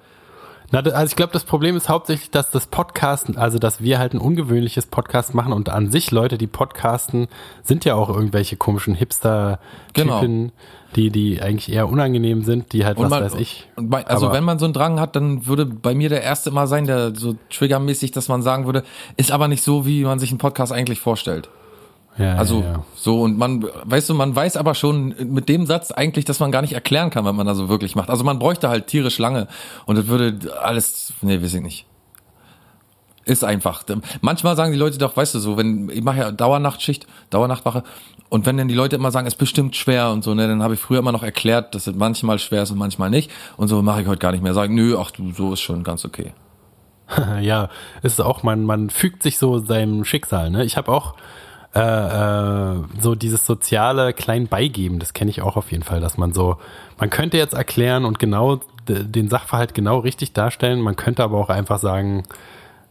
na, 0.71 0.79
also 0.79 1.11
ich 1.11 1.15
glaube, 1.17 1.33
das 1.33 1.43
Problem 1.43 1.75
ist 1.75 1.89
hauptsächlich, 1.89 2.31
dass 2.31 2.49
das 2.49 2.67
Podcasten, 2.67 3.37
also 3.37 3.59
dass 3.59 3.81
wir 3.81 3.99
halt 3.99 4.13
ein 4.13 4.19
ungewöhnliches 4.19 4.85
Podcast 4.85 5.35
machen 5.35 5.51
und 5.51 5.67
an 5.67 5.91
sich 5.91 6.11
Leute, 6.11 6.37
die 6.37 6.47
podcasten, 6.47 7.27
sind 7.61 7.83
ja 7.83 7.95
auch 7.95 8.09
irgendwelche 8.09 8.55
komischen 8.55 8.95
Hipster-Typen, 8.95 10.17
genau. 10.17 10.51
die, 10.95 11.09
die 11.09 11.41
eigentlich 11.41 11.71
eher 11.71 11.89
unangenehm 11.89 12.43
sind, 12.43 12.71
die 12.71 12.85
halt, 12.85 12.97
und 12.97 13.03
was 13.05 13.09
man, 13.09 13.23
weiß 13.23 13.35
ich. 13.35 13.67
Bei, 13.75 14.07
also 14.07 14.27
aber, 14.27 14.35
wenn 14.35 14.45
man 14.45 14.59
so 14.59 14.65
einen 14.65 14.73
Drang 14.73 14.99
hat, 14.99 15.17
dann 15.17 15.45
würde 15.45 15.65
bei 15.65 15.93
mir 15.93 16.07
der 16.07 16.23
erste 16.23 16.51
immer 16.51 16.67
sein, 16.67 16.87
der 16.87 17.13
so 17.15 17.35
triggermäßig, 17.49 18.11
dass 18.11 18.29
man 18.29 18.41
sagen 18.41 18.65
würde, 18.65 18.83
ist 19.17 19.31
aber 19.31 19.49
nicht 19.49 19.63
so, 19.63 19.85
wie 19.85 20.05
man 20.05 20.19
sich 20.19 20.31
einen 20.31 20.39
Podcast 20.39 20.71
eigentlich 20.71 21.01
vorstellt. 21.01 21.49
Ja, 22.17 22.35
also 22.35 22.61
ja, 22.61 22.73
ja. 22.73 22.85
so 22.95 23.21
und 23.21 23.37
man, 23.37 23.63
weißt 23.85 24.09
du, 24.09 24.13
man 24.13 24.35
weiß 24.35 24.57
aber 24.57 24.75
schon 24.75 25.15
mit 25.31 25.47
dem 25.47 25.65
Satz 25.65 25.91
eigentlich, 25.91 26.25
dass 26.25 26.39
man 26.39 26.51
gar 26.51 26.61
nicht 26.61 26.73
erklären 26.73 27.09
kann, 27.09 27.23
was 27.23 27.33
man 27.33 27.47
da 27.47 27.55
so 27.55 27.69
wirklich 27.69 27.95
macht. 27.95 28.09
Also 28.09 28.23
man 28.23 28.37
bräuchte 28.37 28.69
halt 28.69 28.87
tierisch 28.87 29.17
lange 29.17 29.47
und 29.85 29.97
das 29.97 30.07
würde 30.07 30.53
alles, 30.61 31.13
nee, 31.21 31.41
weiß 31.41 31.53
ich 31.53 31.61
nicht. 31.61 31.85
Ist 33.23 33.43
einfach. 33.43 33.83
Manchmal 34.21 34.55
sagen 34.55 34.71
die 34.71 34.77
Leute 34.77 34.97
doch, 34.97 35.15
weißt 35.15 35.35
du, 35.35 35.39
so, 35.39 35.55
wenn 35.55 35.89
ich 35.89 36.03
mache 36.03 36.17
ja 36.17 36.31
Dauernachtschicht, 36.31 37.05
Dauernachtwache 37.29 37.83
und 38.29 38.45
wenn 38.45 38.57
dann 38.57 38.67
die 38.67 38.73
Leute 38.73 38.95
immer 38.95 39.11
sagen, 39.11 39.27
es 39.27 39.35
ist 39.35 39.39
bestimmt 39.39 39.75
schwer 39.75 40.09
und 40.09 40.23
so, 40.23 40.33
ne, 40.33 40.47
dann 40.47 40.63
habe 40.63 40.73
ich 40.73 40.79
früher 40.79 40.99
immer 40.99 41.11
noch 41.11 41.23
erklärt, 41.23 41.75
dass 41.75 41.87
es 41.87 41.95
manchmal 41.95 42.39
schwer 42.39 42.63
ist 42.63 42.71
und 42.71 42.77
manchmal 42.77 43.09
nicht 43.09 43.31
und 43.57 43.67
so 43.67 43.81
mache 43.83 44.01
ich 44.01 44.07
heute 44.07 44.19
gar 44.19 44.31
nicht 44.31 44.43
mehr. 44.43 44.53
Sagen, 44.53 44.73
nö, 44.73 44.97
ach 44.99 45.11
du, 45.11 45.31
so 45.31 45.53
ist 45.53 45.61
schon 45.61 45.83
ganz 45.83 46.03
okay. 46.03 46.33
ja, 47.41 47.69
ist 48.01 48.19
auch 48.19 48.43
man 48.43 48.63
man 48.63 48.89
fügt 48.89 49.23
sich 49.23 49.37
so 49.37 49.59
seinem 49.59 50.03
Schicksal, 50.03 50.49
ne? 50.49 50.65
Ich 50.65 50.75
habe 50.75 50.91
auch 50.91 51.15
äh, 51.73 51.79
äh, 51.79 52.75
so 52.99 53.15
dieses 53.15 53.45
soziale 53.45 54.13
klein 54.13 54.47
beigeben, 54.47 54.99
das 54.99 55.13
kenne 55.13 55.31
ich 55.31 55.41
auch 55.41 55.55
auf 55.55 55.71
jeden 55.71 55.83
Fall, 55.83 56.01
dass 56.01 56.17
man 56.17 56.33
so, 56.33 56.57
man 56.99 57.09
könnte 57.09 57.37
jetzt 57.37 57.53
erklären 57.53 58.05
und 58.05 58.19
genau 58.19 58.59
den 58.87 59.29
Sachverhalt 59.29 59.73
genau 59.73 59.99
richtig 59.99 60.33
darstellen, 60.33 60.81
man 60.81 60.95
könnte 60.95 61.23
aber 61.23 61.37
auch 61.37 61.49
einfach 61.49 61.79
sagen, 61.79 62.23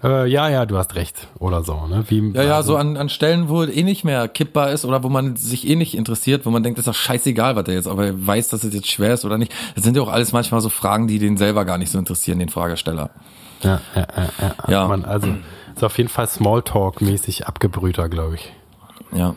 äh, 0.02 0.26
ja, 0.26 0.48
ja, 0.48 0.64
du 0.64 0.78
hast 0.78 0.94
recht 0.94 1.26
oder 1.38 1.62
so. 1.62 1.86
Ne? 1.86 2.04
Wie, 2.08 2.32
ja, 2.32 2.42
ja, 2.42 2.56
also, 2.56 2.72
so 2.72 2.76
an, 2.78 2.96
an 2.96 3.10
Stellen, 3.10 3.50
wo 3.50 3.62
eh 3.64 3.82
nicht 3.82 4.04
mehr 4.04 4.28
kippbar 4.28 4.70
ist 4.70 4.86
oder 4.86 5.02
wo 5.02 5.10
man 5.10 5.36
sich 5.36 5.68
eh 5.68 5.76
nicht 5.76 5.94
interessiert, 5.94 6.46
wo 6.46 6.50
man 6.50 6.62
denkt, 6.62 6.78
ist 6.78 6.88
doch 6.88 6.94
scheißegal, 6.94 7.56
was 7.56 7.64
der 7.64 7.74
jetzt, 7.74 7.86
aber 7.86 8.06
er 8.06 8.26
weiß, 8.26 8.48
dass 8.48 8.64
es 8.64 8.72
jetzt 8.72 8.90
schwer 8.90 9.12
ist 9.12 9.26
oder 9.26 9.36
nicht. 9.36 9.52
Das 9.74 9.84
sind 9.84 9.96
ja 9.96 10.02
auch 10.02 10.08
alles 10.08 10.32
manchmal 10.32 10.62
so 10.62 10.70
Fragen, 10.70 11.06
die 11.06 11.18
den 11.18 11.36
selber 11.36 11.66
gar 11.66 11.76
nicht 11.76 11.90
so 11.90 11.98
interessieren, 11.98 12.38
den 12.38 12.48
Fragesteller. 12.48 13.10
Ja, 13.62 13.80
ja, 13.94 14.06
ja. 14.16 14.30
ja. 14.40 14.54
ja. 14.68 14.88
Man, 14.88 15.04
also 15.04 15.28
ist 15.74 15.84
auf 15.84 15.98
jeden 15.98 16.08
Fall 16.08 16.26
Smalltalk-mäßig 16.26 17.44
abgebrühter, 17.44 18.08
glaube 18.08 18.36
ich. 18.36 18.52
Ja. 19.12 19.34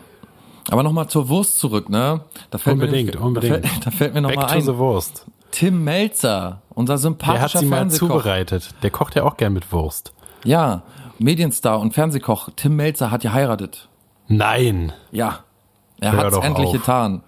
Aber 0.70 0.82
nochmal 0.82 1.08
zur 1.08 1.28
Wurst 1.28 1.58
zurück, 1.58 1.88
ne? 1.88 2.20
Da 2.50 2.58
fällt 2.58 2.74
unbedingt, 2.74 3.14
mir, 3.14 3.20
unbedingt. 3.20 3.64
Da 3.64 3.68
fällt, 3.68 3.86
da 3.86 3.90
fällt 3.90 4.14
mir 4.14 4.22
nochmal 4.22 4.46
ein. 4.46 4.62
the 4.62 4.76
Wurst. 4.76 5.26
Tim 5.50 5.84
Melzer, 5.84 6.62
unser 6.70 6.98
sympathischer 6.98 7.38
Der 7.38 7.42
hat 7.42 7.60
sie 7.60 7.66
mal 7.66 7.90
zubereitet. 7.90 8.70
Der 8.82 8.90
kocht 8.90 9.14
ja 9.14 9.22
auch 9.22 9.36
gern 9.36 9.52
mit 9.52 9.70
Wurst. 9.72 10.12
Ja, 10.44 10.82
Medienstar 11.18 11.78
und 11.80 11.94
Fernsehkoch 11.94 12.48
Tim 12.56 12.76
Melzer 12.76 13.10
hat 13.10 13.22
geheiratet. 13.22 13.88
Nein. 14.26 14.92
Ja. 15.12 15.40
Er 16.00 16.12
hat 16.12 16.32
es 16.32 16.38
endlich 16.38 16.68
auf. 16.68 16.72
getan. 16.72 17.22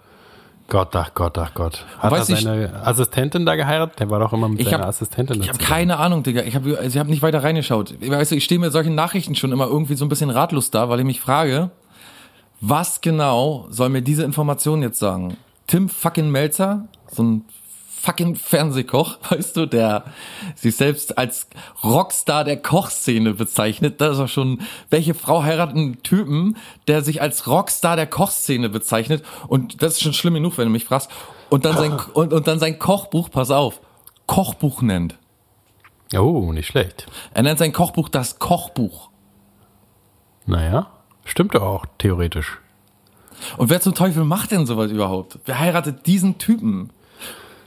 Gott, 0.69 0.93
ach 0.97 1.13
Gott, 1.13 1.37
ach 1.37 1.53
Gott. 1.53 1.85
Hat 1.99 2.11
er 2.11 2.25
seine 2.25 2.65
ich, 2.65 2.73
Assistentin 2.73 3.45
da 3.45 3.55
geheiratet? 3.55 3.99
Der 3.99 4.09
war 4.09 4.19
doch 4.19 4.33
immer 4.33 4.49
mit 4.49 4.61
seiner 4.65 4.79
hab, 4.79 4.87
Assistentin. 4.87 5.41
Ich 5.41 5.47
habe 5.47 5.59
keine 5.59 5.97
Ahnung, 5.97 6.23
Digga. 6.23 6.41
Ich 6.41 6.55
habe 6.55 6.77
ich 6.83 6.97
hab 6.97 7.07
nicht 7.07 7.21
weiter 7.21 7.41
reingeschaut. 7.41 7.95
Weißt 8.05 8.31
du, 8.31 8.35
ich 8.35 8.43
stehe 8.43 8.59
mir 8.59 8.71
solchen 8.71 8.93
Nachrichten 8.93 9.35
schon 9.35 9.53
immer 9.53 9.67
irgendwie 9.67 9.95
so 9.95 10.03
ein 10.03 10.09
bisschen 10.09 10.29
ratlos 10.29 10.69
da, 10.69 10.89
weil 10.89 10.99
ich 10.99 11.05
mich 11.05 11.21
frage, 11.21 11.71
was 12.59 13.01
genau 13.01 13.67
soll 13.69 13.89
mir 13.89 14.01
diese 14.01 14.23
Information 14.23 14.81
jetzt 14.81 14.99
sagen? 14.99 15.37
Tim 15.67 15.89
fucking 15.89 16.29
Melzer, 16.29 16.87
so 17.11 17.23
ein 17.23 17.45
fucking 18.01 18.35
Fernsehkoch, 18.35 19.17
weißt 19.29 19.57
du, 19.57 19.65
der 19.65 20.05
sich 20.55 20.75
selbst 20.75 21.17
als 21.17 21.47
Rockstar 21.83 22.43
der 22.43 22.57
Kochszene 22.57 23.33
bezeichnet. 23.33 23.99
Das 24.01 24.13
ist 24.13 24.23
auch 24.23 24.29
schon, 24.29 24.61
welche 24.89 25.13
Frau 25.13 25.43
heiratet 25.43 25.75
einen 25.75 26.03
Typen, 26.03 26.57
der 26.87 27.03
sich 27.03 27.21
als 27.21 27.47
Rockstar 27.47 27.95
der 27.95 28.07
Kochszene 28.07 28.69
bezeichnet? 28.69 29.23
Und 29.47 29.81
das 29.81 29.93
ist 29.93 30.01
schon 30.03 30.13
schlimm 30.13 30.35
genug, 30.35 30.57
wenn 30.57 30.65
du 30.65 30.71
mich 30.71 30.85
fragst. 30.85 31.11
Und 31.49 31.65
dann 31.65 31.75
sein, 31.75 31.99
und, 32.13 32.33
und 32.33 32.47
dann 32.47 32.59
sein 32.59 32.79
Kochbuch, 32.79 33.29
pass 33.29 33.51
auf, 33.51 33.81
Kochbuch 34.25 34.81
nennt. 34.81 35.17
Oh, 36.15 36.53
nicht 36.53 36.67
schlecht. 36.67 37.07
Er 37.33 37.43
nennt 37.43 37.59
sein 37.59 37.73
Kochbuch 37.73 38.07
das 38.07 38.39
Kochbuch. 38.39 39.09
Naja, 40.45 40.87
stimmt 41.29 41.55
auch, 41.55 41.85
theoretisch. 41.97 42.57
Und 43.57 43.69
wer 43.69 43.79
zum 43.81 43.93
Teufel 43.93 44.23
macht 44.23 44.51
denn 44.51 44.65
sowas 44.65 44.91
überhaupt? 44.91 45.39
Wer 45.45 45.59
heiratet 45.59 46.05
diesen 46.07 46.37
Typen? 46.37 46.89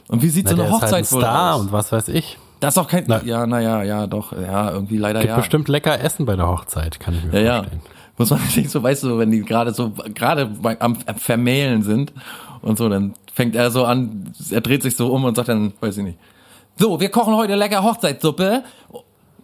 Und 0.09 0.23
wie 0.23 0.29
sieht 0.29 0.47
Na, 0.47 0.51
so 0.51 0.55
eine 0.57 0.63
der 0.65 0.71
ist 0.71 0.75
Hochzeit 0.77 0.93
halt 0.93 1.03
ein 1.03 1.21
Star 1.21 1.55
aus? 1.55 1.61
und 1.61 1.73
was 1.73 1.93
weiß 1.93 2.09
ich. 2.09 2.39
Das 2.59 2.75
ist 2.75 2.79
auch 2.79 2.89
kein, 2.89 3.05
Na. 3.07 3.23
ja, 3.23 3.47
naja, 3.47 3.83
ja, 3.85 4.07
doch, 4.07 4.33
ja, 4.33 4.71
irgendwie 4.71 4.99
leider 4.99 5.21
Gibt 5.21 5.31
ja. 5.31 5.37
bestimmt 5.37 5.69
lecker 5.69 5.99
Essen 6.01 6.27
bei 6.27 6.37
der 6.37 6.47
Hochzeit, 6.49 7.01
kann 7.01 7.15
ich 7.15 7.25
mir 7.25 7.41
Ja, 7.41 7.47
ja. 7.47 7.57
vorstellen. 7.59 7.83
Muss 8.19 8.31
man 8.31 8.41
nicht 8.57 8.71
so, 8.71 8.83
weißt 8.83 9.05
du, 9.05 9.19
wenn 9.19 9.31
die 9.31 9.41
gerade 9.43 9.73
so, 9.73 9.93
gerade 10.15 10.51
am, 10.81 10.97
Vermählen 11.17 11.83
sind 11.83 12.13
und 12.61 12.77
so, 12.77 12.89
dann 12.89 13.15
fängt 13.33 13.55
er 13.55 13.71
so 13.71 13.85
an, 13.85 14.33
er 14.51 14.61
dreht 14.61 14.83
sich 14.83 14.97
so 14.97 15.11
um 15.13 15.25
und 15.25 15.37
sagt 15.37 15.49
dann, 15.49 15.73
weiß 15.81 15.97
ich 15.99 16.05
nicht, 16.05 16.19
so, 16.77 16.99
wir 17.01 17.11
kochen 17.11 17.35
heute 17.35 17.55
lecker 17.55 17.83
Hochzeitssuppe. 17.83 18.63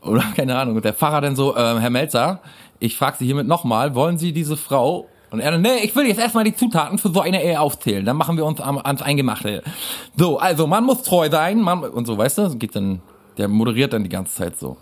Oder 0.02 0.22
keine 0.34 0.56
Ahnung. 0.56 0.76
Und 0.76 0.84
der 0.84 0.94
Pfarrer 0.94 1.20
dann 1.20 1.36
so, 1.36 1.56
ähm, 1.56 1.78
Herr 1.78 1.90
Melzer, 1.90 2.40
ich 2.78 2.96
frage 2.96 3.16
Sie 3.18 3.26
hiermit 3.26 3.46
nochmal, 3.46 3.94
wollen 3.94 4.18
Sie 4.18 4.32
diese 4.32 4.56
Frau? 4.56 5.08
Und 5.30 5.40
er 5.40 5.50
dann, 5.50 5.62
nee, 5.62 5.78
ich 5.82 5.94
will 5.96 6.06
jetzt 6.06 6.20
erstmal 6.20 6.44
die 6.44 6.54
Zutaten 6.54 6.98
für 6.98 7.10
so 7.10 7.20
eine 7.20 7.42
Ehe 7.42 7.60
aufzählen. 7.60 8.04
Dann 8.04 8.16
machen 8.16 8.36
wir 8.36 8.44
uns 8.44 8.60
am, 8.60 8.78
ans 8.78 9.02
Eingemachte. 9.02 9.62
So, 10.16 10.38
also 10.38 10.66
man 10.66 10.84
muss 10.84 11.02
treu 11.02 11.28
sein, 11.30 11.60
man, 11.60 11.80
und 11.84 12.06
so, 12.06 12.16
weißt 12.16 12.38
du, 12.38 12.56
geht 12.56 12.76
dann, 12.76 13.02
der 13.36 13.48
moderiert 13.48 13.92
dann 13.92 14.04
die 14.04 14.08
ganze 14.08 14.34
Zeit 14.34 14.58
so. 14.58 14.76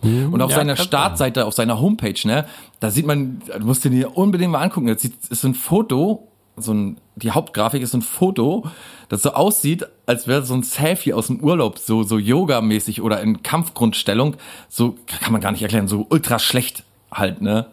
Und 0.00 0.40
auf 0.42 0.50
ja, 0.50 0.58
seiner 0.58 0.76
Startseite, 0.76 1.44
auf 1.44 1.54
seiner 1.54 1.80
Homepage, 1.80 2.14
ne, 2.24 2.46
da 2.78 2.90
sieht 2.90 3.04
man, 3.04 3.42
du 3.46 3.66
musst 3.66 3.84
dir 3.84 3.90
die 3.90 4.04
unbedingt 4.04 4.52
mal 4.52 4.62
angucken. 4.62 4.86
Das 4.86 5.02
ist 5.04 5.40
so 5.40 5.48
ein 5.48 5.54
Foto, 5.54 6.28
so 6.56 6.72
ein, 6.72 6.98
die 7.16 7.32
Hauptgrafik 7.32 7.82
ist 7.82 7.90
so 7.90 7.98
ein 7.98 8.02
Foto, 8.02 8.64
das 9.08 9.22
so 9.22 9.32
aussieht, 9.32 9.86
als 10.06 10.28
wäre 10.28 10.44
so 10.44 10.54
ein 10.54 10.62
Selfie 10.62 11.14
aus 11.14 11.26
dem 11.26 11.40
Urlaub, 11.40 11.78
so, 11.78 12.04
so 12.04 12.16
Yoga-mäßig 12.18 13.02
oder 13.02 13.20
in 13.20 13.42
Kampfgrundstellung. 13.42 14.36
So, 14.68 14.96
kann 15.06 15.32
man 15.32 15.40
gar 15.40 15.50
nicht 15.50 15.62
erklären, 15.62 15.88
so 15.88 16.06
ultra 16.08 16.38
schlecht 16.38 16.84
halt, 17.12 17.40
ne. 17.40 17.66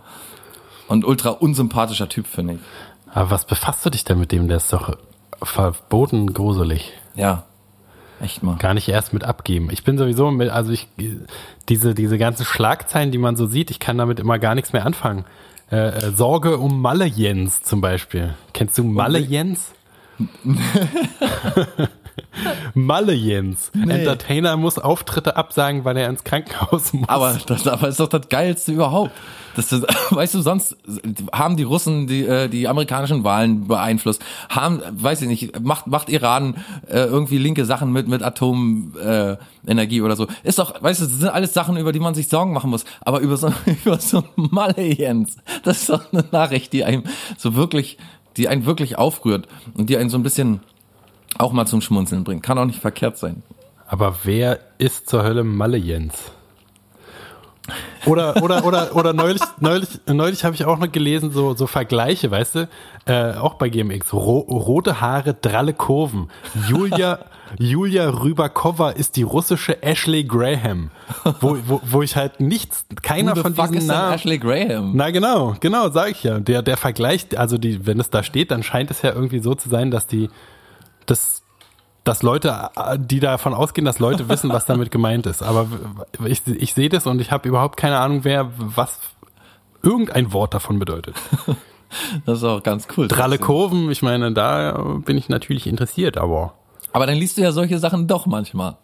Und 0.88 1.06
ultra 1.06 1.30
unsympathischer 1.30 2.10
Typ, 2.10 2.28
finde 2.28 2.56
ich. 2.56 2.60
Aber 3.14 3.32
was 3.32 3.46
befasst 3.46 3.86
du 3.86 3.90
dich 3.90 4.04
denn 4.04 4.20
mit 4.20 4.32
dem? 4.32 4.48
Der 4.48 4.58
ist 4.58 4.72
doch 4.72 4.98
verboten 5.42 6.34
gruselig. 6.34 6.94
Ja. 7.16 7.44
Echt 8.22 8.44
mal. 8.44 8.56
Gar 8.58 8.74
nicht 8.74 8.88
erst 8.88 9.14
mit 9.14 9.24
abgeben. 9.24 9.70
Ich 9.72 9.84
bin 9.84 9.98
sowieso 9.98 10.32
mit, 10.32 10.50
also 10.50 10.72
ich, 10.72 10.88
diese, 11.68 11.94
diese 11.94 12.18
ganzen 12.18 12.46
Schlagzeilen, 12.46 13.12
die 13.12 13.18
man 13.18 13.36
so 13.36 13.46
sieht, 13.46 13.72
ich 13.72 13.80
kann 13.80 13.98
damit 13.98 14.20
immer 14.20 14.40
gar 14.40 14.56
nichts 14.56 14.74
mehr 14.74 14.86
anfangen. 14.86 15.26
Äh, 15.72 15.88
äh, 15.88 16.12
Sorge 16.12 16.58
um 16.58 16.82
Malle 16.82 17.06
Jens 17.06 17.64
zum 17.64 17.82
Beispiel. 17.82 18.36
Kennst 18.54 18.78
du 18.78 18.84
Malle 18.84 19.20
Jens? 19.20 19.74
Malle 22.74 23.14
Jens. 23.14 23.72
Entertainer 23.74 24.58
muss 24.58 24.78
Auftritte 24.78 25.36
absagen, 25.36 25.86
weil 25.86 25.98
er 25.98 26.10
ins 26.10 26.24
Krankenhaus 26.24 26.94
muss. 26.94 27.10
Aber 27.10 27.38
das 27.46 27.68
aber 27.68 27.88
ist 27.88 28.00
doch 28.00 28.10
das 28.10 28.30
Geilste 28.30 28.74
überhaupt. 28.74 29.12
Das 29.56 29.72
ist, 29.72 29.84
weißt 30.12 30.36
du, 30.36 30.42
sonst 30.42 30.76
haben 31.32 31.58
die 31.58 31.64
Russen 31.64 32.08
die, 32.08 32.26
äh, 32.26 32.48
die 32.50 32.68
amerikanischen 32.68 33.24
Wahlen 33.24 33.68
beeinflusst. 33.68 34.22
Haben, 34.50 34.82
weiß 34.92 35.22
ich 35.22 35.28
nicht, 35.28 35.60
macht, 35.62 35.88
macht 35.88 36.10
Iran 36.10 36.56
äh, 36.88 37.00
irgendwie 37.00 37.38
linke 37.38 37.66
Sachen 37.66 37.92
mit, 37.92 38.08
mit 38.08 38.22
Atomenergie 38.22 39.00
äh, 39.00 39.38
Energie 39.68 40.02
oder 40.02 40.16
so. 40.16 40.28
Ist 40.44 40.60
doch, 40.60 40.82
weißt 40.82 41.02
du, 41.02 41.06
das 41.06 41.20
sind 41.20 41.30
alles 41.30 41.54
Sachen, 41.54 41.78
über 41.78 41.92
die 41.92 42.00
man 42.00 42.14
sich 42.14 42.28
Sorgen 42.28 42.54
machen 42.54 42.70
muss. 42.70 42.86
Aber 43.02 43.20
über 43.20 43.38
so, 43.38 43.52
über 43.86 44.00
so 44.00 44.24
Malle 44.36 44.94
Jens, 44.94 45.38
das 45.64 45.82
ist 45.82 45.90
doch 45.90 46.14
eine 46.14 46.26
Nachricht, 46.32 46.74
die 46.74 46.84
einem 46.84 47.04
so 47.38 47.56
wirklich, 47.56 47.98
die 48.38 48.48
einen 48.48 48.66
wirklich 48.66 48.98
aufrührt 48.98 49.48
und 49.74 49.90
die 49.90 49.98
einen 49.98 50.10
so 50.10 50.18
ein 50.18 50.24
bisschen 50.24 50.60
auch 51.38 51.52
mal 51.52 51.66
zum 51.66 51.82
Schmunzeln 51.82 52.24
bringt. 52.24 52.44
Kann 52.44 52.58
auch 52.58 52.66
nicht 52.66 52.80
verkehrt 52.80 53.18
sein. 53.18 53.44
Aber 53.88 54.16
wer 54.24 54.60
ist 54.78 55.10
zur 55.10 55.24
Hölle 55.24 55.44
Malle 55.44 55.78
Jens? 55.78 56.32
Oder, 58.06 58.44
oder, 58.44 58.64
oder, 58.64 58.96
oder 58.96 59.14
neulich, 59.14 59.42
neulich, 59.60 59.90
neulich 60.06 60.44
habe 60.46 60.54
ich 60.54 60.66
auch 60.66 60.78
noch 60.78 60.92
gelesen, 60.92 61.32
so, 61.32 61.56
so 61.56 61.66
Vergleiche, 61.66 62.30
weißt 62.30 62.56
du, 62.56 62.70
äh, 63.08 63.34
auch 63.34 63.56
bei 63.56 63.70
GMX. 63.70 64.14
Ro 64.14 64.40
rote 64.40 65.02
Haare, 65.02 65.34
dralle 65.34 65.74
Kurven. 65.74 66.30
Julia, 66.68 67.20
Julia 67.58 68.10
Rybakova 68.10 68.92
ist 68.92 69.16
die 69.16 69.24
russische 69.24 69.82
Ashley 69.82 70.24
Graham. 70.24 70.92
Wo, 71.42 71.58
wo, 71.66 71.82
wo 71.84 72.02
ich 72.04 72.16
halt 72.16 72.40
nichts, 72.40 72.86
keiner 73.02 73.36
Who 73.36 73.42
von 73.42 73.56
fuck 73.56 73.68
diesen 73.68 73.78
ist 73.78 73.88
Namen. 73.88 74.14
Ashley 74.14 74.38
Graham? 74.38 74.92
Na 74.94 75.10
genau, 75.10 75.56
genau, 75.60 75.90
sag 75.90 76.12
ich 76.12 76.24
ja. 76.24 76.40
Der, 76.40 76.62
der 76.62 76.78
Vergleich, 76.78 77.26
also 77.36 77.58
die, 77.58 77.88
wenn 77.88 78.00
es 78.00 78.12
da 78.12 78.22
steht, 78.22 78.52
dann 78.52 78.62
scheint 78.62 78.92
es 78.92 79.02
ja 79.02 79.12
irgendwie 79.12 79.40
so 79.40 79.56
zu 79.56 79.70
sein, 79.70 79.90
dass 79.90 80.06
die, 80.06 80.30
dass, 81.06 81.44
dass 82.04 82.22
Leute, 82.24 82.70
die 82.98 83.20
davon 83.20 83.54
ausgehen, 83.54 83.86
dass 83.86 84.00
Leute 84.00 84.30
wissen, 84.30 84.50
was 84.52 84.66
damit 84.66 84.92
gemeint 84.92 85.26
ist. 85.26 85.42
Aber 85.44 85.68
ich, 86.26 86.42
ich 86.48 86.74
sehe 86.74 86.90
das 86.90 87.08
und 87.08 87.20
ich 87.22 87.32
habe 87.32 87.48
überhaupt 87.48 87.78
keine 87.78 88.00
Ahnung, 88.00 88.24
wer 88.24 88.52
was 88.58 89.00
irgendein 89.82 90.34
Wort 90.34 90.54
davon 90.54 90.80
bedeutet. 90.80 91.16
Das 92.26 92.40
ist 92.40 92.44
auch 92.44 92.62
ganz 92.62 92.88
cool. 92.98 93.08
Dralle 93.08 93.38
Kurven, 93.38 93.90
ich 93.90 94.02
meine, 94.02 94.34
da 94.34 94.74
bin 95.06 95.18
ich 95.18 95.30
natürlich 95.30 95.66
interessiert, 95.66 96.18
aber 96.18 96.54
Aber 96.92 97.06
dann 97.06 97.16
liest 97.16 97.38
du 97.38 97.42
ja 97.42 97.54
solche 97.54 97.78
Sachen 97.80 98.06
doch 98.08 98.26
manchmal. 98.26 98.76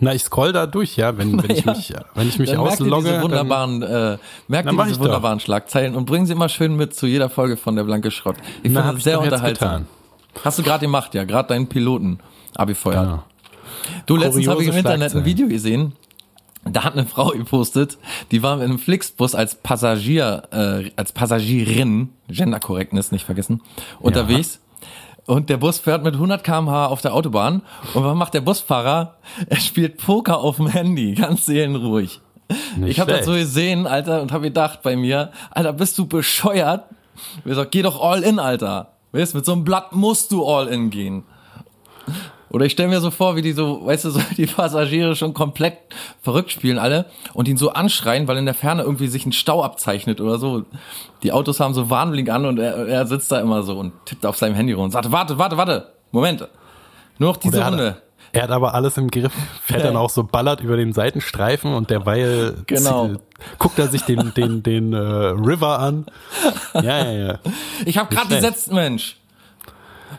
na, 0.00 0.12
ich 0.14 0.24
scroll 0.24 0.52
da 0.52 0.66
durch, 0.66 0.96
ja, 0.96 1.16
wenn, 1.16 1.42
wenn 1.42 1.50
ich 1.50 1.64
Ja. 1.64 1.72
mich, 1.72 1.94
wenn 2.14 2.28
ich 2.28 2.38
mich 2.38 2.50
dann 2.50 2.60
merkt 2.62 2.72
auslogge. 2.82 3.02
diese 3.04 3.14
dann- 3.14 3.22
wunderbaren, 3.22 3.82
äh, 3.82 4.18
merkt 4.48 4.66
Dann 4.66 4.74
ihr 4.74 4.76
mach 4.76 4.84
diese 4.84 4.96
ich 4.96 5.00
wunderbaren 5.02 5.40
Schlagzeilen 5.40 5.94
und 5.94 6.04
bringen 6.04 6.26
sie 6.26 6.32
immer 6.32 6.50
schön 6.50 6.76
mit 6.76 6.94
zu 6.94 7.06
jeder 7.06 7.30
Folge 7.30 7.56
von 7.56 7.76
der 7.76 7.84
Blanke 7.84 8.10
Schrott. 8.10 8.36
Ich 8.62 8.72
Na, 8.72 8.80
finde 8.80 8.92
das 8.92 8.96
ich 8.98 9.04
sehr 9.04 9.20
unterhaltsam. 9.20 9.86
Hast 10.44 10.58
du 10.58 10.62
gerade 10.62 10.86
gemacht, 10.86 11.14
ja, 11.14 11.24
gerade 11.24 11.48
deinen 11.48 11.68
Piloten 11.68 12.18
abgefeuert. 12.54 13.04
Genau. 13.04 13.22
Du, 14.06 14.16
letztens 14.16 14.46
habe 14.48 14.62
ich 14.62 14.68
im 14.68 14.74
Kuriose 14.74 14.94
Internet 14.94 15.14
ein. 15.14 15.24
Video 15.24 15.48
gesehen. 15.48 15.92
Da 16.64 16.84
hat 16.84 16.92
eine 16.92 17.06
Frau 17.06 17.28
gepostet, 17.30 17.96
die 18.30 18.42
war 18.42 18.56
in 18.56 18.62
einem 18.62 18.78
Flixbus 18.78 19.34
als 19.34 19.54
Passagier, 19.54 20.42
äh, 20.52 20.90
als 20.94 21.12
Passagierin, 21.12 22.10
Gender 22.28 22.60
Correctness 22.60 23.12
nicht 23.12 23.24
vergessen, 23.24 23.62
unterwegs. 23.98 24.60
Und 25.26 25.48
der 25.48 25.56
Bus 25.56 25.78
fährt 25.78 26.02
mit 26.02 26.14
100 26.14 26.44
km/h 26.44 26.86
auf 26.86 27.00
der 27.00 27.14
Autobahn. 27.14 27.62
Und 27.94 28.04
was 28.04 28.16
macht 28.16 28.34
der 28.34 28.40
Busfahrer? 28.40 29.16
Er 29.46 29.60
spielt 29.60 29.98
Poker 29.98 30.38
auf 30.38 30.56
dem 30.56 30.66
Handy, 30.66 31.14
ganz 31.14 31.46
seelenruhig. 31.46 32.20
Nicht 32.76 32.90
ich 32.90 33.00
habe 33.00 33.12
das 33.12 33.26
so 33.26 33.32
gesehen, 33.32 33.86
Alter, 33.86 34.22
und 34.22 34.32
habe 34.32 34.44
gedacht 34.44 34.82
bei 34.82 34.96
mir, 34.96 35.30
Alter, 35.50 35.72
bist 35.72 35.96
du 35.98 36.06
bescheuert? 36.06 36.84
Ich 37.38 37.44
gesagt, 37.44 37.70
geh 37.70 37.82
doch 37.82 38.02
all 38.02 38.22
in, 38.22 38.38
Alter. 38.38 38.92
Weißt, 39.12 39.34
mit 39.34 39.44
so 39.44 39.52
einem 39.52 39.64
Blatt 39.64 39.94
musst 39.94 40.32
du 40.32 40.46
all 40.46 40.68
in 40.68 40.90
gehen. 40.90 41.24
Oder 42.50 42.66
ich 42.66 42.72
stelle 42.72 42.88
mir 42.88 43.00
so 43.00 43.12
vor, 43.12 43.36
wie 43.36 43.42
die 43.42 43.52
so, 43.52 43.86
weißt 43.86 44.06
du, 44.06 44.10
so 44.10 44.20
die 44.36 44.46
Passagiere 44.46 45.14
schon 45.14 45.34
komplett 45.34 45.78
verrückt 46.20 46.50
spielen 46.50 46.78
alle 46.78 47.06
und 47.32 47.46
ihn 47.46 47.56
so 47.56 47.70
anschreien, 47.70 48.26
weil 48.26 48.36
in 48.38 48.44
der 48.44 48.54
Ferne 48.54 48.82
irgendwie 48.82 49.06
sich 49.06 49.24
ein 49.24 49.32
Stau 49.32 49.62
abzeichnet 49.62 50.20
oder 50.20 50.38
so. 50.38 50.64
Die 51.22 51.32
Autos 51.32 51.60
haben 51.60 51.74
so 51.74 51.90
Warnblink 51.90 52.28
an 52.28 52.46
und 52.46 52.58
er, 52.58 52.88
er 52.88 53.06
sitzt 53.06 53.30
da 53.30 53.40
immer 53.40 53.62
so 53.62 53.78
und 53.78 53.92
tippt 54.04 54.26
auf 54.26 54.36
seinem 54.36 54.56
Handy 54.56 54.72
rum 54.72 54.86
und 54.86 54.90
sagt, 54.90 55.12
warte, 55.12 55.38
warte, 55.38 55.56
warte, 55.56 55.92
Moment. 56.10 56.48
Nur 57.18 57.30
noch 57.30 57.36
diese 57.36 57.64
Runde. 57.64 58.02
Er 58.32 58.42
hat 58.44 58.50
aber 58.50 58.74
alles 58.74 58.96
im 58.96 59.10
Griff, 59.10 59.32
fährt 59.64 59.84
dann 59.84 59.96
auch 59.96 60.10
so 60.10 60.24
ballert 60.24 60.60
über 60.60 60.76
den 60.76 60.92
Seitenstreifen 60.92 61.74
und 61.74 61.90
derweil 61.90 62.54
Genau. 62.66 63.10
guckt 63.58 63.78
er 63.78 63.88
sich 63.88 64.02
den, 64.02 64.32
den, 64.34 64.62
den 64.62 64.92
äh, 64.92 64.96
River 64.98 65.78
an. 65.78 66.06
Ja, 66.74 66.82
ja, 66.82 67.12
ja. 67.12 67.38
Ich 67.84 67.98
habe 67.98 68.14
gerade 68.14 68.28
gesetzt, 68.34 68.72
Mensch. 68.72 69.16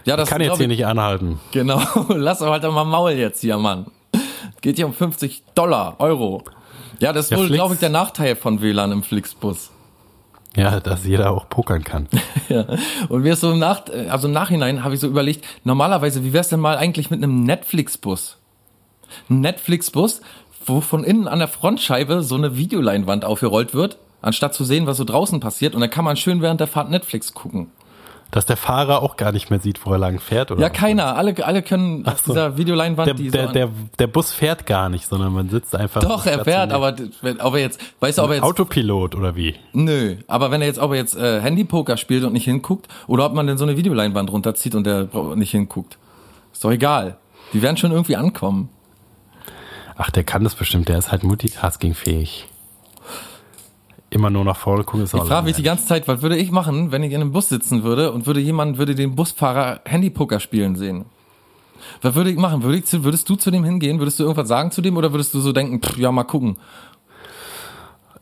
Ja, 0.06 0.16
das 0.18 0.30
Kann 0.30 0.42
jetzt 0.42 0.58
hier 0.58 0.62
ich- 0.66 0.68
nicht 0.70 0.86
anhalten. 0.86 1.40
Genau, 1.52 1.82
lass 2.10 2.40
doch 2.40 2.52
halt 2.52 2.64
doch 2.64 2.74
mal 2.74 2.84
Maul 2.86 3.12
jetzt 3.12 3.42
hier, 3.42 3.58
Mann. 3.58 3.88
Geht 4.62 4.76
hier 4.78 4.86
um 4.86 4.94
50 4.94 5.44
Dollar, 5.56 5.96
Euro. 6.00 6.44
Ja, 7.00 7.14
das 7.14 7.26
ist 7.26 7.32
Ja, 7.32 7.38
wohl, 7.38 7.50
glaube 7.50 7.74
ich, 7.74 7.80
der 7.80 7.90
Nachteil 7.90 8.36
von 8.36 8.62
WLAN 8.62 8.92
im 8.92 9.02
Flixbus. 9.04 9.71
Ja, 10.56 10.80
dass 10.80 11.06
jeder 11.06 11.32
auch 11.32 11.48
pokern 11.50 11.84
kann. 11.84 12.08
Ja. 12.50 12.66
Und 13.08 13.22
mir 13.22 13.34
ist 13.34 13.40
so 13.40 13.54
im 13.54 13.60
Nach 13.60 13.84
also 14.10 14.28
im 14.28 14.34
Nachhinein 14.34 14.84
habe 14.84 14.94
ich 14.94 15.00
so 15.00 15.08
überlegt, 15.08 15.46
normalerweise, 15.64 16.26
wie 16.26 16.34
wär's 16.34 16.50
denn 16.50 16.60
mal 16.60 16.78
eigentlich 16.78 17.10
mit 17.10 17.24
einem 17.24 17.46
Netflix-Bus? 17.46 18.40
Ein 19.30 19.40
Netflix-Bus, 19.40 20.20
wo 20.66 20.82
von 20.82 21.06
innen 21.06 21.30
an 21.30 21.40
der 21.40 21.48
Frontscheibe 21.48 22.24
so 22.24 22.36
eine 22.36 22.58
Videoleinwand 22.58 23.24
aufgerollt 23.24 23.74
wird, 23.74 24.00
anstatt 24.22 24.54
zu 24.54 24.66
sehen, 24.66 24.86
was 24.86 24.98
so 24.98 25.06
draußen 25.06 25.40
passiert. 25.40 25.76
Und 25.76 25.82
dann 25.82 25.90
kann 25.90 26.04
man 26.04 26.18
schön 26.18 26.42
während 26.42 26.60
der 26.60 26.68
Fahrt 26.68 26.90
Netflix 26.90 27.34
gucken. 27.34 27.72
Dass 28.32 28.46
der 28.46 28.56
Fahrer 28.56 29.02
auch 29.02 29.18
gar 29.18 29.34
nicht 29.34 29.50
mehr 29.50 29.60
sieht, 29.60 29.86
wo 29.86 29.92
er 29.92 29.98
lang 29.98 30.20
fährt, 30.22 30.52
oder? 30.52 30.62
Ja, 30.62 30.70
keiner. 30.70 31.18
Alle, 31.18 31.36
alle 31.46 31.62
können 31.62 32.08
auf 32.08 32.22
so. 32.22 32.32
dieser 32.32 32.56
Videoleinwand, 32.58 33.06
Der, 33.08 33.14
die 33.14 33.26
so 33.30 33.32
der, 33.38 33.48
an- 33.50 33.54
der, 33.54 33.70
der 34.00 34.08
Bus 34.08 34.32
fährt 34.32 34.66
gar 34.66 34.88
nicht, 34.88 35.06
sondern 35.06 35.34
man 35.34 35.50
sitzt 35.50 35.76
einfach. 35.76 36.02
Doch, 36.02 36.26
er 36.26 36.44
fährt, 36.46 36.72
aber 36.72 36.96
ob 37.40 37.54
er 37.56 37.60
jetzt, 37.60 37.82
weißt 38.00 38.18
du, 38.20 38.24
ob 38.24 38.30
er 38.30 38.36
jetzt 38.38 38.44
Autopilot 38.46 39.16
oder 39.16 39.36
wie? 39.36 39.56
Nö, 39.74 40.16
aber 40.28 40.50
wenn 40.50 40.62
er 40.62 40.68
jetzt, 40.68 40.80
ob 40.80 40.92
er 40.92 40.98
jetzt 40.98 41.16
äh, 41.18 41.42
Handypoker 41.42 41.98
spielt 41.98 42.24
und 42.24 42.32
nicht 42.32 42.46
hinguckt, 42.46 42.88
oder 43.08 43.26
ob 43.26 43.34
man 43.34 43.48
denn 43.48 43.58
so 43.58 43.66
eine 43.66 43.76
Videoleinwand 43.76 44.32
runterzieht 44.32 44.76
und 44.76 44.86
der 44.86 45.10
nicht 45.36 45.52
hinguckt. 45.52 45.98
Ist 46.54 46.64
doch 46.64 46.72
egal. 46.72 47.18
Die 47.52 47.62
werden 47.62 47.76
schon 47.76 47.92
irgendwie 47.92 48.16
ankommen. 48.16 48.70
Ach, 49.98 50.10
der 50.10 50.24
kann 50.24 50.44
das 50.46 50.56
bestimmt. 50.56 50.88
Der 50.88 50.98
ist 50.98 51.12
halt 51.12 51.24
multitaskingfähig. 51.24 52.48
Immer 54.14 54.30
nur 54.30 54.44
nach 54.44 54.58
vorne 54.58 54.84
gucken 54.84 55.06
ist 55.06 55.14
Ich 55.14 55.24
frage 55.24 55.46
mich 55.46 55.56
die 55.56 55.64
ganze 55.64 55.88
Zeit, 55.88 56.08
was 56.08 56.22
würde 56.22 56.36
ich 56.38 56.52
machen, 56.52 56.92
wenn 56.92 57.02
ich 57.02 57.14
in 57.14 57.22
einem 57.22 57.32
Bus 57.32 57.48
sitzen 57.50 57.84
würde 57.84 58.12
und 58.12 58.28
würde 58.28 58.42
jemand, 58.42 58.78
würde 58.78 58.94
den 58.94 59.16
Busfahrer 59.16 59.80
Handypoker 59.86 60.40
spielen 60.42 60.76
sehen? 60.76 61.06
Was 62.02 62.14
würde 62.14 62.30
ich 62.30 62.38
machen? 62.38 62.62
Würde 62.62 62.78
ich, 62.78 62.86
zu- 62.86 63.04
würdest 63.06 63.28
du 63.30 63.36
zu 63.36 63.50
dem 63.52 63.64
hingehen? 63.64 64.00
Würdest 64.00 64.20
du 64.20 64.24
irgendwas 64.24 64.48
sagen 64.50 64.70
zu 64.72 64.82
dem 64.82 64.98
oder 64.98 65.14
würdest 65.14 65.34
du 65.34 65.40
so 65.40 65.54
denken, 65.54 65.82
pff, 65.82 65.98
ja, 65.98 66.12
mal 66.12 66.26
gucken? 66.26 66.58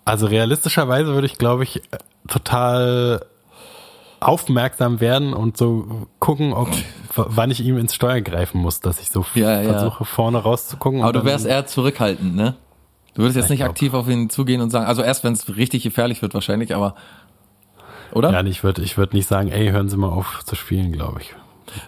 Also 0.05 0.27
realistischerweise 0.27 1.13
würde 1.13 1.25
ich, 1.27 1.37
glaube 1.37 1.63
ich, 1.63 1.81
total 2.27 3.25
aufmerksam 4.19 4.99
werden 5.01 5.33
und 5.33 5.57
so 5.57 6.07
gucken, 6.19 6.53
ob, 6.53 6.69
wann 7.15 7.51
ich 7.51 7.61
ihm 7.61 7.77
ins 7.77 7.95
Steuer 7.95 8.21
greifen 8.21 8.61
muss, 8.61 8.79
dass 8.79 8.99
ich 9.01 9.09
so 9.09 9.25
Ja, 9.33 9.61
ja. 9.61 9.71
versuche, 9.73 10.05
vorne 10.05 10.37
rauszugucken. 10.39 11.01
Aber 11.01 11.13
du 11.13 11.25
wärst 11.25 11.45
eher 11.45 11.65
zurückhaltend, 11.65 12.35
ne? 12.35 12.55
Du 13.15 13.21
würdest 13.23 13.35
jetzt 13.37 13.45
Ich 13.45 13.49
nicht 13.51 13.59
glaub. 13.59 13.71
aktiv 13.71 13.93
auf 13.93 14.07
ihn 14.07 14.29
zugehen 14.29 14.61
und 14.61 14.69
sagen, 14.69 14.85
also 14.85 15.01
erst 15.01 15.23
wenn 15.23 15.33
es 15.33 15.55
richtig 15.57 15.83
gefährlich 15.83 16.21
wird 16.21 16.33
wahrscheinlich, 16.33 16.75
aber 16.75 16.95
oder? 18.11 18.31
Ja, 18.31 18.43
ich 18.43 18.63
würde 18.63 18.81
ich 18.81 18.97
würd 18.97 19.13
nicht 19.13 19.27
sagen, 19.27 19.49
ey, 19.51 19.69
hören 19.71 19.89
Sie 19.89 19.97
mal 19.97 20.09
auf 20.09 20.43
zu 20.45 20.55
spielen, 20.55 20.91
glaube 20.91 21.21
ich. 21.21 21.33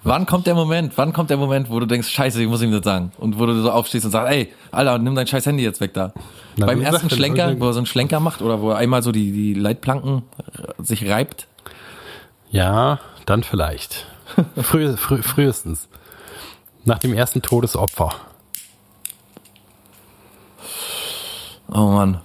Wann 0.04 0.28
kommt 0.28 0.46
der 0.46 0.54
Moment? 0.54 0.94
Wann 0.98 1.12
kommt 1.12 1.32
der 1.32 1.38
Moment, 1.38 1.72
wo 1.72 1.80
du 1.80 1.88
denkst, 1.88 2.08
scheiße, 2.10 2.40
ich 2.44 2.48
muss 2.48 2.62
ihm 2.62 2.72
das 2.72 2.84
sagen? 2.84 3.12
Und 3.18 3.40
wo 3.40 3.48
du 3.48 3.60
so 3.60 3.72
aufstehst 3.72 4.06
und 4.06 4.12
sagst, 4.12 4.32
ey, 4.32 4.54
Alter, 4.72 5.00
nimm 5.00 5.16
dein 5.16 5.26
scheiß 5.26 5.48
Handy 5.48 5.64
jetzt 5.64 5.82
weg 5.82 5.96
da. 5.96 6.14
Na, 6.58 6.68
Beim 6.68 6.82
ersten 6.82 7.10
Schlenker, 7.10 7.46
irgendwie- 7.48 7.62
wo 7.62 7.68
er 7.68 7.74
so 7.74 7.80
einen 7.80 7.88
Schlenker 7.88 8.20
macht 8.20 8.44
oder 8.44 8.62
wo 8.62 8.70
er 8.70 8.78
einmal 8.78 9.02
so 9.02 9.12
die, 9.12 9.32
die 9.32 9.54
Leitplanken 9.56 10.22
äh, 10.78 10.84
sich 10.84 11.10
reibt. 11.10 11.48
Ja, 12.52 13.00
dann 13.26 13.42
vielleicht. 13.44 14.06
Früh, 14.62 14.96
früh, 14.98 15.24
frühestens. 15.24 15.88
Nach 16.86 17.00
dem 17.00 17.14
ersten 17.14 17.42
Todesopfer. 17.42 18.12
Oh 21.72 21.88
Mann. 21.88 22.22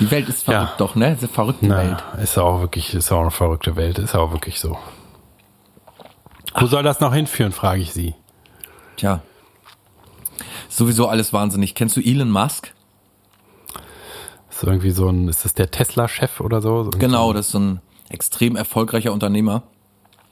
Die 0.00 0.10
Welt 0.10 0.28
ist 0.28 0.44
verrückt 0.44 0.70
Ja. 0.70 0.74
doch, 0.78 0.94
ne? 0.96 1.12
Ist 1.12 1.20
eine 1.20 1.28
verrückte 1.28 1.68
Welt. 1.68 2.02
Na, 2.14 2.18
ist 2.22 2.36
auch 2.38 2.60
wirklich, 2.60 2.94
ist 2.94 3.12
auch 3.12 3.20
eine 3.20 3.30
verrückte 3.30 3.76
Welt, 3.76 3.98
ist 3.98 4.14
auch 4.14 4.32
wirklich 4.32 4.58
so. 4.58 4.76
Wo 6.58 6.66
soll 6.66 6.82
das 6.82 7.00
noch 7.00 7.14
hinführen, 7.14 7.52
frage 7.52 7.80
ich 7.82 7.92
Sie. 7.92 8.14
Tja. 8.96 9.20
Sowieso 10.68 11.08
alles 11.08 11.32
wahnsinnig. 11.32 11.74
Kennst 11.74 11.96
du 11.96 12.00
Elon 12.00 12.30
Musk? 12.30 12.72
Ist 14.50 14.62
irgendwie 14.62 14.90
so 14.90 15.08
ein, 15.08 15.28
ist 15.28 15.44
das 15.44 15.54
der 15.54 15.70
Tesla-Chef 15.70 16.40
oder 16.40 16.60
so? 16.62 16.90
Genau, 16.98 17.32
das 17.32 17.46
ist 17.46 17.52
so 17.52 17.58
ein 17.58 17.80
extrem 18.08 18.56
erfolgreicher 18.56 19.12
Unternehmer. 19.12 19.62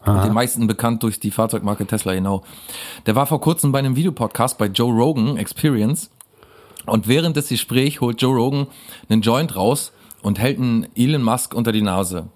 Und 0.05 0.25
den 0.25 0.33
meisten 0.33 0.67
bekannt 0.67 1.05
durch 1.05 1.21
die 1.21 1.31
Fahrzeugmarke 1.31 1.87
Tesla, 1.87 2.13
genau. 2.15 2.43
Der 3.07 3.15
war 3.15 3.27
vor 3.27 3.41
kurzem 3.41 3.71
bei 3.71 3.79
einem 3.79 3.95
Videopodcast 3.95 4.59
bei 4.59 4.67
Joe 4.67 4.93
Rogan 4.93 5.37
Experience. 5.37 6.11
Und 6.87 7.09
während 7.09 7.37
des 7.37 7.49
Gesprächs 7.49 8.01
holt 8.01 8.21
Joe 8.21 8.35
Rogan 8.35 8.67
einen 9.09 9.23
Joint 9.23 9.55
raus 9.57 9.93
und 10.23 10.39
hält 10.39 10.59
einen 10.59 10.87
Elon 10.97 11.23
Musk 11.23 11.55
unter 11.55 11.73
die 11.73 11.83
Nase. 11.83 12.29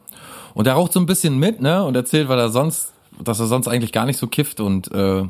Und 0.54 0.66
er 0.66 0.74
raucht 0.74 0.92
so 0.92 1.00
ein 1.00 1.06
bisschen 1.06 1.38
mit, 1.38 1.60
ne? 1.60 1.84
Und 1.84 1.96
erzählt, 1.96 2.28
weil 2.28 2.38
er 2.38 2.48
sonst, 2.48 2.92
dass 3.22 3.40
er 3.40 3.46
sonst 3.46 3.68
eigentlich 3.68 3.92
gar 3.92 4.06
nicht 4.06 4.18
so 4.18 4.26
kifft 4.26 4.60
und 4.60 4.90
äh, 4.92 5.24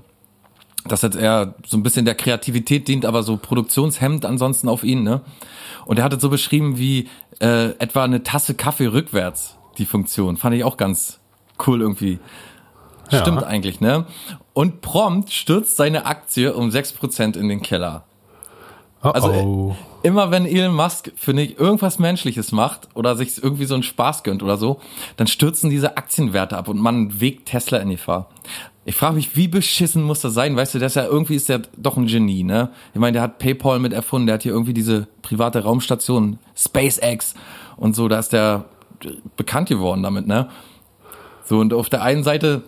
dass 0.86 1.02
jetzt 1.02 1.16
eher 1.16 1.54
so 1.66 1.76
ein 1.76 1.82
bisschen 1.82 2.04
der 2.04 2.14
Kreativität 2.14 2.86
dient, 2.88 3.04
aber 3.04 3.22
so 3.22 3.36
Produktionshemd 3.36 4.24
ansonsten 4.24 4.68
auf 4.68 4.84
ihn, 4.84 5.02
ne? 5.02 5.22
Und 5.84 5.98
er 5.98 6.04
hat 6.04 6.12
es 6.12 6.22
so 6.22 6.28
beschrieben 6.28 6.78
wie 6.78 7.08
äh, 7.40 7.70
etwa 7.78 8.04
eine 8.04 8.22
Tasse 8.22 8.54
Kaffee 8.54 8.86
rückwärts, 8.86 9.56
die 9.78 9.86
Funktion. 9.86 10.36
Fand 10.36 10.54
ich 10.54 10.64
auch 10.64 10.76
ganz 10.76 11.20
cool 11.66 11.80
irgendwie. 11.80 12.18
Ja. 13.10 13.20
Stimmt 13.20 13.44
eigentlich, 13.44 13.80
ne? 13.80 14.06
Und 14.52 14.80
prompt 14.80 15.32
stürzt 15.32 15.76
seine 15.76 16.06
Aktie 16.06 16.54
um 16.54 16.70
6% 16.70 17.36
in 17.36 17.48
den 17.48 17.62
Keller. 17.62 18.04
Oh, 19.06 19.10
Also 19.10 19.28
oh. 19.30 19.76
äh, 20.02 20.06
immer 20.08 20.30
wenn 20.30 20.46
Elon 20.46 20.74
Musk, 20.74 21.12
finde 21.16 21.42
ich, 21.42 21.58
irgendwas 21.58 21.98
Menschliches 21.98 22.52
macht 22.52 22.88
oder 22.94 23.16
sich 23.16 23.42
irgendwie 23.42 23.64
so 23.64 23.74
einen 23.74 23.82
Spaß 23.82 24.22
gönnt 24.22 24.42
oder 24.42 24.56
so, 24.56 24.80
dann 25.16 25.26
stürzen 25.26 25.70
diese 25.70 25.96
Aktienwerte 25.96 26.56
ab 26.56 26.68
und 26.68 26.78
man 26.78 27.20
wägt 27.20 27.48
Tesla 27.48 27.78
in 27.78 27.90
Gefahr. 27.90 28.28
Ich 28.84 28.94
frage 28.94 29.16
mich, 29.16 29.34
wie 29.34 29.48
beschissen 29.48 30.02
muss 30.02 30.20
das 30.20 30.34
sein? 30.34 30.54
Weißt 30.54 30.74
du, 30.74 30.78
ist 30.78 30.94
ja 30.94 31.04
irgendwie 31.04 31.34
ist 31.34 31.48
der 31.48 31.62
doch 31.76 31.96
ein 31.96 32.06
Genie, 32.06 32.44
ne? 32.44 32.70
Ich 32.94 33.00
meine, 33.00 33.14
der 33.14 33.22
hat 33.22 33.38
PayPal 33.38 33.80
mit 33.80 33.92
erfunden, 33.92 34.28
der 34.28 34.34
hat 34.34 34.44
hier 34.44 34.52
irgendwie 34.52 34.74
diese 34.74 35.08
private 35.22 35.64
Raumstation, 35.64 36.38
SpaceX 36.56 37.34
und 37.76 37.96
so, 37.96 38.06
da 38.06 38.20
ist 38.20 38.32
der 38.32 38.66
bekannt 39.36 39.68
geworden 39.68 40.02
damit, 40.02 40.26
ne? 40.28 40.48
So, 41.44 41.58
und 41.58 41.72
auf 41.72 41.88
der 41.88 42.02
einen 42.02 42.22
Seite, 42.22 42.62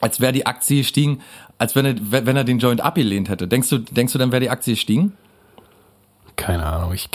als 0.00 0.20
wäre 0.20 0.32
die 0.32 0.46
Aktie 0.46 0.78
gestiegen, 0.78 1.20
als 1.58 1.74
wenn 1.74 1.84
er, 1.84 1.94
wenn 2.26 2.36
er 2.36 2.44
den 2.44 2.58
Joint 2.58 2.80
abgelehnt 2.80 3.28
hätte. 3.28 3.46
Denkst 3.46 3.68
du, 3.68 3.78
denkst 3.78 4.12
du, 4.12 4.18
dann 4.18 4.32
wäre 4.32 4.40
die 4.40 4.50
Aktie 4.50 4.74
gestiegen? 4.74 5.12
Keine 6.36 6.64
Ahnung, 6.64 6.92
ich, 6.94 7.08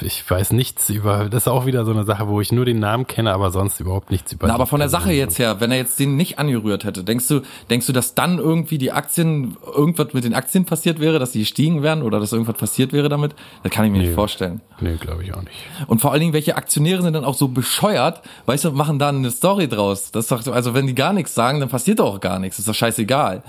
ich 0.00 0.30
weiß 0.30 0.52
nichts 0.52 0.88
über, 0.88 1.28
das 1.28 1.42
ist 1.42 1.48
auch 1.48 1.66
wieder 1.66 1.84
so 1.84 1.90
eine 1.90 2.04
Sache, 2.04 2.26
wo 2.28 2.40
ich 2.40 2.52
nur 2.52 2.64
den 2.64 2.78
Namen 2.78 3.06
kenne, 3.06 3.32
aber 3.34 3.50
sonst 3.50 3.80
überhaupt 3.80 4.10
nichts 4.10 4.32
über 4.32 4.46
Na, 4.46 4.54
aber 4.54 4.66
von 4.66 4.80
der. 4.80 4.88
Sache 4.88 5.12
jetzt 5.12 5.38
her, 5.38 5.60
wenn 5.60 5.70
er 5.70 5.76
jetzt 5.76 5.98
den 6.00 6.16
nicht 6.16 6.38
angerührt 6.38 6.84
hätte, 6.84 7.04
denkst 7.04 7.28
du, 7.28 7.40
denkst 7.70 7.86
du, 7.86 7.92
dass 7.92 8.14
dann 8.14 8.38
irgendwie 8.38 8.78
die 8.78 8.90
Aktien, 8.92 9.56
irgendwas 9.74 10.14
mit 10.14 10.24
den 10.24 10.32
Aktien 10.34 10.64
passiert 10.64 11.00
wäre, 11.00 11.18
dass 11.18 11.32
die 11.32 11.40
gestiegen 11.40 11.82
wären 11.82 12.02
oder 12.02 12.18
dass 12.18 12.32
irgendwas 12.32 12.56
passiert 12.56 12.92
wäre 12.92 13.08
damit? 13.08 13.34
Das 13.62 13.70
kann 13.72 13.84
ich 13.84 13.92
mir 13.92 13.98
nicht 13.98 14.08
Nee. 14.10 14.14
vorstellen. 14.14 14.60
Nee, 14.80 14.96
glaube 14.96 15.22
ich 15.22 15.34
auch 15.34 15.42
nicht. 15.42 15.54
Und 15.86 16.00
vor 16.00 16.12
allen 16.12 16.20
Dingen, 16.20 16.32
welche 16.32 16.56
Aktionäre 16.56 17.02
sind 17.02 17.12
dann 17.12 17.24
auch 17.24 17.34
so 17.34 17.48
bescheuert, 17.48 18.22
weißt 18.46 18.64
du, 18.64 18.72
machen 18.72 18.98
da 18.98 19.10
eine 19.10 19.30
Story 19.30 19.68
draus. 19.68 20.10
Das 20.12 20.24
ist 20.24 20.32
doch, 20.32 20.42
so- 20.42 20.52
also 20.52 20.74
wenn 20.74 20.86
die 20.86 20.94
gar 20.94 21.12
nichts 21.12 21.34
sagen, 21.34 21.60
dann 21.60 21.68
passiert 21.68 21.98
doch 22.00 22.14
auch 22.14 22.20
gar 22.20 22.38
nichts. 22.38 22.58
ist 22.58 22.68
doch 22.68 22.74
scheißegal. 22.74 23.42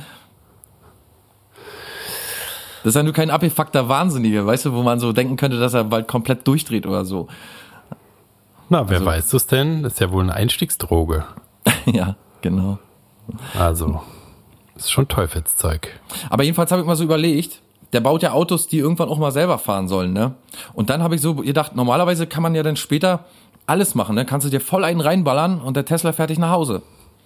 Das 2.84 2.90
ist 2.92 2.96
ja 2.96 3.04
nur 3.04 3.14
kein 3.14 3.30
abgefuckter 3.32 3.88
Wahnsinnige, 3.90 4.46
weißt 4.46 4.66
du, 4.66 4.74
wo 4.74 4.84
man 4.84 5.00
so 5.00 5.14
denken 5.14 5.38
könnte, 5.38 5.60
dass 5.60 5.74
er 5.74 5.86
bald 5.86 6.08
komplett 6.08 6.46
durchdreht 6.48 6.86
oder 6.86 7.06
so. 7.06 7.28
Na, 8.70 8.90
wer 8.90 8.98
Also- 8.98 9.06
weiß 9.06 9.30
das 9.30 9.48
denn? 9.48 9.84
Das 9.84 9.94
ist 9.94 10.00
ja 10.00 10.12
wohl 10.12 10.24
eine 10.24 10.34
Einstiegsdroge. 10.34 11.24
ja, 11.86 12.16
genau. 12.42 12.80
Also, 13.58 14.02
ist 14.76 14.92
schon 14.92 15.08
Teufelszeug. 15.08 16.00
Aber 16.30 16.44
jedenfalls 16.44 16.72
habe 16.72 16.82
ich 16.82 16.88
mal 16.88 16.96
so 16.96 17.04
überlegt, 17.04 17.62
der 17.94 18.02
baut 18.02 18.24
ja 18.24 18.32
Autos, 18.32 18.68
die 18.68 18.80
irgendwann 18.80 19.08
auch 19.10 19.20
mal 19.20 19.32
selber 19.32 19.60
fahren 19.60 19.88
sollen, 19.88 20.14
ne? 20.14 20.34
Und 20.74 20.90
dann 20.90 21.04
habe 21.04 21.16
ich 21.16 21.22
so 21.22 21.36
gedacht, 21.36 21.76
normalerweise 21.76 22.26
kann 22.28 22.42
man 22.44 22.56
ja 22.56 22.64
dann 22.64 22.76
später 22.76 23.26
alles 23.68 23.96
machen, 23.96 24.16
ne? 24.16 24.26
Kannst 24.26 24.46
du 24.48 24.52
dir 24.52 24.60
voll 24.60 24.84
einen 24.84 25.00
reinballern 25.00 25.62
und 25.62 25.78
der 25.78 25.86
Tesla 25.86 26.12
fertig 26.12 26.38
nach 26.40 26.50
Hause. 26.50 26.82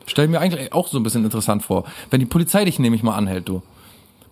Stell 0.05 0.27
mir 0.27 0.39
eigentlich 0.39 0.73
auch 0.73 0.87
so 0.87 0.99
ein 0.99 1.03
bisschen 1.03 1.23
interessant 1.23 1.63
vor. 1.63 1.85
Wenn 2.11 2.19
die 2.19 2.25
Polizei 2.25 2.63
dich 2.65 2.79
nämlich 2.79 3.01
mal 3.01 3.15
anhält, 3.15 3.47
du. 3.49 3.61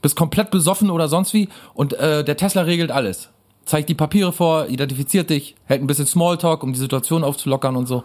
Bist 0.06 0.16
komplett 0.16 0.52
besoffen 0.52 0.92
oder 0.92 1.08
sonst 1.08 1.34
wie 1.34 1.50
und 1.74 1.94
äh, 1.94 2.24
der 2.24 2.38
Tesla 2.38 2.62
regelt 2.62 2.92
alles. 2.92 3.30
Zeigt 3.66 3.90
die 3.90 3.96
Papiere 3.96 4.32
vor, 4.32 4.68
identifiziert 4.68 5.32
dich, 5.32 5.56
hält 5.66 5.82
ein 5.82 5.88
bisschen 5.88 6.06
Smalltalk, 6.06 6.62
um 6.62 6.74
die 6.74 6.80
Situation 6.80 7.24
aufzulockern 7.24 7.76
und 7.76 7.88
so. 7.88 8.04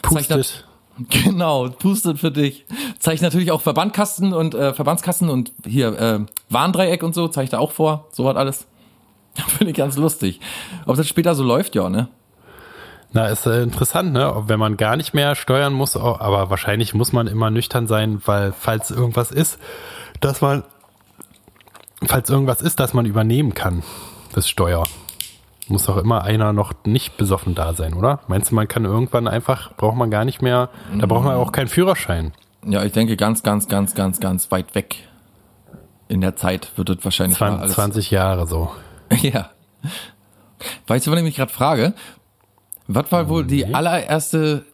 Pustet. 0.00 0.64
Genau, 1.10 1.68
pustet 1.68 2.18
für 2.18 2.30
dich. 2.30 2.64
Zeigt 2.98 3.20
natürlich 3.20 3.50
auch 3.50 3.60
Verbandkasten 3.60 4.32
und 4.32 4.54
äh, 4.54 4.72
Verbandskasten 4.72 5.28
und 5.28 5.52
hier 5.66 5.88
äh, 6.00 6.20
Warndreieck 6.48 7.02
und 7.02 7.14
so, 7.14 7.28
zeigt 7.28 7.52
er 7.52 7.60
auch 7.60 7.72
vor. 7.72 8.06
So 8.10 8.26
hat 8.26 8.38
alles. 8.38 8.66
Finde 9.58 9.72
ich 9.72 9.76
ganz 9.76 9.98
lustig. 9.98 10.40
Ob 10.86 10.96
das 10.96 11.06
später 11.06 11.34
so 11.34 11.44
läuft, 11.44 11.74
ja, 11.74 11.90
ne? 11.90 12.08
Na, 13.12 13.26
ist 13.26 13.44
äh, 13.44 13.64
interessant, 13.64 14.14
ne? 14.14 14.44
Wenn 14.46 14.58
man 14.58 14.78
gar 14.78 14.96
nicht 14.96 15.12
mehr 15.12 15.34
steuern 15.34 15.74
muss, 15.74 15.94
aber 15.94 16.48
wahrscheinlich 16.48 16.94
muss 16.94 17.12
man 17.12 17.26
immer 17.26 17.50
nüchtern 17.50 17.86
sein, 17.86 18.22
weil 18.24 18.54
falls 18.58 18.90
irgendwas 18.90 19.30
ist, 19.30 19.58
dass 20.20 20.40
man, 20.40 20.62
falls 22.06 22.30
irgendwas 22.30 22.60
ist, 22.60 22.80
dass 22.80 22.94
man 22.94 23.06
übernehmen 23.06 23.54
kann, 23.54 23.82
das 24.32 24.48
Steuer. 24.48 24.84
Muss 25.68 25.86
doch 25.86 25.96
immer 25.96 26.24
einer 26.24 26.52
noch 26.52 26.72
nicht 26.84 27.16
besoffen 27.16 27.54
da 27.54 27.72
sein, 27.72 27.94
oder? 27.94 28.20
Meinst 28.28 28.50
du, 28.50 28.54
man 28.54 28.68
kann 28.68 28.84
irgendwann 28.84 29.26
einfach, 29.26 29.74
braucht 29.76 29.96
man 29.96 30.10
gar 30.10 30.24
nicht 30.24 30.42
mehr, 30.42 30.68
da 30.98 31.06
braucht 31.06 31.24
man 31.24 31.36
auch 31.36 31.52
keinen 31.52 31.68
Führerschein. 31.68 32.32
Ja, 32.66 32.84
ich 32.84 32.92
denke 32.92 33.16
ganz, 33.16 33.42
ganz, 33.42 33.68
ganz, 33.68 33.94
ganz, 33.94 34.20
ganz 34.20 34.50
weit 34.50 34.74
weg. 34.74 34.96
In 36.08 36.20
der 36.20 36.36
Zeit 36.36 36.72
wird 36.76 36.90
es 36.90 37.04
wahrscheinlich 37.04 37.40
mal 37.40 37.48
20, 37.48 37.62
alles. 37.62 37.74
20 37.74 38.10
Jahre 38.10 38.46
so. 38.46 38.70
Ja. 39.22 39.50
Weißt 40.86 41.06
du, 41.06 41.10
was 41.10 41.18
ich 41.18 41.24
mich 41.24 41.36
gerade 41.36 41.52
frage? 41.52 41.94
Was 42.86 43.10
war 43.12 43.28
wohl 43.28 43.44
die 43.44 43.74
allererste 43.74 44.64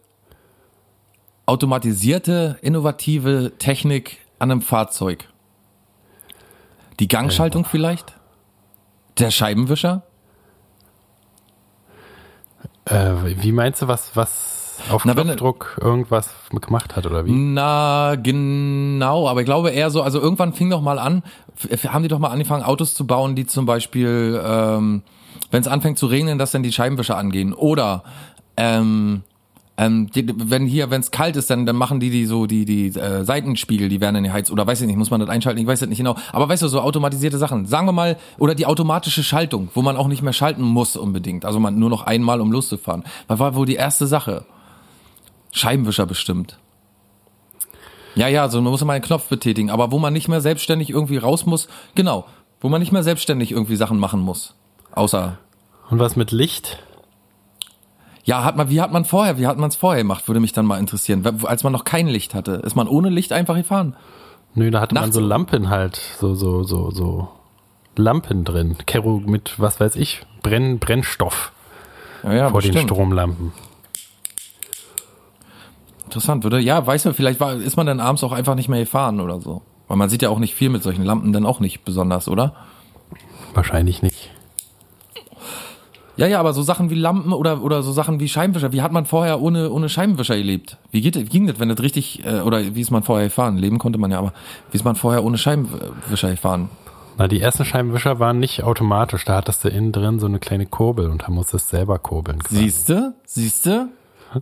automatisierte, 1.47 2.59
innovative 2.63 3.53
Technik 3.59 4.19
an 4.39 4.51
einem 4.51 4.63
Fahrzeug? 4.63 5.29
Die 7.01 7.09
Gangschaltung 7.09 7.65
vielleicht? 7.65 8.15
Der 9.19 9.31
Scheibenwischer? 9.31 10.03
Äh, 12.85 13.11
wie 13.43 13.53
meinst 13.53 13.83
du, 13.83 13.89
was, 13.89 14.17
was 14.17 14.79
auf 14.91 15.05
Na, 15.05 15.17
wenn- 15.17 15.25
Knopfdruck 15.25 15.79
irgendwas 15.81 16.31
gemacht 16.61 16.97
hat, 16.97 17.07
oder 17.07 17.25
wie? 17.27 17.33
Na, 17.33 18.17
genau, 18.17 19.29
aber 19.29 19.41
ich 19.41 19.45
glaube 19.47 19.71
eher 19.71 19.91
so, 19.91 20.03
also 20.03 20.21
irgendwann 20.21 20.53
fing 20.55 20.71
doch 20.71 20.81
mal 20.81 20.99
an, 20.99 21.23
haben 21.89 22.03
die 22.03 22.09
doch 22.09 22.19
mal 22.19 22.29
angefangen, 22.31 22.63
Autos 22.65 22.95
zu 22.95 23.07
bauen, 23.07 23.35
die 23.35 23.47
zum 23.47 23.67
Beispiel, 23.67 24.41
ähm, 24.45 25.03
wenn 25.51 25.61
es 25.61 25.69
anfängt 25.69 25.99
zu 25.99 26.07
regnen, 26.07 26.39
dass 26.39 26.51
dann 26.53 26.63
die 26.63 26.73
Scheibenwischer 26.73 27.17
angehen. 27.17 27.53
Oder 27.53 28.03
ähm, 28.57 29.23
Ähm, 29.81 30.11
die, 30.11 30.27
wenn 30.37 30.67
hier, 30.67 30.91
wenn 30.91 31.01
es 31.01 31.11
kalt 31.11 31.37
ist, 31.37 31.49
dann, 31.49 31.65
dann 31.65 31.75
machen 31.75 32.01
die 32.01 32.11
die 32.11 32.27
so 32.27 32.45
die 32.45 32.67
die 32.67 32.89
äh, 32.89 33.25
Seitenspiegel, 33.25 33.89
die 33.89 34.03
werden 34.03 34.17
in 34.17 34.25
die 34.25 34.31
Heiz 34.31 34.51
oder 34.51 34.67
weiß 34.67 34.83
ich 34.83 34.87
nicht, 34.87 34.99
muss 34.99 35.11
man 35.11 35.21
das 35.21 35.31
einschalten, 35.31 35.59
ich 35.59 35.67
weiß 35.67 35.81
es 35.81 35.89
nicht 35.89 35.97
genau. 35.97 36.17
Aber 36.33 36.51
weißt 36.51 36.63
du, 36.63 36.69
so 36.69 36.83
automatisierte 36.83 37.39
Sachen. 37.39 37.65
Sagen 37.65 37.87
wir 37.87 37.93
mal 37.93 38.19
oder 38.37 38.55
die 38.55 38.67
automatische 38.67 39.23
Schaltung, 39.23 39.71
wo 39.73 39.81
man 39.81 39.97
auch 39.97 40.07
nicht 40.07 40.21
mehr 40.21 40.35
schalten 40.35 40.61
muss 40.61 40.97
unbedingt. 40.97 41.47
Also 41.47 41.61
man 41.61 41.79
nur 41.79 41.89
noch 41.89 42.03
einmal 42.03 42.43
um 42.43 42.53
loszufahren. 42.53 43.05
Was 43.27 43.39
war 43.39 43.55
wohl 43.55 43.65
die 43.65 43.77
erste 43.77 44.07
Sache? 44.07 44.45
Scheibenwischer 45.51 46.05
bestimmt. 46.05 46.59
Ja, 48.17 48.29
ja, 48.29 48.51
so 48.51 48.61
man 48.61 48.73
muss 48.73 48.85
mal 48.85 48.93
einen 48.93 49.03
Knopf 49.03 49.29
betätigen, 49.29 49.71
aber 49.71 49.93
wo 49.93 49.99
man 49.99 50.13
nicht 50.13 50.29
mehr 50.29 50.43
selbstständig 50.43 50.91
irgendwie 50.91 51.17
raus 51.17 51.47
muss, 51.47 51.69
genau, 51.95 52.27
wo 52.61 52.69
man 52.69 52.83
nicht 52.83 52.93
mehr 52.93 53.03
selbstständig 53.03 53.53
irgendwie 53.53 53.77
Sachen 53.77 53.99
machen 53.99 54.21
muss. 54.21 54.55
Außer. 54.93 55.39
Und 55.89 56.01
was 56.01 56.17
mit 56.17 56.33
Licht? 56.33 56.83
Ja, 58.25 58.45
hat 58.45 58.57
man, 58.57 58.69
wie 58.71 58.81
hat 58.81 58.93
man 58.93 59.05
vorher, 59.05 59.39
wie 59.39 59.47
hat 59.47 59.59
man 59.59 59.71
es 59.71 59.77
vorher 59.77 60.03
gemacht, 60.03 60.29
würde 60.29 60.41
mich 60.41 60.53
dann 60.53 60.67
mal 60.67 60.79
interessieren. 60.79 61.25
Als 61.45 61.65
man 61.65 61.73
noch 61.73 61.85
kein 61.85 62.07
Licht 62.07 62.35
hatte, 62.35 62.53
ist 62.53 62.77
man 62.77 62.87
ohne 62.87 63.09
Licht 63.09 63.33
einfach 63.33 63.57
gefahren? 63.57 63.97
Nö, 64.55 64.71
da 64.71 64.81
hatte 64.81 64.95
Nachts 64.95 65.09
man 65.09 65.13
so 65.13 65.21
Lampen 65.21 65.71
halt, 65.71 65.97
so, 66.19 66.35
so, 66.35 66.63
so, 66.63 66.91
so 66.91 67.29
Lampen 67.97 68.45
drin. 68.45 68.77
Kero 68.87 69.23
mit, 69.25 69.59
was 69.59 69.81
weiß 69.81 69.97
ich, 69.97 70.23
Brenn, 70.43 70.79
Brennstoff. 70.79 71.53
Ja, 72.23 72.33
ja, 72.33 72.49
vor 72.51 72.59
bestimmt. 72.59 72.77
den 72.77 72.89
Stromlampen. 72.89 73.53
Interessant, 76.05 76.43
würde, 76.43 76.59
ja, 76.59 76.85
weißt 76.85 77.07
du, 77.07 77.15
vielleicht 77.15 77.39
war, 77.41 77.55
ist 77.55 77.77
man 77.77 77.87
dann 77.87 78.01
abends 78.01 78.25
auch 78.25 78.33
einfach 78.33 78.57
nicht 78.57 78.69
mehr 78.69 78.81
gefahren 78.81 79.21
oder 79.21 79.41
so. 79.41 79.63
Weil 79.87 79.97
man 79.97 80.09
sieht 80.09 80.23
ja 80.23 80.29
auch 80.29 80.39
nicht 80.41 80.55
viel 80.55 80.69
mit 80.69 80.83
solchen 80.83 81.05
Lampen, 81.05 81.33
dann 81.33 81.47
auch 81.47 81.61
nicht 81.61 81.85
besonders, 81.85 82.29
oder? 82.29 82.55
Wahrscheinlich 83.55 84.03
nicht. 84.03 84.31
Ja, 86.21 86.27
ja, 86.27 86.39
aber 86.39 86.53
so 86.53 86.61
Sachen 86.61 86.91
wie 86.91 86.97
Lampen 86.97 87.33
oder, 87.33 87.63
oder 87.63 87.83
so 87.83 87.93
Sachen 87.93 88.21
wie 88.21 88.29
Scheibenwischer, 88.29 88.73
wie 88.73 88.83
hat 88.83 88.93
man 88.93 89.07
vorher 89.07 89.41
ohne, 89.41 89.71
ohne 89.71 89.89
Scheibenwischer 89.89 90.37
gelebt? 90.37 90.77
Wie 90.91 91.01
geht, 91.01 91.17
wie 91.17 91.25
ging 91.25 91.47
das, 91.47 91.59
wenn 91.59 91.71
das 91.71 91.81
richtig, 91.81 92.23
äh, 92.27 92.41
oder 92.41 92.75
wie 92.75 92.81
ist 92.83 92.91
man 92.91 93.03
vorher 93.03 93.29
gefahren? 93.29 93.57
Leben 93.57 93.79
konnte 93.79 93.99
man 93.99 94.11
ja, 94.11 94.19
aber 94.19 94.35
wie 94.71 94.77
ist 94.77 94.85
man 94.85 94.97
vorher 94.97 95.25
ohne 95.25 95.39
Scheibenwischer 95.39 96.29
gefahren? 96.29 96.69
Na, 97.17 97.27
die 97.27 97.41
ersten 97.41 97.65
Scheibenwischer 97.65 98.19
waren 98.19 98.39
nicht 98.39 98.65
automatisch, 98.65 99.25
da 99.25 99.37
hattest 99.37 99.65
du 99.65 99.71
innen 99.71 99.93
drin 99.93 100.21
so 100.21 100.27
eine 100.27 100.41
kleine 100.41 100.67
Kurbel 100.67 101.09
und 101.09 101.23
da 101.23 101.31
musstest 101.31 101.73
du 101.73 101.77
selber 101.79 101.99
kurbeln. 101.99 102.41
Siehste? 102.51 103.15
Siehste? 103.25 103.89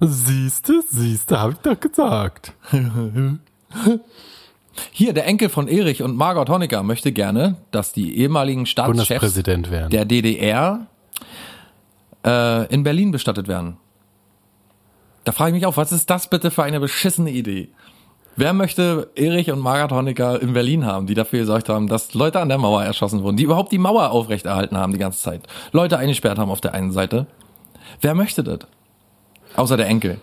Siehste, 0.01 0.83
siehste, 0.91 1.41
hab 1.41 1.53
ich 1.53 1.59
doch 1.59 1.79
gesagt. 1.79 2.55
Hier, 4.91 5.13
der 5.13 5.27
Enkel 5.29 5.49
von 5.49 5.69
Erich 5.69 6.03
und 6.03 6.17
Margot 6.17 6.49
Honecker 6.49 6.83
möchte 6.83 7.13
gerne, 7.13 7.55
dass 7.71 7.93
die 7.93 8.19
ehemaligen 8.19 8.67
Staatschefs 8.67 9.35
der 9.35 10.05
DDR 10.05 10.89
äh, 12.25 12.67
in 12.73 12.83
Berlin 12.83 13.11
bestattet 13.11 13.49
werden. 13.49 13.77
Da 15.25 15.33
frage 15.33 15.51
ich 15.51 15.55
mich 15.55 15.67
auch, 15.67 15.77
was 15.77 15.93
ist 15.93 16.09
das 16.09 16.29
bitte 16.31 16.51
für 16.51 16.63
eine 16.63 16.81
beschissene 16.81 17.31
Idee? 17.31 17.69
Wer 18.37 18.53
möchte 18.53 19.11
Erich 19.17 19.51
und 19.51 19.59
Margot 19.59 19.91
Honecker 19.91 20.41
in 20.41 20.53
Berlin 20.53 20.87
haben, 20.87 21.07
die 21.09 21.15
dafür 21.15 21.41
gesorgt 21.41 21.69
haben, 21.69 21.89
dass 21.89 22.15
Leute 22.15 22.39
an 22.39 22.49
der 22.49 22.59
Mauer 22.59 22.85
erschossen 22.85 23.23
wurden, 23.23 23.37
die 23.37 23.43
überhaupt 23.43 23.73
die 23.73 23.79
Mauer 23.79 24.13
aufrechterhalten 24.13 24.79
haben 24.79 24.93
die 24.93 24.99
ganze 24.99 25.21
Zeit, 25.21 25.43
Leute 25.73 25.99
eingesperrt 25.99 26.39
haben 26.39 26.51
auf 26.51 26.61
der 26.61 26.73
einen 26.73 26.93
Seite? 26.93 27.27
Wer 28.01 28.15
möchte 28.15 28.45
das? 28.45 28.61
Außer 29.57 29.77
der 29.77 29.89
Enkel. 29.89 30.21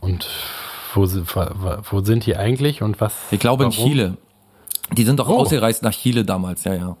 Und 0.00 0.28
wo, 0.94 1.02
wo 1.02 2.00
sind 2.00 2.26
die 2.26 2.36
eigentlich 2.36 2.82
und 2.82 3.00
was? 3.00 3.14
Ich 3.30 3.38
glaube 3.38 3.64
warum? 3.64 3.78
in 3.78 3.86
Chile. 3.86 4.16
Die 4.92 5.04
sind 5.04 5.20
doch 5.20 5.28
oh. 5.28 5.36
ausgereist 5.36 5.82
nach 5.84 5.92
Chile 5.92 6.24
damals, 6.24 6.64
ja, 6.64 6.74
ja. 6.74 6.96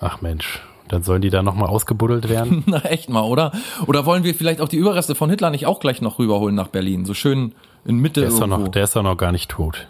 Ach 0.00 0.20
Mensch, 0.20 0.60
dann 0.88 1.02
sollen 1.02 1.22
die 1.22 1.30
da 1.30 1.42
nochmal 1.42 1.68
ausgebuddelt 1.68 2.28
werden? 2.28 2.62
Na 2.66 2.78
echt 2.84 3.08
mal, 3.08 3.22
oder? 3.22 3.52
Oder 3.86 4.06
wollen 4.06 4.24
wir 4.24 4.34
vielleicht 4.34 4.60
auch 4.60 4.68
die 4.68 4.76
Überreste 4.76 5.14
von 5.14 5.30
Hitler 5.30 5.50
nicht 5.50 5.66
auch 5.66 5.80
gleich 5.80 6.00
noch 6.00 6.18
rüberholen 6.18 6.54
nach 6.54 6.68
Berlin? 6.68 7.04
So 7.04 7.14
schön 7.14 7.52
in 7.84 7.98
Mitte 7.98 8.20
der 8.20 8.28
ist 8.28 8.38
irgendwo. 8.38 8.56
Doch 8.56 8.64
noch, 8.64 8.68
der 8.68 8.84
ist 8.84 8.96
doch 8.96 9.02
noch 9.02 9.16
gar 9.16 9.32
nicht 9.32 9.50
tot. 9.50 9.88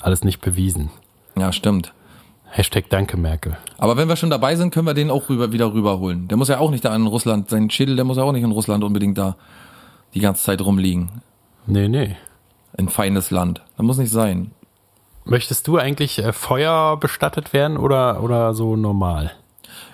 Alles 0.00 0.24
nicht 0.24 0.40
bewiesen. 0.40 0.90
Ja, 1.36 1.52
stimmt. 1.52 1.92
Hashtag 2.50 2.88
Danke 2.88 3.16
Merkel. 3.16 3.56
Aber 3.76 3.96
wenn 3.96 4.08
wir 4.08 4.16
schon 4.16 4.30
dabei 4.30 4.56
sind, 4.56 4.72
können 4.72 4.86
wir 4.86 4.94
den 4.94 5.10
auch 5.10 5.28
rüber, 5.28 5.52
wieder 5.52 5.72
rüberholen. 5.72 6.28
Der 6.28 6.36
muss 6.36 6.48
ja 6.48 6.58
auch 6.58 6.70
nicht 6.70 6.84
da 6.84 6.94
in 6.94 7.06
Russland, 7.06 7.50
sein 7.50 7.70
Schädel, 7.70 7.96
der 7.96 8.04
muss 8.04 8.16
ja 8.16 8.22
auch 8.22 8.32
nicht 8.32 8.42
in 8.42 8.52
Russland 8.52 8.84
unbedingt 8.84 9.18
da 9.18 9.36
die 10.14 10.20
ganze 10.20 10.42
Zeit 10.44 10.62
rumliegen. 10.62 11.22
Nee, 11.66 11.88
nee. 11.88 12.16
Ein 12.76 12.88
feines 12.88 13.30
Land. 13.30 13.62
Das 13.76 13.84
muss 13.84 13.98
nicht 13.98 14.10
sein. 14.10 14.52
Möchtest 15.24 15.68
du 15.68 15.76
eigentlich 15.76 16.18
äh, 16.20 16.32
Feuer 16.32 16.96
bestattet 16.96 17.52
werden 17.52 17.76
oder, 17.76 18.22
oder 18.22 18.54
so 18.54 18.76
normal? 18.76 19.32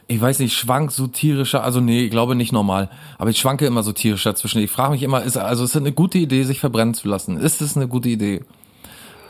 Ich 0.06 0.20
weiß 0.20 0.38
nicht, 0.40 0.54
schwank 0.54 0.92
so 0.92 1.06
tierischer, 1.06 1.64
also 1.64 1.80
nee, 1.80 2.04
ich 2.04 2.10
glaube 2.10 2.34
nicht 2.34 2.52
normal, 2.52 2.90
aber 3.18 3.30
ich 3.30 3.38
schwanke 3.38 3.66
immer 3.66 3.82
so 3.82 3.92
tierisch 3.92 4.24
dazwischen. 4.24 4.60
Ich 4.60 4.70
frage 4.70 4.92
mich 4.92 5.02
immer, 5.02 5.22
ist 5.22 5.36
also 5.36 5.64
ist 5.64 5.70
es 5.70 5.76
eine 5.76 5.92
gute 5.92 6.18
Idee, 6.18 6.42
sich 6.44 6.60
verbrennen 6.60 6.94
zu 6.94 7.08
lassen? 7.08 7.38
Ist 7.38 7.62
es 7.62 7.76
eine 7.76 7.88
gute 7.88 8.10
Idee? 8.10 8.42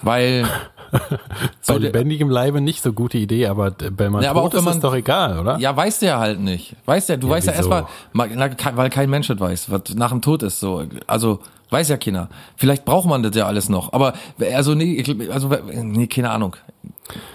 Weil 0.03 0.49
bei 1.67 1.77
lebendigem 1.77 2.29
Leibe 2.29 2.61
nicht 2.61 2.83
so 2.83 2.93
gute 2.93 3.19
Idee, 3.19 3.47
aber 3.47 3.71
bei 3.71 4.11
man 4.11 4.23
ja, 4.23 4.31
aber 4.31 4.43
tot 4.43 4.55
ist 4.55 4.63
man, 4.63 4.75
es 4.75 4.81
doch 4.81 4.95
egal, 4.95 5.39
oder? 5.39 5.59
Ja, 5.59 5.77
weißt 5.77 6.03
du 6.03 6.07
ja 6.07 6.19
halt 6.19 6.41
nicht. 6.41 6.77
Weißt 6.85 7.09
ja, 7.09 7.17
du 7.17 7.29
ja, 7.29 7.35
weißt 7.35 7.47
wieso? 7.47 7.71
ja 7.71 7.77
erstmal, 7.79 8.75
weil 8.77 8.91
kein 8.91 9.11
Mensch 9.11 9.29
das 9.29 9.41
weiß, 9.41 9.71
was 9.71 9.95
nach 9.95 10.11
dem 10.11 10.23
Tod 10.23 10.43
ist 10.43 10.61
so. 10.61 10.85
Also 11.07 11.41
weiß 11.75 11.89
ja 11.91 11.99
keiner. 11.99 12.29
Vielleicht 12.57 12.85
braucht 12.85 13.07
man 13.07 13.23
das 13.23 13.37
ja 13.37 13.47
alles 13.47 13.69
noch, 13.69 13.93
aber 13.93 14.15
also 14.55 14.75
nee, 14.75 15.05
also 15.31 15.51
nee, 15.73 16.07
keine 16.07 16.31
Ahnung. 16.31 16.57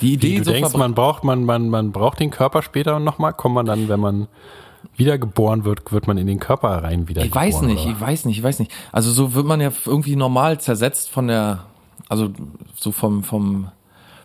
Die 0.01 0.13
Idee 0.13 0.31
Wie, 0.31 0.37
du 0.39 0.43
so 0.45 0.51
denkst, 0.51 0.73
man 0.73 0.95
braucht 0.95 1.23
man 1.23 1.43
man 1.43 1.69
man 1.69 1.91
braucht 1.91 2.19
den 2.19 2.31
Körper 2.31 2.63
später 2.63 2.99
nochmal, 2.99 3.33
kommt 3.33 3.53
man 3.53 3.67
dann, 3.67 3.87
wenn 3.89 3.99
man 3.99 4.27
wiedergeboren 4.95 5.63
wird, 5.63 5.91
wird 5.91 6.07
man 6.07 6.17
in 6.17 6.25
den 6.25 6.39
Körper 6.39 6.69
rein 6.83 7.07
wieder. 7.07 7.23
Ich 7.23 7.35
weiß 7.35 7.61
nicht, 7.61 7.83
oder? 7.83 7.91
ich 7.91 8.01
weiß 8.01 8.25
nicht, 8.25 8.37
ich 8.37 8.43
weiß 8.43 8.59
nicht. 8.59 8.71
Also 8.91 9.11
so 9.11 9.35
wird 9.35 9.45
man 9.45 9.61
ja 9.61 9.71
irgendwie 9.85 10.15
normal 10.15 10.59
zersetzt 10.59 11.09
von 11.09 11.27
der 11.27 11.65
also 12.09 12.31
so 12.75 12.91
vom, 12.91 13.23
vom, 13.23 13.69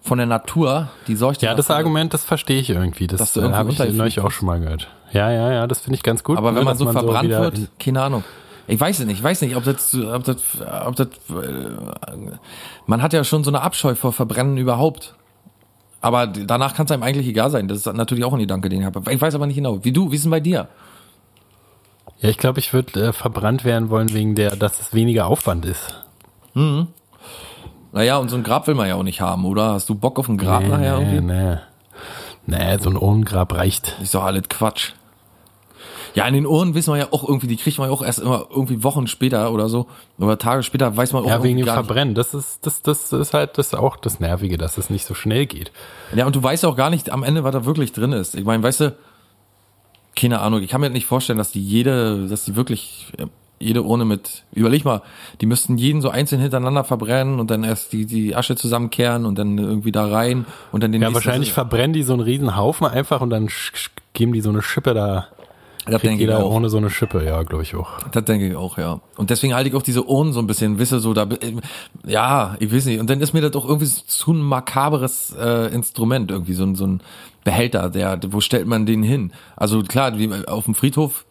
von 0.03 0.19
der 0.19 0.27
Natur, 0.27 0.89
die 1.07 1.15
sorgt 1.15 1.43
Ja, 1.43 1.55
das 1.55 1.71
Argument, 1.71 2.13
das 2.15 2.25
verstehe 2.25 2.59
ich 2.59 2.71
irgendwie. 2.71 3.07
Das 3.07 3.37
habe 3.37 3.71
ich 3.71 3.79
neulich 3.93 4.21
auch 4.21 4.31
schon 4.31 4.47
mal 4.47 4.59
gehört. 4.59 4.89
Ja, 5.13 5.31
ja, 5.31 5.53
ja, 5.53 5.67
das 5.67 5.81
finde 5.81 5.97
ich 5.97 6.03
ganz 6.03 6.25
gut. 6.25 6.39
Aber 6.39 6.51
ne, 6.51 6.59
wenn 6.59 6.65
man 6.65 6.77
so 6.77 6.91
verbrannt 6.91 7.31
so 7.31 7.39
wird, 7.39 7.79
keine 7.79 8.03
Ahnung. 8.03 8.25
Ich 8.67 8.81
weiß 8.81 9.01
es 9.01 9.07
nicht, 9.07 9.19
ich 9.19 9.23
weiß 9.23 9.43
nicht, 9.43 9.57
ob 9.57 9.65
das, 9.65 9.95
ob 9.95 10.25
das, 10.25 10.37
ob 10.87 10.97
das, 10.97 11.09
äh, 11.31 11.71
man 12.87 13.03
hat 13.03 13.13
ja 13.13 13.25
schon 13.25 13.45
so 13.45 13.51
eine 13.51 13.61
Abscheu 13.61 13.95
vor 13.95 14.13
Verbrennen 14.13 14.57
überhaupt. 14.57 15.15
Aber 16.01 16.27
danach 16.27 16.75
kann 16.75 16.87
es 16.87 16.93
einem 16.93 17.03
eigentlich 17.03 17.27
egal 17.27 17.51
sein. 17.51 17.67
Das 17.69 17.79
ist 17.79 17.93
natürlich 17.93 18.25
auch 18.25 18.33
ein 18.33 18.39
Gedanke, 18.39 18.69
den 18.69 18.81
ich 18.81 18.87
habe. 18.87 19.13
Ich 19.13 19.21
weiß 19.21 19.35
aber 19.35 19.47
nicht 19.47 19.57
genau. 19.57 19.85
Wie 19.85 19.93
du, 19.93 20.11
wie 20.11 20.17
ist 20.17 20.25
denn 20.25 20.31
bei 20.31 20.41
dir? 20.41 20.69
Ja, 22.21 22.29
ich 22.29 22.39
glaube, 22.39 22.61
ich 22.61 22.73
würde 22.73 23.09
äh, 23.09 23.13
verbrannt 23.13 23.65
werden 23.65 23.91
wollen 23.91 24.13
wegen 24.13 24.35
der, 24.35 24.57
dass 24.57 24.81
es 24.81 24.95
weniger 24.95 25.27
Aufwand 25.27 25.65
ist. 25.67 26.05
Mhm. 26.55 26.89
Naja, 27.93 28.19
und 28.19 28.29
so 28.29 28.37
ein 28.37 28.43
Grab 28.43 28.67
will 28.67 28.75
man 28.75 28.89
ja 28.89 28.97
auch 28.97 29.03
nicht 29.03 29.21
haben, 29.21 29.45
oder? 29.45 29.73
Hast 29.73 29.89
du 29.89 29.95
Bock 29.95 30.19
auf 30.19 30.29
ein 30.29 30.37
Grab 30.37 30.63
nee, 30.63 30.69
nachher 30.69 30.99
nee, 30.99 31.17
irgendwie? 31.17 31.33
Nee. 31.33 31.59
Nee, 32.47 32.79
so 32.79 32.91
ein 32.91 32.97
Urnengrab 32.97 33.55
reicht. 33.55 33.97
Ist 34.03 34.15
doch 34.15 34.25
alles 34.25 34.49
Quatsch. 34.49 34.93
Ja, 36.15 36.27
in 36.29 36.35
den 36.35 36.47
Ohren 36.47 36.75
wissen 36.75 36.93
wir 36.93 36.99
ja 36.99 37.09
auch 37.11 37.27
irgendwie, 37.27 37.49
die 37.49 37.57
kriegt 37.57 37.79
man 37.79 37.89
ja 37.89 37.95
auch 37.95 38.03
erst 38.03 38.21
immer 38.21 38.47
irgendwie 38.51 38.85
Wochen 38.85 39.09
später 39.09 39.53
oder 39.53 39.69
so. 39.69 39.87
Oder 40.19 40.39
Tage 40.39 40.63
später 40.63 40.97
weiß 40.97 41.13
man 41.13 41.25
auch 41.25 41.29
Ja, 41.29 41.43
wegen 41.43 41.59
dem 41.59 41.67
Verbrennen. 41.67 42.15
Das 42.15 42.35
ist, 42.35 42.65
das, 42.67 42.83
das 42.83 43.13
ist 43.13 43.35
halt 43.35 43.59
das 43.59 43.75
auch 43.75 43.97
das 43.97 44.21
Nervige, 44.21 44.57
dass 44.57 44.79
es 44.79 44.91
nicht 44.91 45.07
so 45.07 45.15
schnell 45.15 45.47
geht. 45.47 45.73
Ja, 46.15 46.27
und 46.27 46.37
du 46.37 46.43
weißt 46.43 46.65
auch 46.67 46.77
gar 46.77 46.91
nicht 46.91 47.11
am 47.11 47.25
Ende, 47.25 47.43
was 47.43 47.53
da 47.53 47.65
wirklich 47.65 47.93
drin 47.93 48.13
ist. 48.13 48.37
Ich 48.37 48.45
meine, 48.45 48.63
weißt 48.63 48.81
du, 48.81 48.97
keine 50.15 50.41
Ahnung, 50.41 50.63
ich 50.63 50.71
kann 50.71 50.81
mir 50.81 50.91
nicht 50.91 51.07
vorstellen, 51.07 51.39
dass 51.39 51.51
die 51.51 51.63
jede, 51.63 52.29
dass 52.29 52.45
die 52.45 52.55
wirklich 52.55 53.13
jede 53.59 53.83
Urne 53.83 54.05
mit, 54.05 54.45
überleg 54.53 54.85
mal, 54.85 55.03
die 55.41 55.47
müssten 55.47 55.79
jeden 55.79 56.01
so 56.01 56.11
einzeln 56.11 56.41
hintereinander 56.41 56.85
verbrennen 56.85 57.41
und 57.41 57.51
dann 57.51 57.65
erst 57.65 57.93
die, 57.93 58.05
die 58.05 58.37
Asche 58.37 58.57
zusammenkehren 58.57 59.25
und 59.25 59.39
dann 59.39 59.59
irgendwie 59.59 59.93
da 59.93 60.07
rein 60.07 60.45
und 60.71 60.83
dann 60.83 60.93
den 60.93 61.03
Ja, 61.03 61.15
wahrscheinlich 61.15 61.53
verbrennen 61.53 61.93
die 61.93 62.03
so 62.03 62.13
einen 62.13 62.23
riesen 62.23 62.57
Haufen 62.57 62.87
einfach 62.87 63.21
und 63.21 63.31
dann 63.31 63.49
geben 64.13 64.33
die 64.33 64.41
so 64.41 64.51
eine 64.51 64.63
Schippe 64.63 64.95
da. 64.95 65.29
Das 65.87 66.01
denke 66.01 66.21
jeder 66.21 66.39
ich 66.39 66.45
auch. 66.45 66.51
ohne 66.51 66.71
so 66.71 66.79
eine 66.79 66.89
Schippe, 66.89 67.25
ja, 67.25 67.43
glaube 67.43 67.63
ich 67.63 67.75
auch. 67.75 68.01
Das 68.11 68.25
denke 68.25 68.49
ich 68.49 68.57
auch, 68.57 68.79
ja. 68.79 69.01
Und 69.17 69.31
deswegen 69.31 69.55
halte 69.55 69.69
ich 69.69 69.75
auch 69.75 69.83
diese 69.83 70.05
Urnen 70.05 70.33
so 70.33 70.41
ein 70.41 70.47
bisschen, 70.47 70.79
wisse 70.79 70.99
so 70.99 71.13
da, 71.13 71.29
ja, 72.07 72.57
ich 72.59 72.73
weiß 72.73 72.87
nicht. 72.87 73.01
Und 73.01 73.11
dann 73.11 73.21
ist 73.21 73.35
mir 73.35 73.43
das 73.43 73.51
doch 73.51 73.69
irgendwie 73.69 73.87
so 74.07 74.33
ein 74.33 74.41
makaberes 74.41 75.35
äh, 75.39 75.75
Instrument, 75.75 76.31
irgendwie 76.31 76.55
so 76.55 76.65
ein, 76.65 76.75
so 76.75 76.87
ein 76.87 77.03
Behälter, 77.45 77.91
der, 77.91 78.19
wo 78.29 78.41
stellt 78.41 78.67
man 78.67 78.87
den 78.87 79.03
hin? 79.03 79.33
Also 79.57 79.83
klar, 79.83 80.19
wie 80.19 80.33
auf 80.47 80.65
dem 80.65 80.75
Friedhof 80.75 81.27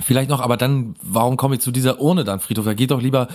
Vielleicht 0.00 0.30
noch, 0.30 0.40
aber 0.40 0.56
dann, 0.56 0.94
warum 1.02 1.36
komme 1.36 1.56
ich 1.56 1.60
zu 1.60 1.72
dieser 1.72 2.00
Urne 2.00 2.22
dann, 2.22 2.38
Friedhof? 2.38 2.64
Da 2.64 2.74
geht 2.74 2.92
doch 2.92 3.02
lieber 3.02 3.26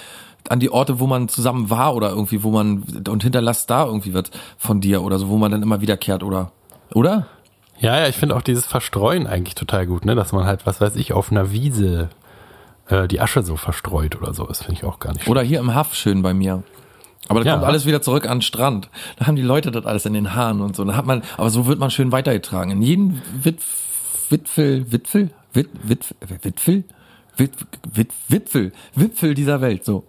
an 0.48 0.60
die 0.60 0.72
Orte, 0.72 1.00
wo 1.00 1.08
man 1.08 1.28
zusammen 1.28 1.70
war 1.70 1.94
oder 1.96 2.10
irgendwie, 2.10 2.44
wo 2.44 2.52
man 2.52 2.84
und 3.08 3.24
hinterlasst 3.24 3.70
da 3.70 3.86
irgendwie 3.86 4.14
wird 4.14 4.32
von 4.58 4.80
dir 4.80 5.04
oder 5.04 5.20
so, 5.20 5.28
wo 5.28 5.38
man 5.38 5.52
dann 5.52 5.62
immer 5.62 5.82
wiederkehrt 5.82 6.24
oder, 6.24 6.52
oder? 6.94 7.28
Ja, 7.84 8.00
ja, 8.00 8.08
ich 8.08 8.16
finde 8.16 8.38
auch 8.38 8.42
dieses 8.42 8.66
Verstreuen 8.66 9.28
eigentlich 9.28 9.56
total 9.56 9.86
gut, 9.86 10.06
ne, 10.06 10.16
dass 10.16 10.32
man 10.32 10.46
halt, 10.46 10.66
was 10.66 10.80
weiß 10.80 10.96
ich, 10.96 11.12
auf 11.12 11.32
einer 11.32 11.52
Wiese 11.52 12.08
äh, 12.88 13.10
die 13.10 13.20
Asche 13.20 13.44
so 13.44 13.58
verstreut 13.58 14.16
oder 14.16 14.34
so. 14.34 14.46
Das 14.46 14.64
finde 14.64 14.80
ich 14.80 14.86
auch 14.86 15.00
gar 15.00 15.12
nicht. 15.12 15.28
Oder 15.28 15.42
hier 15.42 15.60
im 15.60 15.76
Haff 15.76 15.94
schön 15.94 16.22
bei 16.22 16.34
mir. 16.34 16.64
Aber 17.28 17.42
da 17.42 17.46
ja, 17.46 17.54
kommt 17.56 17.66
alles 17.66 17.86
wieder 17.86 18.02
zurück 18.02 18.26
an 18.26 18.38
den 18.38 18.42
Strand. 18.42 18.88
Da 19.18 19.28
haben 19.28 19.36
die 19.36 19.42
Leute 19.42 19.70
das 19.70 19.86
alles 19.86 20.06
in 20.06 20.14
den 20.14 20.34
Haaren 20.34 20.62
und 20.62 20.78
so. 20.78 20.86
Da 20.86 20.96
hat 20.96 21.06
man, 21.06 21.24
aber 21.36 21.50
so 21.50 21.68
wird 21.68 21.78
man 21.78 21.92
schön 21.92 22.14
weitergetragen. 22.14 22.72
In 22.72 22.82
jeden 22.82 23.22
Witf, 23.44 23.66
Witfel, 24.30 24.90
Witfel, 24.90 25.32
Wit, 25.52 25.70
Wit, 25.84 26.00
Witfel? 26.42 26.84
Wit, 27.36 27.52
Wit, 27.84 28.12
Wipfel, 28.30 28.72
Wipfel 28.96 29.34
dieser 29.34 29.60
Welt, 29.60 29.84
so. 29.84 30.06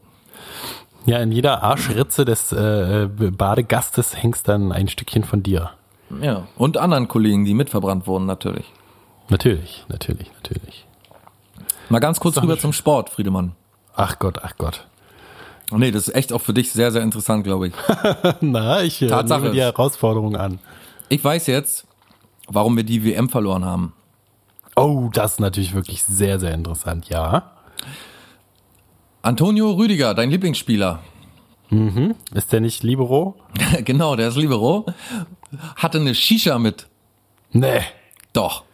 Ja, 1.06 1.18
in 1.18 1.32
jeder 1.32 1.64
Arschritze 1.64 2.24
des 2.24 2.52
äh, 2.52 3.08
Badegastes 3.08 4.14
hängst 4.14 4.46
dann 4.46 4.70
ein 4.70 4.86
Stückchen 4.86 5.24
von 5.24 5.42
dir. 5.42 5.72
Ja. 6.22 6.46
Und 6.56 6.76
anderen 6.76 7.08
Kollegen, 7.08 7.44
die 7.44 7.54
mitverbrannt 7.54 8.06
wurden, 8.06 8.26
natürlich. 8.26 8.66
Natürlich, 9.28 9.84
natürlich, 9.88 10.30
natürlich. 10.34 10.86
Mal 11.88 11.98
ganz 11.98 12.20
kurz 12.20 12.40
rüber 12.40 12.58
zum 12.58 12.72
Sport, 12.72 13.10
Friedemann. 13.10 13.52
Ach 13.94 14.18
Gott, 14.18 14.38
ach 14.42 14.56
Gott. 14.58 14.86
Nee, 15.70 15.90
das 15.90 16.08
ist 16.08 16.14
echt 16.14 16.32
auch 16.32 16.40
für 16.40 16.52
dich 16.52 16.72
sehr, 16.72 16.92
sehr 16.92 17.02
interessant, 17.02 17.44
glaube 17.44 17.68
ich. 17.68 17.74
Na, 18.40 18.82
ich 18.82 19.00
äh, 19.02 19.08
Tatsache 19.08 19.42
nehme 19.42 19.54
die 19.54 19.60
Herausforderung 19.60 20.36
an. 20.36 20.58
Ich 21.08 21.22
weiß 21.24 21.46
jetzt, 21.46 21.86
warum 22.48 22.76
wir 22.76 22.84
die 22.84 23.04
WM 23.04 23.28
verloren 23.28 23.64
haben. 23.64 23.92
Oh, 24.76 25.08
das 25.12 25.32
ist 25.32 25.40
natürlich 25.40 25.74
wirklich 25.74 26.02
sehr, 26.02 26.38
sehr 26.38 26.52
interessant, 26.52 27.08
ja. 27.08 27.52
Antonio 29.22 29.70
Rüdiger, 29.72 30.14
dein 30.14 30.30
Lieblingsspieler. 30.30 31.00
Ist 32.34 32.52
der 32.52 32.60
nicht 32.60 32.82
Libero? 32.82 33.36
genau, 33.84 34.16
der 34.16 34.28
ist 34.28 34.36
Libero. 34.36 34.86
Hatte 35.76 35.98
eine 35.98 36.14
Shisha 36.14 36.58
mit. 36.58 36.86
Nee. 37.52 37.80
Doch. 38.32 38.64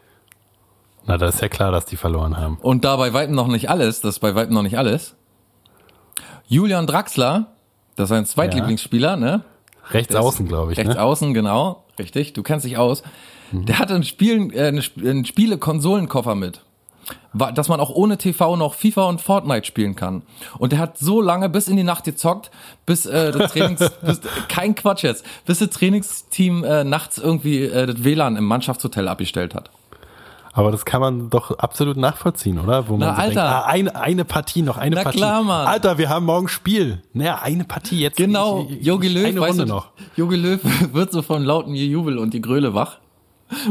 Na, 1.06 1.16
da 1.16 1.28
ist 1.28 1.40
ja 1.40 1.48
klar, 1.48 1.72
dass 1.72 1.86
die 1.86 1.96
verloren 1.96 2.36
haben. 2.36 2.58
Und 2.60 2.84
da 2.84 2.96
bei 2.96 3.12
Weitem 3.12 3.34
noch 3.34 3.46
nicht 3.48 3.70
alles, 3.70 4.00
das 4.00 4.16
ist 4.16 4.20
bei 4.20 4.34
Weitem 4.34 4.54
noch 4.54 4.62
nicht 4.62 4.76
alles. 4.78 5.14
Julian 6.46 6.86
Draxler, 6.86 7.52
das 7.96 8.04
ist 8.04 8.08
sein 8.10 8.26
Zweitlieblingsspieler, 8.26 9.16
ne? 9.16 9.44
Rechts 9.90 10.14
außen, 10.14 10.46
glaube 10.46 10.72
ich. 10.72 10.78
Rechts 10.78 10.94
Ne? 10.94 11.02
außen, 11.02 11.32
genau. 11.34 11.84
Richtig, 11.98 12.32
du 12.32 12.42
kennst 12.42 12.64
dich 12.66 12.76
aus. 12.76 13.02
Der 13.52 13.78
hatte 13.78 13.94
einen, 13.94 14.04
Spielen, 14.04 14.52
äh, 14.52 14.68
einen 14.68 15.24
Spiele-Konsolenkoffer 15.24 16.34
mit. 16.34 16.64
Dass 17.32 17.68
man 17.68 17.80
auch 17.80 17.90
ohne 17.90 18.18
TV 18.18 18.56
noch 18.56 18.74
FIFA 18.74 19.04
und 19.04 19.20
Fortnite 19.20 19.64
spielen 19.66 19.94
kann. 19.96 20.22
Und 20.58 20.72
der 20.72 20.78
hat 20.78 20.98
so 20.98 21.20
lange 21.20 21.48
bis 21.48 21.68
in 21.68 21.76
die 21.76 21.84
Nacht 21.84 22.04
gezockt, 22.04 22.50
bis 22.86 23.06
äh, 23.06 23.32
das 23.32 23.52
Trainings, 23.52 23.90
bis, 24.02 24.20
kein 24.48 24.74
Quatsch 24.74 25.02
jetzt, 25.04 25.24
bis 25.46 25.60
das 25.60 25.70
Trainingsteam 25.70 26.64
äh, 26.64 26.84
nachts 26.84 27.18
irgendwie 27.18 27.64
äh, 27.64 27.86
das 27.86 28.02
WLAN 28.04 28.36
im 28.36 28.44
Mannschaftshotel 28.44 29.08
abgestellt 29.08 29.54
hat. 29.54 29.70
Aber 30.52 30.72
das 30.72 30.84
kann 30.84 31.00
man 31.00 31.30
doch 31.30 31.56
absolut 31.60 31.96
nachvollziehen, 31.96 32.58
oder? 32.58 32.88
Wo 32.88 32.96
man 32.96 33.08
Na, 33.08 33.14
so 33.14 33.20
denkt, 33.22 33.38
Alter. 33.38 33.56
ah, 33.56 33.66
eine, 33.66 33.94
eine 33.94 34.24
Partie, 34.24 34.62
noch 34.62 34.78
eine 34.78 34.96
Na 34.96 35.02
Partie. 35.04 35.18
klar, 35.18 35.44
Mann. 35.44 35.66
Alter, 35.66 35.96
wir 35.96 36.08
haben 36.08 36.26
morgen 36.26 36.48
Spiel. 36.48 37.02
Naja, 37.12 37.38
eine 37.40 37.64
Partie 37.64 38.00
jetzt. 38.00 38.16
Genau, 38.16 38.66
Jogi 38.80 39.08
Löw, 39.08 39.26
Eine 39.26 39.38
Runde 39.40 39.64
du, 39.64 39.68
noch. 39.68 39.88
Jogi 40.16 40.34
Löw 40.36 40.60
wird 40.92 41.12
so 41.12 41.22
von 41.22 41.44
lauten 41.44 41.74
Jubel 41.74 42.18
und 42.18 42.34
die 42.34 42.40
Gröle 42.40 42.74
wach. 42.74 42.98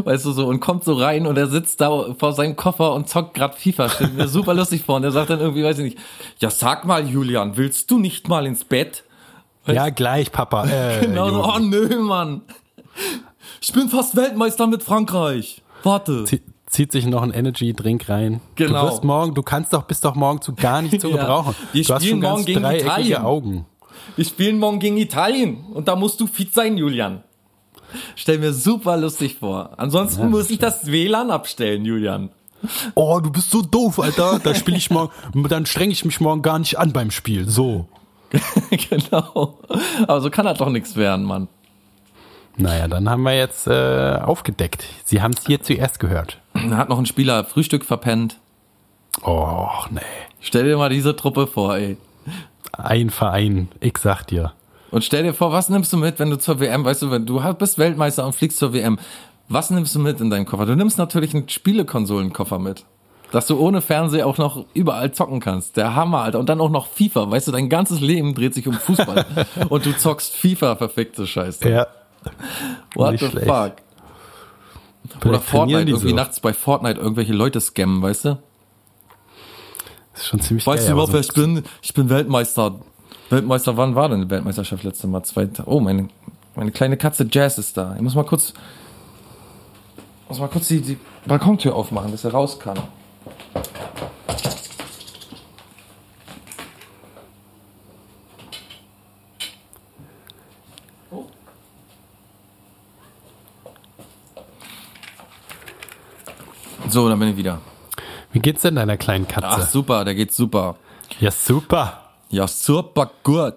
Weißt 0.03 0.25
du 0.25 0.31
so, 0.31 0.45
und 0.47 0.59
kommt 0.59 0.83
so 0.83 0.93
rein 0.93 1.25
und 1.25 1.37
er 1.37 1.47
sitzt 1.47 1.79
da 1.81 2.13
vor 2.17 2.33
seinem 2.33 2.55
Koffer 2.55 2.93
und 2.93 3.07
zockt 3.07 3.33
grad 3.35 3.55
FIFA. 3.55 3.89
Stellt 3.89 4.15
mir 4.15 4.27
super 4.27 4.53
lustig 4.53 4.83
vor. 4.83 4.95
Und 4.97 5.03
er 5.05 5.11
sagt 5.11 5.29
dann 5.29 5.39
irgendwie, 5.39 5.63
weiß 5.63 5.77
ich 5.79 5.83
nicht, 5.85 5.97
ja 6.39 6.49
sag 6.49 6.85
mal, 6.85 7.07
Julian, 7.07 7.55
willst 7.57 7.89
du 7.91 7.97
nicht 7.99 8.27
mal 8.27 8.45
ins 8.45 8.63
Bett? 8.65 9.03
Ja, 9.65 9.89
gleich, 9.89 10.31
Papa. 10.31 10.65
Äh, 10.67 11.01
Genau 11.05 11.29
so, 11.29 11.43
oh 11.45 11.59
nö, 11.59 11.99
Mann. 11.99 12.41
Ich 13.61 13.71
bin 13.73 13.89
fast 13.89 14.15
Weltmeister 14.15 14.67
mit 14.67 14.83
Frankreich. 14.83 15.61
Warte. 15.83 16.23
Zie- 16.25 16.41
Zieht 16.67 16.91
sich 16.91 17.07
noch 17.07 17.23
ein 17.23 17.31
Energy-Drink 17.31 18.07
rein. 18.09 18.41
Genau. 18.55 18.81
Du 18.85 18.91
wirst 18.91 19.03
morgen, 19.03 19.33
du 19.33 19.41
kannst 19.41 19.73
doch, 19.73 19.83
bist 19.83 20.05
doch 20.05 20.13
morgen 20.13 20.39
zu 20.39 20.53
gar 20.53 20.83
nicht 20.83 21.01
zu 21.01 21.07
Ja. 21.09 21.17
gebrauchen. 21.17 21.55
Wir 21.73 21.83
du 21.83 21.93
hast 21.95 22.05
schon 22.05 22.21
ganz 22.21 22.31
morgen 22.33 22.45
gegen 22.45 22.61
dreieckige 22.61 22.85
Italien. 22.85 23.17
Augen. 23.23 23.65
Wir 24.15 24.25
spielen 24.25 24.59
morgen 24.59 24.79
gegen 24.79 24.97
Italien 24.97 25.65
und 25.73 25.87
da 25.87 25.95
musst 25.95 26.19
du 26.21 26.27
fit 26.27 26.53
sein, 26.53 26.77
Julian. 26.77 27.23
Stell 28.15 28.39
mir 28.39 28.53
super 28.53 28.97
lustig 28.97 29.37
vor. 29.39 29.71
Ansonsten 29.77 30.29
muss 30.29 30.49
ich 30.49 30.59
das 30.59 30.91
WLAN 30.91 31.31
abstellen, 31.31 31.85
Julian. 31.85 32.29
Oh, 32.95 33.19
du 33.21 33.31
bist 33.31 33.51
so 33.51 33.61
doof, 33.61 33.99
Alter. 33.99 34.39
Da 34.43 34.53
spiele 34.53 34.77
ich 34.77 34.89
morgen, 34.89 35.11
dann 35.47 35.65
strenge 35.65 35.93
ich 35.93 36.03
mich 36.05 36.19
morgen 36.19 36.41
gar 36.41 36.59
nicht 36.59 36.77
an 36.77 36.91
beim 36.91 37.11
Spiel. 37.11 37.47
So. 37.47 37.87
genau. 38.89 39.57
Aber 40.03 40.21
so 40.21 40.29
kann 40.29 40.45
das 40.45 40.57
doch 40.57 40.69
nichts 40.69 40.95
werden, 40.95 41.25
Mann. 41.25 41.47
Naja, 42.57 42.87
dann 42.89 43.09
haben 43.09 43.23
wir 43.23 43.37
jetzt 43.37 43.67
äh, 43.67 44.19
aufgedeckt. 44.21 44.85
Sie 45.05 45.21
haben 45.21 45.33
es 45.33 45.45
hier 45.45 45.63
zuerst 45.63 45.99
gehört. 45.99 46.39
Da 46.53 46.75
hat 46.75 46.89
noch 46.89 46.99
ein 46.99 47.05
Spieler 47.05 47.45
Frühstück 47.45 47.85
verpennt. 47.85 48.37
Och, 49.23 49.89
nee. 49.91 50.01
Stell 50.41 50.65
dir 50.65 50.77
mal 50.77 50.89
diese 50.89 51.15
Truppe 51.15 51.47
vor, 51.47 51.77
ey. 51.77 51.97
Ein 52.73 53.09
Verein, 53.09 53.69
ich 53.79 53.97
sag 53.97 54.25
dir. 54.25 54.53
Und 54.91 55.03
stell 55.03 55.23
dir 55.23 55.33
vor, 55.33 55.51
was 55.51 55.69
nimmst 55.69 55.93
du 55.93 55.97
mit, 55.97 56.19
wenn 56.19 56.29
du 56.29 56.37
zur 56.37 56.59
WM, 56.59 56.83
weißt 56.83 57.01
du, 57.03 57.11
wenn 57.11 57.25
du 57.25 57.41
bist 57.53 57.77
Weltmeister 57.77 58.25
und 58.25 58.33
fliegst 58.33 58.57
zur 58.57 58.73
WM, 58.73 58.97
was 59.47 59.69
nimmst 59.69 59.93
du 59.95 59.99
mit 59.99 60.19
in 60.21 60.29
deinen 60.29 60.45
Koffer? 60.45 60.65
Du 60.65 60.75
nimmst 60.75 60.97
natürlich 60.97 61.33
einen 61.33 61.47
Spielekonsolenkoffer 61.49 62.59
mit. 62.59 62.85
Dass 63.31 63.45
du 63.45 63.59
ohne 63.59 63.81
Fernseher 63.81 64.25
auch 64.25 64.39
noch 64.39 64.65
überall 64.73 65.11
zocken 65.11 65.39
kannst. 65.39 65.77
Der 65.77 65.93
Hammer, 65.95 66.21
Alter. 66.21 66.39
Und 66.39 66.49
dann 66.49 66.59
auch 66.59 66.71
noch 66.71 66.87
FIFA. 66.87 67.29
Weißt 67.29 67.47
du, 67.47 67.51
dein 67.51 67.69
ganzes 67.69 67.99
Leben 68.01 68.33
dreht 68.33 68.55
sich 68.55 68.67
um 68.67 68.73
Fußball. 68.73 69.25
und 69.69 69.85
du 69.85 69.95
zockst 69.95 70.35
FIFA, 70.35 70.75
verfickte 70.77 71.27
Scheiße. 71.27 71.69
Ja. 71.69 71.87
What 72.95 73.11
nicht 73.11 73.23
the 73.23 73.29
schlecht. 73.29 73.45
fuck? 73.47 73.73
Oder 75.03 75.19
Vielleicht 75.21 75.21
trainieren 75.21 75.41
Fortnite, 75.41 75.89
irgendwie 75.91 76.09
so. 76.09 76.15
nachts 76.15 76.39
bei 76.39 76.53
Fortnite 76.53 76.99
irgendwelche 76.99 77.33
Leute 77.33 77.61
scammen, 77.61 78.01
weißt 78.01 78.25
du? 78.25 78.37
Das 80.13 80.21
ist 80.23 80.27
schon 80.27 80.39
ziemlich 80.41 80.65
Weißt 80.67 80.79
geil. 80.83 80.87
du 80.87 80.93
überhaupt, 80.93 81.13
wer 81.13 81.23
so- 81.23 81.29
ich 81.29 81.33
bin? 81.35 81.63
Ich 81.81 81.93
bin 81.93 82.09
Weltmeister. 82.09 82.79
Weltmeister, 83.29 83.77
wann 83.77 83.95
war 83.95 84.09
denn 84.09 84.21
die 84.21 84.29
Weltmeisterschaft 84.29 84.83
letzte 84.83 85.07
Mal? 85.07 85.23
Zwei, 85.23 85.47
oh, 85.65 85.79
meine, 85.79 86.09
meine 86.55 86.71
kleine 86.71 86.97
Katze 86.97 87.27
Jazz 87.29 87.57
ist 87.59 87.77
da. 87.77 87.95
Ich 87.95 88.01
muss 88.01 88.15
mal 88.15 88.25
kurz, 88.25 88.53
muss 90.27 90.39
mal 90.39 90.47
kurz 90.47 90.67
die, 90.67 90.81
die 90.81 90.97
Balkontür 91.25 91.75
aufmachen, 91.75 92.11
dass 92.11 92.23
er 92.23 92.31
raus 92.31 92.59
kann. 92.59 92.79
Oh. 101.11 101.25
So, 106.89 107.07
dann 107.07 107.19
bin 107.19 107.29
ich 107.29 107.37
wieder. 107.37 107.61
Wie 108.31 108.39
geht's 108.39 108.63
denn 108.63 108.75
deiner 108.75 108.97
kleinen 108.97 109.27
Katze? 109.27 109.47
Ach 109.47 109.67
super, 109.67 110.03
der 110.03 110.15
geht 110.15 110.33
super. 110.33 110.77
Ja, 111.19 111.29
super. 111.29 112.08
Ja, 112.29 112.47
super 112.47 113.09
gut. 113.23 113.55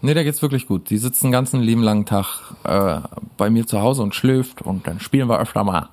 Nee, 0.00 0.14
der 0.14 0.22
geht's 0.22 0.42
wirklich 0.42 0.66
gut. 0.66 0.90
Die 0.90 0.98
sitzt 0.98 1.24
den 1.24 1.32
ganzen 1.32 1.60
lieben 1.60 1.82
langen 1.82 2.06
Tag 2.06 2.42
äh, 2.64 3.00
bei 3.36 3.50
mir 3.50 3.66
zu 3.66 3.80
Hause 3.80 4.02
und 4.02 4.14
schläft 4.14 4.62
und 4.62 4.86
dann 4.86 5.00
spielen 5.00 5.28
wir 5.28 5.40
öfter 5.40 5.64
mal 5.64 5.88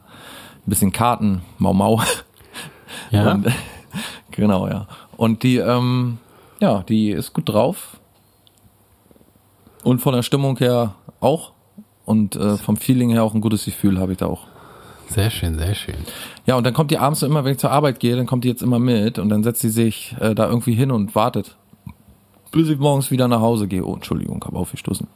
ein 0.65 0.69
bisschen 0.69 0.91
Karten, 0.91 1.41
Mau 1.57 1.73
Mau. 1.73 2.01
Ja. 3.09 3.31
Und, 3.33 3.47
genau, 4.31 4.67
ja. 4.67 4.87
Und 5.17 5.43
die, 5.43 5.57
ähm, 5.57 6.17
ja, 6.59 6.83
die 6.83 7.09
ist 7.09 7.33
gut 7.33 7.49
drauf. 7.49 7.99
Und 9.83 9.99
von 9.99 10.13
der 10.13 10.23
Stimmung 10.23 10.57
her 10.57 10.93
auch. 11.19 11.53
Und 12.05 12.35
äh, 12.35 12.57
vom 12.57 12.77
Feeling 12.77 13.09
her 13.11 13.23
auch 13.23 13.33
ein 13.33 13.41
gutes 13.41 13.65
Gefühl 13.65 13.99
habe 13.99 14.11
ich 14.11 14.17
da 14.17 14.27
auch. 14.27 14.45
Sehr 15.07 15.29
schön, 15.29 15.57
sehr 15.57 15.75
schön. 15.75 15.95
Ja, 16.45 16.55
und 16.55 16.65
dann 16.65 16.73
kommt 16.73 16.91
die 16.91 16.97
abends 16.97 17.21
so 17.21 17.25
immer, 17.25 17.43
wenn 17.43 17.53
ich 17.53 17.59
zur 17.59 17.71
Arbeit 17.71 17.99
gehe, 17.99 18.15
dann 18.15 18.27
kommt 18.27 18.43
die 18.43 18.49
jetzt 18.49 18.61
immer 18.61 18.79
mit 18.79 19.19
und 19.19 19.29
dann 19.29 19.43
setzt 19.43 19.61
sie 19.61 19.69
sich 19.69 20.15
äh, 20.19 20.35
da 20.35 20.47
irgendwie 20.47 20.73
hin 20.73 20.91
und 20.91 21.15
wartet, 21.15 21.57
bis 22.51 22.69
ich 22.69 22.77
morgens 22.77 23.11
wieder 23.11 23.27
nach 23.27 23.41
Hause 23.41 23.67
gehe. 23.67 23.85
Oh, 23.85 23.95
Entschuldigung, 23.95 24.43
habe 24.43 24.57
aufgestoßen. 24.57 25.07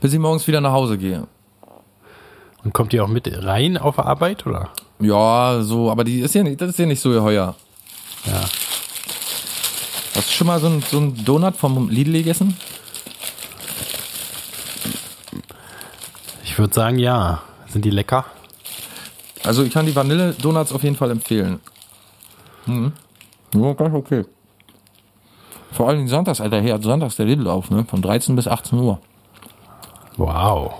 Bis 0.00 0.12
ich 0.12 0.18
morgens 0.18 0.46
wieder 0.46 0.60
nach 0.60 0.72
Hause 0.72 0.98
gehe. 0.98 1.26
Und 2.62 2.72
kommt 2.72 2.92
die 2.92 3.00
auch 3.00 3.08
mit 3.08 3.28
rein 3.44 3.76
auf 3.76 3.98
Arbeit, 3.98 4.46
oder? 4.46 4.70
Ja, 5.00 5.60
so, 5.62 5.90
aber 5.90 6.04
die 6.04 6.20
ist 6.20 6.34
ja 6.34 6.42
nicht, 6.42 6.60
das 6.60 6.70
ist 6.70 6.78
ja 6.78 6.86
nicht 6.86 7.00
so 7.00 7.10
geheuer. 7.10 7.54
Ja. 8.26 8.40
Hast 10.14 10.28
du 10.28 10.32
schon 10.32 10.46
mal 10.46 10.60
so 10.60 10.68
ein, 10.68 10.82
so 10.82 10.98
ein 10.98 11.24
Donut 11.24 11.56
vom 11.56 11.88
Lidl 11.88 12.12
gegessen? 12.12 12.56
Ich 16.44 16.58
würde 16.58 16.72
sagen, 16.72 16.98
ja. 16.98 17.42
Sind 17.66 17.84
die 17.84 17.90
lecker? 17.90 18.24
Also 19.42 19.64
ich 19.64 19.72
kann 19.72 19.84
die 19.84 19.96
Vanille-Donuts 19.96 20.72
auf 20.72 20.84
jeden 20.84 20.94
Fall 20.94 21.10
empfehlen. 21.10 21.58
Mhm. 22.66 22.92
Ja, 23.54 23.72
ganz 23.72 23.94
okay. 23.94 24.24
Vor 25.74 25.88
allem 25.88 26.06
sonntags, 26.08 26.40
Alter, 26.40 26.60
hier 26.60 26.74
hat 26.74 26.82
sonntags 26.82 27.16
der 27.16 27.26
Lidl 27.26 27.48
auf, 27.48 27.70
ne? 27.70 27.84
Von 27.84 28.00
13 28.00 28.36
bis 28.36 28.46
18 28.48 28.78
Uhr. 28.78 29.00
Wow. 30.16 30.72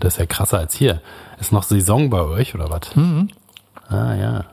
Das 0.00 0.14
ist 0.14 0.18
ja 0.18 0.26
krasser 0.26 0.58
als 0.58 0.74
hier. 0.74 1.00
Ist 1.38 1.52
noch 1.52 1.62
Saison 1.62 2.10
bei 2.10 2.20
euch, 2.22 2.54
oder 2.54 2.68
was? 2.70 2.94
Mhm. 2.96 3.28
Ah, 3.88 4.14
ja. 4.14 4.44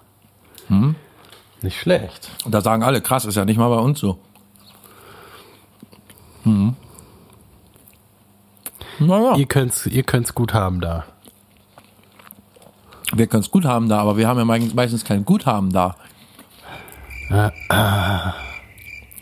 Nicht 1.62 1.80
schlecht. 1.80 2.30
Und 2.46 2.54
da 2.54 2.62
sagen 2.62 2.84
alle, 2.84 3.02
krass, 3.02 3.26
ist 3.26 3.36
ja 3.36 3.46
nicht 3.46 3.58
mal 3.58 3.70
bei 3.70 3.80
uns 3.82 4.00
so. 4.00 4.20
Mhm. 6.44 6.76
Naja, 9.00 9.36
Ihr 9.36 9.46
könnt's, 9.48 9.86
ihr 9.86 10.04
könnt's 10.04 10.34
gut 10.36 10.54
haben 10.54 10.82
da. 10.82 11.06
wir 13.14 13.28
können 13.28 13.42
es 13.44 13.52
gut 13.52 13.66
haben 13.66 13.90
da, 13.90 14.00
aber 14.00 14.18
wir 14.18 14.28
haben 14.28 14.38
ja 14.38 14.46
mei- 14.46 14.70
meistens 14.74 15.04
kein 15.06 15.24
Guthaben 15.26 15.72
da. 15.72 15.96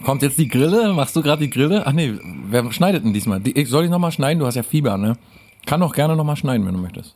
Kommt 0.03 0.21
jetzt 0.21 0.37
die 0.37 0.47
Grille? 0.47 0.93
Machst 0.93 1.15
du 1.15 1.21
gerade 1.21 1.41
die 1.43 1.49
Grille? 1.49 1.83
Ach 1.85 1.91
nee, 1.93 2.13
wer 2.49 2.71
schneidet 2.71 3.05
denn 3.05 3.13
diesmal? 3.13 3.39
Die, 3.39 3.65
soll 3.65 3.85
ich 3.85 3.89
nochmal 3.89 4.11
schneiden? 4.11 4.39
Du 4.39 4.45
hast 4.45 4.55
ja 4.55 4.63
Fieber, 4.63 4.97
ne? 4.97 5.17
Kann 5.65 5.81
auch 5.81 5.93
gerne 5.93 6.15
nochmal 6.15 6.35
schneiden, 6.35 6.65
wenn 6.67 6.73
du 6.75 6.81
möchtest. 6.81 7.15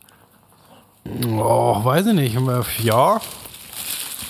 Oh, 1.36 1.84
weiß 1.84 2.06
ich 2.06 2.14
nicht. 2.14 2.36
Ja. 2.82 3.20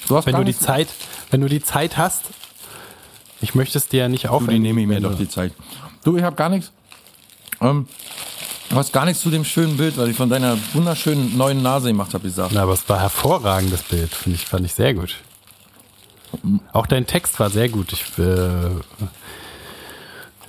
Du 0.09 0.17
hast 0.17 0.27
Wenn 0.27 0.35
du 0.37 0.41
die 0.41 0.47
nicht- 0.49 0.61
Zeit, 0.63 0.89
wenn 1.31 1.41
du 1.41 1.49
die 1.49 1.63
Zeit 1.63 1.97
hast. 1.97 2.25
Ich 3.41 3.55
möchte 3.55 3.79
es 3.79 3.89
dir 3.89 4.01
ja 4.01 4.09
nicht 4.09 4.29
aufhören. 4.29 4.55
die 4.55 4.59
nehme 4.59 4.81
ich 4.83 4.87
mir 4.87 5.01
doch 5.01 5.17
die 5.17 5.29
Zeit. 5.29 5.53
Du, 6.05 6.17
ich 6.17 6.23
habe 6.23 6.37
gar 6.37 6.49
nichts. 6.51 6.73
Ähm, 7.61 7.87
du 8.69 8.77
hast 8.77 8.93
gar 8.93 9.05
nichts 9.07 9.23
zu 9.23 9.31
dem 9.31 9.45
schönen 9.45 9.77
Bild, 9.77 9.97
was 9.97 10.09
ich 10.09 10.17
von 10.17 10.29
deiner 10.29 10.59
wunderschönen 10.75 11.37
neuen 11.37 11.63
Nase 11.63 11.89
gemacht 11.89 12.13
habe, 12.13 12.25
gesagt. 12.25 12.53
Na, 12.53 12.63
aber 12.65 12.73
es 12.75 12.87
war 12.89 13.01
hervorragendes 13.01 13.83
Bild, 13.85 14.11
finde 14.13 14.37
ich, 14.37 14.45
fand 14.47 14.67
ich 14.67 14.75
sehr 14.75 14.93
gut. 14.95 15.17
Auch 16.73 16.87
dein 16.87 17.07
Text 17.07 17.41
war 17.41 17.51
sehr 17.51 17.69
gut. 17.69 17.93
Ich 17.93 18.19
äh, 18.19 18.71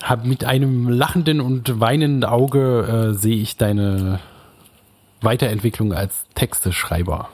habe 0.02 0.28
mit 0.28 0.44
einem 0.44 0.88
lachenden 0.88 1.40
und 1.40 1.80
weinenden 1.80 2.24
Auge 2.24 3.10
äh, 3.12 3.14
sehe 3.14 3.36
ich 3.36 3.56
deine 3.56 4.20
Weiterentwicklung 5.20 5.92
als 5.92 6.24
Texteschreiber. 6.34 7.28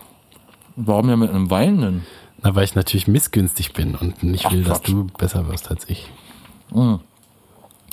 Warum 0.76 1.08
ja 1.08 1.16
mit 1.16 1.30
einem 1.30 1.50
weinenden? 1.50 2.06
Na, 2.42 2.54
weil 2.54 2.64
ich 2.64 2.74
natürlich 2.74 3.08
missgünstig 3.08 3.72
bin 3.72 3.94
und 3.94 4.22
nicht 4.22 4.46
Ach, 4.46 4.52
will, 4.52 4.62
dass 4.62 4.82
Quatsch. 4.82 4.90
du 4.92 5.06
besser 5.18 5.48
wirst 5.48 5.70
als 5.70 5.88
ich. 5.88 6.08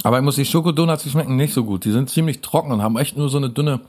Aber 0.04 0.18
ich 0.18 0.24
muss 0.24 0.36
die 0.36 0.46
Schokodonuts, 0.46 1.04
die 1.04 1.10
schmecken 1.10 1.36
nicht 1.36 1.54
so 1.54 1.64
gut. 1.64 1.86
Die 1.86 1.92
sind 1.92 2.10
ziemlich 2.10 2.42
trocken 2.42 2.72
und 2.72 2.82
haben 2.84 2.98
echt 2.98 3.18
nur 3.18 3.30
so 3.30 3.38
eine 3.38 3.50
dünne 3.50 3.80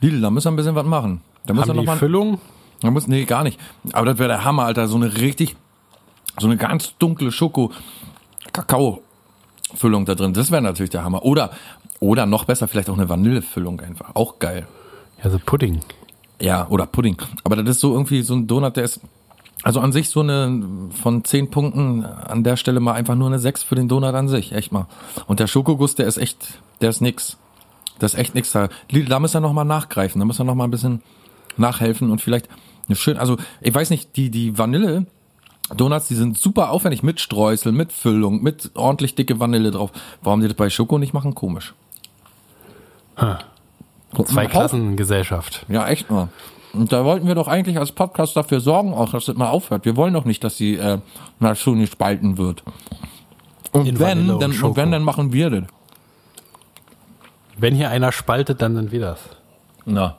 Lidl. 0.00 0.20
Da 0.20 0.30
müssen 0.30 0.46
wir 0.46 0.52
ein 0.52 0.56
bisschen 0.56 0.74
was 0.74 0.86
machen. 0.86 1.20
Da 1.44 1.52
muss 1.52 1.64
Haben 1.68 1.72
die 1.72 1.78
noch 1.78 1.84
mal, 1.84 1.98
Füllung? 1.98 2.40
da 2.80 2.90
muss, 2.90 3.06
nee, 3.06 3.24
gar 3.24 3.42
nicht. 3.42 3.58
Aber 3.92 4.06
das 4.06 4.18
wäre 4.18 4.28
der 4.28 4.44
Hammer, 4.44 4.64
Alter. 4.64 4.88
So 4.88 4.96
eine 4.96 5.18
richtig, 5.18 5.56
so 6.38 6.46
eine 6.46 6.56
ganz 6.56 6.96
dunkle 6.98 7.32
Schoko-Kakao-Füllung 7.32 10.06
da 10.06 10.14
drin. 10.14 10.32
Das 10.32 10.50
wäre 10.50 10.62
natürlich 10.62 10.90
der 10.90 11.04
Hammer. 11.04 11.24
Oder, 11.24 11.50
oder 12.00 12.26
noch 12.26 12.44
besser, 12.44 12.66
vielleicht 12.68 12.90
auch 12.90 12.96
eine 12.96 13.08
Vanillefüllung 13.08 13.80
einfach. 13.80 14.14
Auch 14.14 14.38
geil. 14.38 14.66
Ja, 15.22 15.30
so 15.30 15.38
Pudding. 15.38 15.80
Ja, 16.40 16.66
oder 16.68 16.86
Pudding. 16.86 17.16
Aber 17.44 17.56
das 17.56 17.76
ist 17.76 17.80
so 17.80 17.92
irgendwie 17.92 18.22
so 18.22 18.34
ein 18.34 18.46
Donut, 18.46 18.76
der 18.76 18.84
ist, 18.84 19.00
also 19.62 19.80
an 19.80 19.92
sich 19.92 20.10
so 20.10 20.20
eine, 20.20 20.90
von 20.90 21.24
zehn 21.24 21.50
Punkten 21.50 22.04
an 22.04 22.42
der 22.42 22.56
Stelle 22.56 22.80
mal 22.80 22.94
einfach 22.94 23.14
nur 23.14 23.28
eine 23.28 23.38
sechs 23.38 23.62
für 23.62 23.76
den 23.76 23.88
Donut 23.88 24.14
an 24.14 24.28
sich, 24.28 24.52
echt 24.52 24.72
mal. 24.72 24.86
Und 25.26 25.38
der 25.38 25.46
Schokoguss, 25.46 25.94
der 25.94 26.06
ist 26.06 26.16
echt, 26.16 26.58
der 26.80 26.90
ist 26.90 27.00
nix. 27.00 27.36
Das 27.98 28.14
ist 28.14 28.18
echt 28.18 28.34
nix 28.34 28.50
da. 28.50 28.68
Da 28.90 29.20
müssen 29.20 29.34
wir 29.34 29.40
noch 29.40 29.52
mal 29.52 29.64
nachgreifen, 29.64 30.18
da 30.18 30.24
müssen 30.24 30.40
wir 30.40 30.46
noch 30.46 30.56
mal 30.56 30.64
ein 30.64 30.72
bisschen 30.72 31.02
nachhelfen 31.56 32.10
und 32.10 32.20
vielleicht 32.20 32.48
eine 32.88 32.96
schön, 32.96 33.16
also 33.16 33.36
ich 33.60 33.72
weiß 33.72 33.90
nicht, 33.90 34.16
die, 34.16 34.30
die 34.30 34.58
Vanille, 34.58 35.06
Donuts, 35.76 36.08
die 36.08 36.14
sind 36.14 36.38
super 36.38 36.70
aufwendig 36.70 37.02
mit 37.02 37.20
Streusel, 37.20 37.72
mit 37.72 37.92
Füllung, 37.92 38.42
mit 38.42 38.70
ordentlich 38.74 39.14
dicke 39.14 39.40
Vanille 39.40 39.70
drauf. 39.70 39.90
Warum 40.22 40.40
die 40.40 40.48
das 40.48 40.56
bei 40.56 40.68
Schoko 40.70 40.98
nicht 40.98 41.12
machen? 41.14 41.34
Komisch. 41.34 41.74
Zwei 44.26 44.46
Auch- 44.46 44.50
Klassengesellschaft. 44.50 45.64
Ja, 45.68 45.86
echt 45.88 46.10
mal. 46.10 46.28
Und 46.72 46.90
da 46.90 47.04
wollten 47.04 47.26
wir 47.26 47.34
doch 47.34 47.48
eigentlich 47.48 47.78
als 47.78 47.92
Podcast 47.92 48.34
dafür 48.36 48.60
sorgen, 48.60 48.94
auch 48.94 49.10
dass 49.10 49.26
das 49.26 49.36
mal 49.36 49.48
aufhört. 49.50 49.84
Wir 49.84 49.94
wollen 49.96 50.14
doch 50.14 50.24
nicht, 50.24 50.42
dass 50.42 50.56
die 50.56 50.76
äh, 50.76 50.98
Nation 51.38 51.80
gespalten 51.80 52.38
wird. 52.38 52.62
Und 53.72 53.86
In 53.86 53.98
wenn, 53.98 54.08
Vanille 54.18 54.34
und 54.34 54.42
dann, 54.42 54.52
Schoko. 54.54 54.68
und 54.70 54.76
wenn, 54.76 54.90
dann 54.90 55.02
machen 55.02 55.32
wir 55.32 55.50
das. 55.50 55.64
Wenn 57.58 57.74
hier 57.74 57.90
einer 57.90 58.10
spaltet, 58.12 58.62
dann 58.62 58.74
sind 58.74 58.90
wir 58.92 59.00
das. 59.00 59.18
Na. 59.84 60.16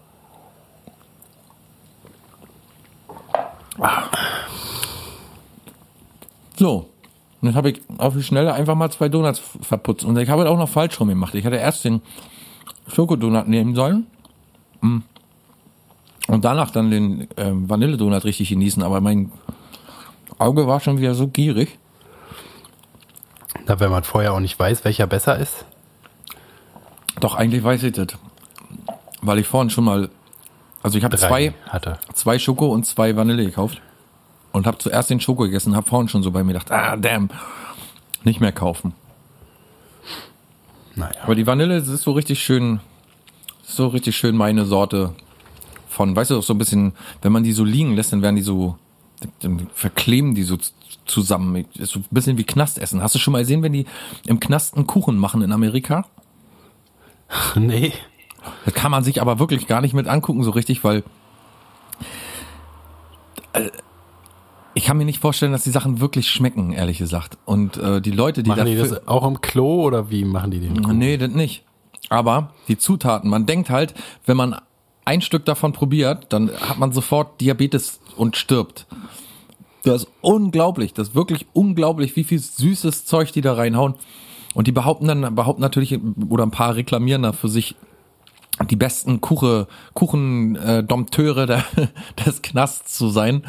So. 6.58 6.90
Und 7.42 7.50
jetzt 7.50 7.56
habe 7.56 7.72
ich 7.72 7.82
auf 7.98 8.14
die 8.14 8.24
Schnelle 8.24 8.54
einfach 8.54 8.76
mal 8.76 8.90
zwei 8.90 9.10
Donuts 9.10 9.42
verputzt. 9.62 10.06
Und 10.06 10.18
ich 10.18 10.30
habe 10.30 10.50
auch 10.50 10.58
noch 10.58 10.70
falsch 10.70 11.00
rum 11.00 11.10
gemacht. 11.10 11.36
Ich 11.36 11.46
hatte 11.46 11.58
erst 11.58 11.84
den 11.84 12.02
Schokodonut 12.88 13.48
nehmen 13.48 13.76
sollen. 13.76 14.08
Mm. 14.82 15.00
Und 16.28 16.46
danach 16.46 16.72
dann 16.72 16.90
den 16.90 17.28
ähm, 17.36 17.70
Vanilledonut 17.70 18.24
richtig 18.24 18.50
genießen. 18.50 18.82
Aber 18.82 19.02
mein 19.02 19.32
Auge 20.40 20.68
war 20.68 20.80
schon 20.80 21.00
wieder 21.00 21.16
so 21.16 21.28
gierig. 21.28 21.78
Na, 23.66 23.80
wenn 23.80 23.92
man 23.92 24.04
vorher 24.04 24.34
auch 24.34 24.40
nicht 24.40 24.58
weiß, 24.58 24.86
welcher 24.86 25.08
besser 25.08 25.38
ist. 25.38 25.66
Doch, 27.20 27.36
eigentlich 27.36 27.64
weiß 27.64 27.84
ich 27.84 27.92
das. 27.92 28.08
Weil 29.22 29.40
ich 29.40 29.48
vorhin 29.48 29.70
schon 29.70 29.84
mal, 29.84 30.10
also 30.82 30.98
ich 30.98 31.04
habe 31.04 31.18
zwei, 31.18 31.54
hatte. 31.68 32.00
zwei 32.14 32.40
Schoko 32.40 32.68
und 32.68 32.86
zwei 32.86 33.16
Vanille 33.16 33.46
gekauft 33.46 33.82
und 34.54 34.66
habe 34.66 34.78
zuerst 34.78 35.10
den 35.10 35.20
Schoko 35.20 35.44
gegessen, 35.44 35.76
habe 35.76 35.90
vorhin 35.90 36.08
schon 36.08 36.24
so 36.24 36.32
bei 36.32 36.44
mir 36.44 36.54
gedacht, 36.54 36.72
ah 36.72 36.96
damn, 36.96 37.30
nicht 38.24 38.40
mehr 38.40 38.54
kaufen. 38.54 38.94
Naja. 40.96 41.22
Aber 41.24 41.36
die 41.36 41.46
Vanille, 41.46 41.80
das 41.80 41.90
ist 41.90 42.04
so 42.04 42.12
richtig 42.12 42.42
schön, 42.42 42.80
so 43.64 43.88
richtig 43.88 44.16
schön 44.16 44.38
meine 44.38 44.66
Sorte 44.66 45.16
von, 45.90 46.16
weißt 46.16 46.32
du, 46.32 46.42
so 46.42 46.54
ein 46.54 46.58
bisschen, 46.58 46.94
wenn 47.22 47.32
man 47.32 47.44
die 47.44 47.52
so 47.52 47.64
liegen 47.64 47.96
lässt, 47.96 48.14
dann 48.14 48.22
werden 48.22 48.36
die 48.36 48.42
so, 48.42 48.78
dann 49.42 49.68
verkleben 49.74 50.36
die 50.36 50.44
so 50.44 50.58
zusammen. 51.06 51.66
Ist 51.76 51.92
so 51.92 52.00
ein 52.00 52.06
bisschen 52.12 52.38
wie 52.38 52.44
Knastessen. 52.44 53.02
Hast 53.02 53.16
du 53.16 53.20
schon 53.20 53.32
mal 53.32 53.40
gesehen, 53.40 53.64
wenn 53.64 53.74
die 53.74 53.86
im 54.26 54.40
Knast 54.40 54.76
einen 54.76 54.88
Kuchen 54.88 55.18
machen 55.18 55.42
in 55.42 55.52
Amerika? 55.52 56.06
nee. 57.56 57.94
Das 58.66 58.74
kann 58.74 58.92
man 58.92 59.04
sich 59.04 59.22
aber 59.22 59.40
wirklich 59.40 59.68
gar 59.68 59.82
nicht 59.82 59.94
mit 59.94 60.08
angucken 60.08 60.44
so 60.44 60.52
richtig, 60.52 60.84
weil 60.84 61.04
ich 64.74 64.86
kann 64.86 64.98
mir 64.98 65.06
nicht 65.06 65.20
vorstellen, 65.20 65.52
dass 65.52 65.64
die 65.64 65.70
Sachen 65.70 66.00
wirklich 66.00 66.30
schmecken, 66.30 66.74
ehrlich 66.74 66.98
gesagt. 66.98 67.38
Und 67.46 67.78
äh, 67.78 68.02
die 68.02 68.12
Leute, 68.12 68.44
die 68.44 68.50
Machen 68.50 68.66
die 68.66 68.76
das 68.76 69.08
auch 69.08 69.28
im 69.28 69.42
Klo 69.42 69.84
oder 69.84 70.10
wie 70.10 70.26
machen 70.26 70.52
die 70.52 70.60
den? 70.60 70.82
Kuchen? 70.82 70.98
Nee, 70.98 71.18
das 71.18 71.32
nicht. 71.32 71.64
Aber 72.10 72.54
die 72.68 72.78
Zutaten, 72.78 73.30
man 73.30 73.46
denkt 73.46 73.70
halt, 73.70 73.94
wenn 74.26 74.38
man 74.38 74.56
ein 75.06 75.22
Stück 75.22 75.46
davon 75.46 75.74
probiert, 75.74 76.28
dann 76.30 76.52
hat 76.52 76.78
man 76.78 76.92
sofort 76.92 77.40
Diabetes 77.42 78.00
und 78.16 78.38
stirbt. 78.38 78.86
Das 79.84 80.04
ist 80.04 80.12
unglaublich, 80.22 80.94
das 80.94 81.10
ist 81.10 81.16
wirklich 81.16 81.46
unglaublich, 81.54 82.16
wie 82.16 82.24
viel 82.24 82.40
süßes 82.40 83.06
Zeug 83.06 83.32
die 83.34 83.42
da 83.42 83.54
reinhauen. 83.54 83.96
Und 84.54 84.68
die 84.68 84.72
behaupten 84.72 85.08
dann, 85.08 85.36
behaupten 85.36 85.62
natürlich, 85.62 86.00
oder 86.30 86.46
ein 86.46 86.52
paar 86.52 86.76
reklamieren 86.76 87.24
da 87.24 87.34
für 87.34 87.50
sich 87.50 87.76
die 88.70 88.76
besten 88.76 89.20
Kuche, 89.20 89.68
Kuchen 89.94 90.56
äh, 90.56 90.84
des 92.26 92.42
Knasts 92.42 92.98
zu 92.98 93.10
sein 93.10 93.44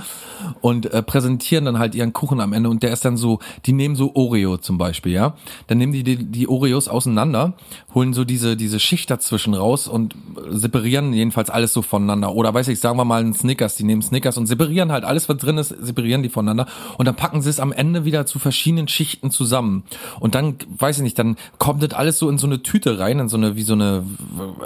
und 0.60 0.86
äh, 0.92 1.02
präsentieren 1.02 1.66
dann 1.66 1.78
halt 1.78 1.94
ihren 1.94 2.12
Kuchen 2.12 2.40
am 2.40 2.52
Ende 2.52 2.70
und 2.70 2.82
der 2.82 2.90
ist 2.90 3.04
dann 3.04 3.16
so, 3.16 3.38
die 3.66 3.74
nehmen 3.74 3.96
so 3.96 4.14
Oreo 4.14 4.56
zum 4.56 4.78
Beispiel, 4.78 5.12
ja, 5.12 5.36
dann 5.66 5.78
nehmen 5.78 5.92
die 5.92 6.04
die, 6.04 6.16
die 6.24 6.48
Oreos 6.48 6.88
auseinander, 6.88 7.52
holen 7.94 8.14
so 8.14 8.24
diese 8.24 8.56
diese 8.56 8.80
Schicht 8.80 9.10
dazwischen 9.10 9.54
raus 9.54 9.88
und 9.88 10.16
separieren 10.48 11.12
jedenfalls 11.12 11.50
alles 11.50 11.72
so 11.72 11.82
voneinander. 11.82 12.34
Oder 12.34 12.54
weiß 12.54 12.68
ich, 12.68 12.80
sagen 12.80 12.98
wir 12.98 13.04
mal 13.04 13.20
einen 13.20 13.34
Snickers, 13.34 13.76
die 13.76 13.84
nehmen 13.84 14.02
Snickers 14.02 14.38
und 14.38 14.46
separieren 14.46 14.90
halt 14.90 15.04
alles 15.04 15.28
was 15.28 15.36
drin 15.36 15.58
ist, 15.58 15.68
separieren 15.68 16.22
die 16.22 16.30
voneinander 16.30 16.66
und 16.96 17.06
dann 17.06 17.14
packen 17.14 17.42
sie 17.42 17.50
es 17.50 17.60
am 17.60 17.72
Ende 17.72 18.04
wieder 18.06 18.24
zu 18.24 18.38
verschiedenen 18.38 18.88
Schichten 18.88 19.30
zusammen. 19.30 19.84
Und 20.18 20.34
dann 20.34 20.56
weiß 20.78 20.96
ich 20.96 21.02
nicht, 21.02 21.18
dann 21.18 21.36
kommt 21.58 21.82
das 21.82 21.92
alles 21.92 22.18
so 22.18 22.30
in 22.30 22.38
so 22.38 22.46
eine 22.46 22.62
Tüte 22.62 22.98
rein, 22.98 23.18
in 23.18 23.28
so 23.28 23.36
eine 23.36 23.54
wie 23.56 23.62
so 23.62 23.74
eine 23.74 24.04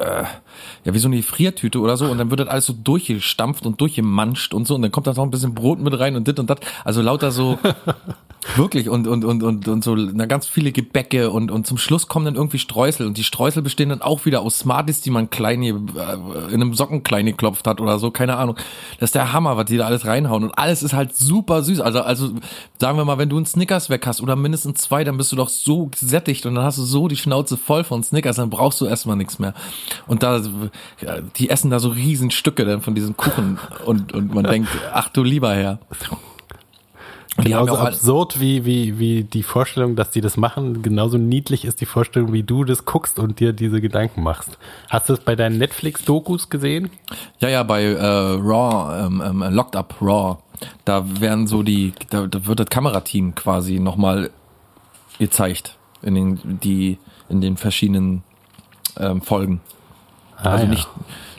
äh, 0.00 0.27
ja, 0.84 0.94
wie 0.94 0.98
so 0.98 1.08
eine 1.08 1.22
Friertüte 1.22 1.80
oder 1.80 1.96
so 1.96 2.06
und 2.06 2.18
dann 2.18 2.30
wird 2.30 2.40
das 2.40 2.48
alles 2.48 2.66
so 2.66 2.72
durchgestampft 2.72 3.66
und 3.66 3.80
durchgemanscht 3.80 4.54
und 4.54 4.66
so 4.66 4.74
und 4.74 4.82
dann 4.82 4.92
kommt 4.92 5.06
da 5.06 5.12
noch 5.12 5.22
ein 5.22 5.30
bisschen 5.30 5.54
Brot 5.54 5.80
mit 5.80 5.98
rein 5.98 6.16
und 6.16 6.26
dit 6.26 6.38
und 6.38 6.48
dat. 6.50 6.60
Also 6.84 7.02
lauter 7.02 7.30
so 7.30 7.58
wirklich 8.56 8.88
und 8.88 9.06
und 9.06 9.24
und 9.24 9.42
und 9.42 9.68
und 9.68 9.84
so 9.84 9.94
na 9.94 10.26
ganz 10.26 10.46
viele 10.46 10.72
Gebäcke 10.72 11.30
und 11.30 11.50
und 11.50 11.66
zum 11.66 11.76
Schluss 11.76 12.08
kommen 12.08 12.24
dann 12.24 12.36
irgendwie 12.36 12.58
Streusel 12.58 13.06
und 13.06 13.18
die 13.18 13.24
Streusel 13.24 13.62
bestehen 13.62 13.88
dann 13.88 14.02
auch 14.02 14.24
wieder 14.24 14.42
aus 14.42 14.60
Smarties, 14.60 15.00
die 15.00 15.10
man 15.10 15.30
klein 15.30 15.62
äh, 15.62 15.70
in 15.70 16.54
einem 16.54 16.74
Socken 16.74 17.02
klein 17.02 17.26
geklopft 17.26 17.66
hat 17.66 17.80
oder 17.80 17.98
so, 17.98 18.10
keine 18.10 18.36
Ahnung. 18.36 18.56
Das 19.00 19.08
ist 19.08 19.14
der 19.14 19.32
Hammer, 19.32 19.56
was 19.56 19.66
die 19.66 19.76
da 19.76 19.86
alles 19.86 20.06
reinhauen 20.06 20.44
und 20.44 20.58
alles 20.58 20.82
ist 20.82 20.92
halt 20.92 21.14
super 21.14 21.62
süß. 21.62 21.80
Also 21.80 22.00
also 22.00 22.30
sagen 22.78 22.96
wir 22.96 23.04
mal, 23.04 23.18
wenn 23.18 23.28
du 23.28 23.36
einen 23.36 23.46
Snickers 23.46 23.90
weg 23.90 24.06
hast 24.06 24.20
oder 24.20 24.36
mindestens 24.36 24.80
zwei, 24.80 25.04
dann 25.04 25.16
bist 25.16 25.32
du 25.32 25.36
doch 25.36 25.48
so 25.48 25.86
gesättigt 25.86 26.46
und 26.46 26.54
dann 26.54 26.64
hast 26.64 26.78
du 26.78 26.82
so 26.82 27.08
die 27.08 27.16
Schnauze 27.16 27.56
voll 27.56 27.84
von 27.84 28.02
Snickers, 28.02 28.36
dann 28.36 28.50
brauchst 28.50 28.80
du 28.80 28.86
erstmal 28.86 29.16
nichts 29.16 29.38
mehr. 29.38 29.54
Und 30.06 30.22
da 30.22 30.40
ja, 31.00 31.20
die 31.36 31.50
essen 31.50 31.70
da 31.70 31.80
so 31.80 31.88
riesen 31.88 32.30
Stücke 32.30 32.64
dann 32.64 32.82
von 32.82 32.94
diesem 32.94 33.16
Kuchen 33.16 33.58
und 33.84 34.12
und 34.12 34.34
man 34.34 34.44
denkt, 34.50 34.68
ach 34.92 35.08
du 35.08 35.22
lieber 35.22 35.54
Herr. 35.54 35.80
Genauso 37.44 37.74
ja 37.74 37.82
absurd 37.82 38.40
wie, 38.40 38.64
wie, 38.64 38.98
wie 38.98 39.22
die 39.22 39.44
Vorstellung, 39.44 39.94
dass 39.94 40.10
die 40.10 40.20
das 40.20 40.36
machen, 40.36 40.82
genauso 40.82 41.18
niedlich 41.18 41.64
ist 41.64 41.80
die 41.80 41.86
Vorstellung, 41.86 42.32
wie 42.32 42.42
du 42.42 42.64
das 42.64 42.84
guckst 42.84 43.18
und 43.18 43.38
dir 43.38 43.52
diese 43.52 43.80
Gedanken 43.80 44.22
machst. 44.22 44.58
Hast 44.88 45.08
du 45.08 45.12
es 45.12 45.20
bei 45.20 45.36
deinen 45.36 45.58
Netflix-Dokus 45.58 46.50
gesehen? 46.50 46.90
Ja, 47.38 47.48
ja, 47.48 47.62
bei 47.62 47.84
äh, 47.84 48.04
Raw, 48.04 49.06
ähm, 49.06 49.22
ähm, 49.24 49.54
Locked 49.54 49.76
Up 49.76 49.94
Raw, 50.00 50.38
da 50.84 51.04
werden 51.20 51.46
so 51.46 51.62
die, 51.62 51.92
da, 52.10 52.26
da 52.26 52.44
wird 52.46 52.58
das 52.58 52.66
Kamerateam 52.66 53.34
quasi 53.36 53.78
nochmal 53.78 54.30
gezeigt 55.20 55.76
in 56.02 56.14
den, 56.14 56.60
die, 56.60 56.98
in 57.28 57.40
den 57.40 57.56
verschiedenen 57.56 58.24
ähm, 58.98 59.22
Folgen. 59.22 59.60
Ah, 60.36 60.50
also 60.50 60.64
ja. 60.64 60.70
nicht, 60.70 60.88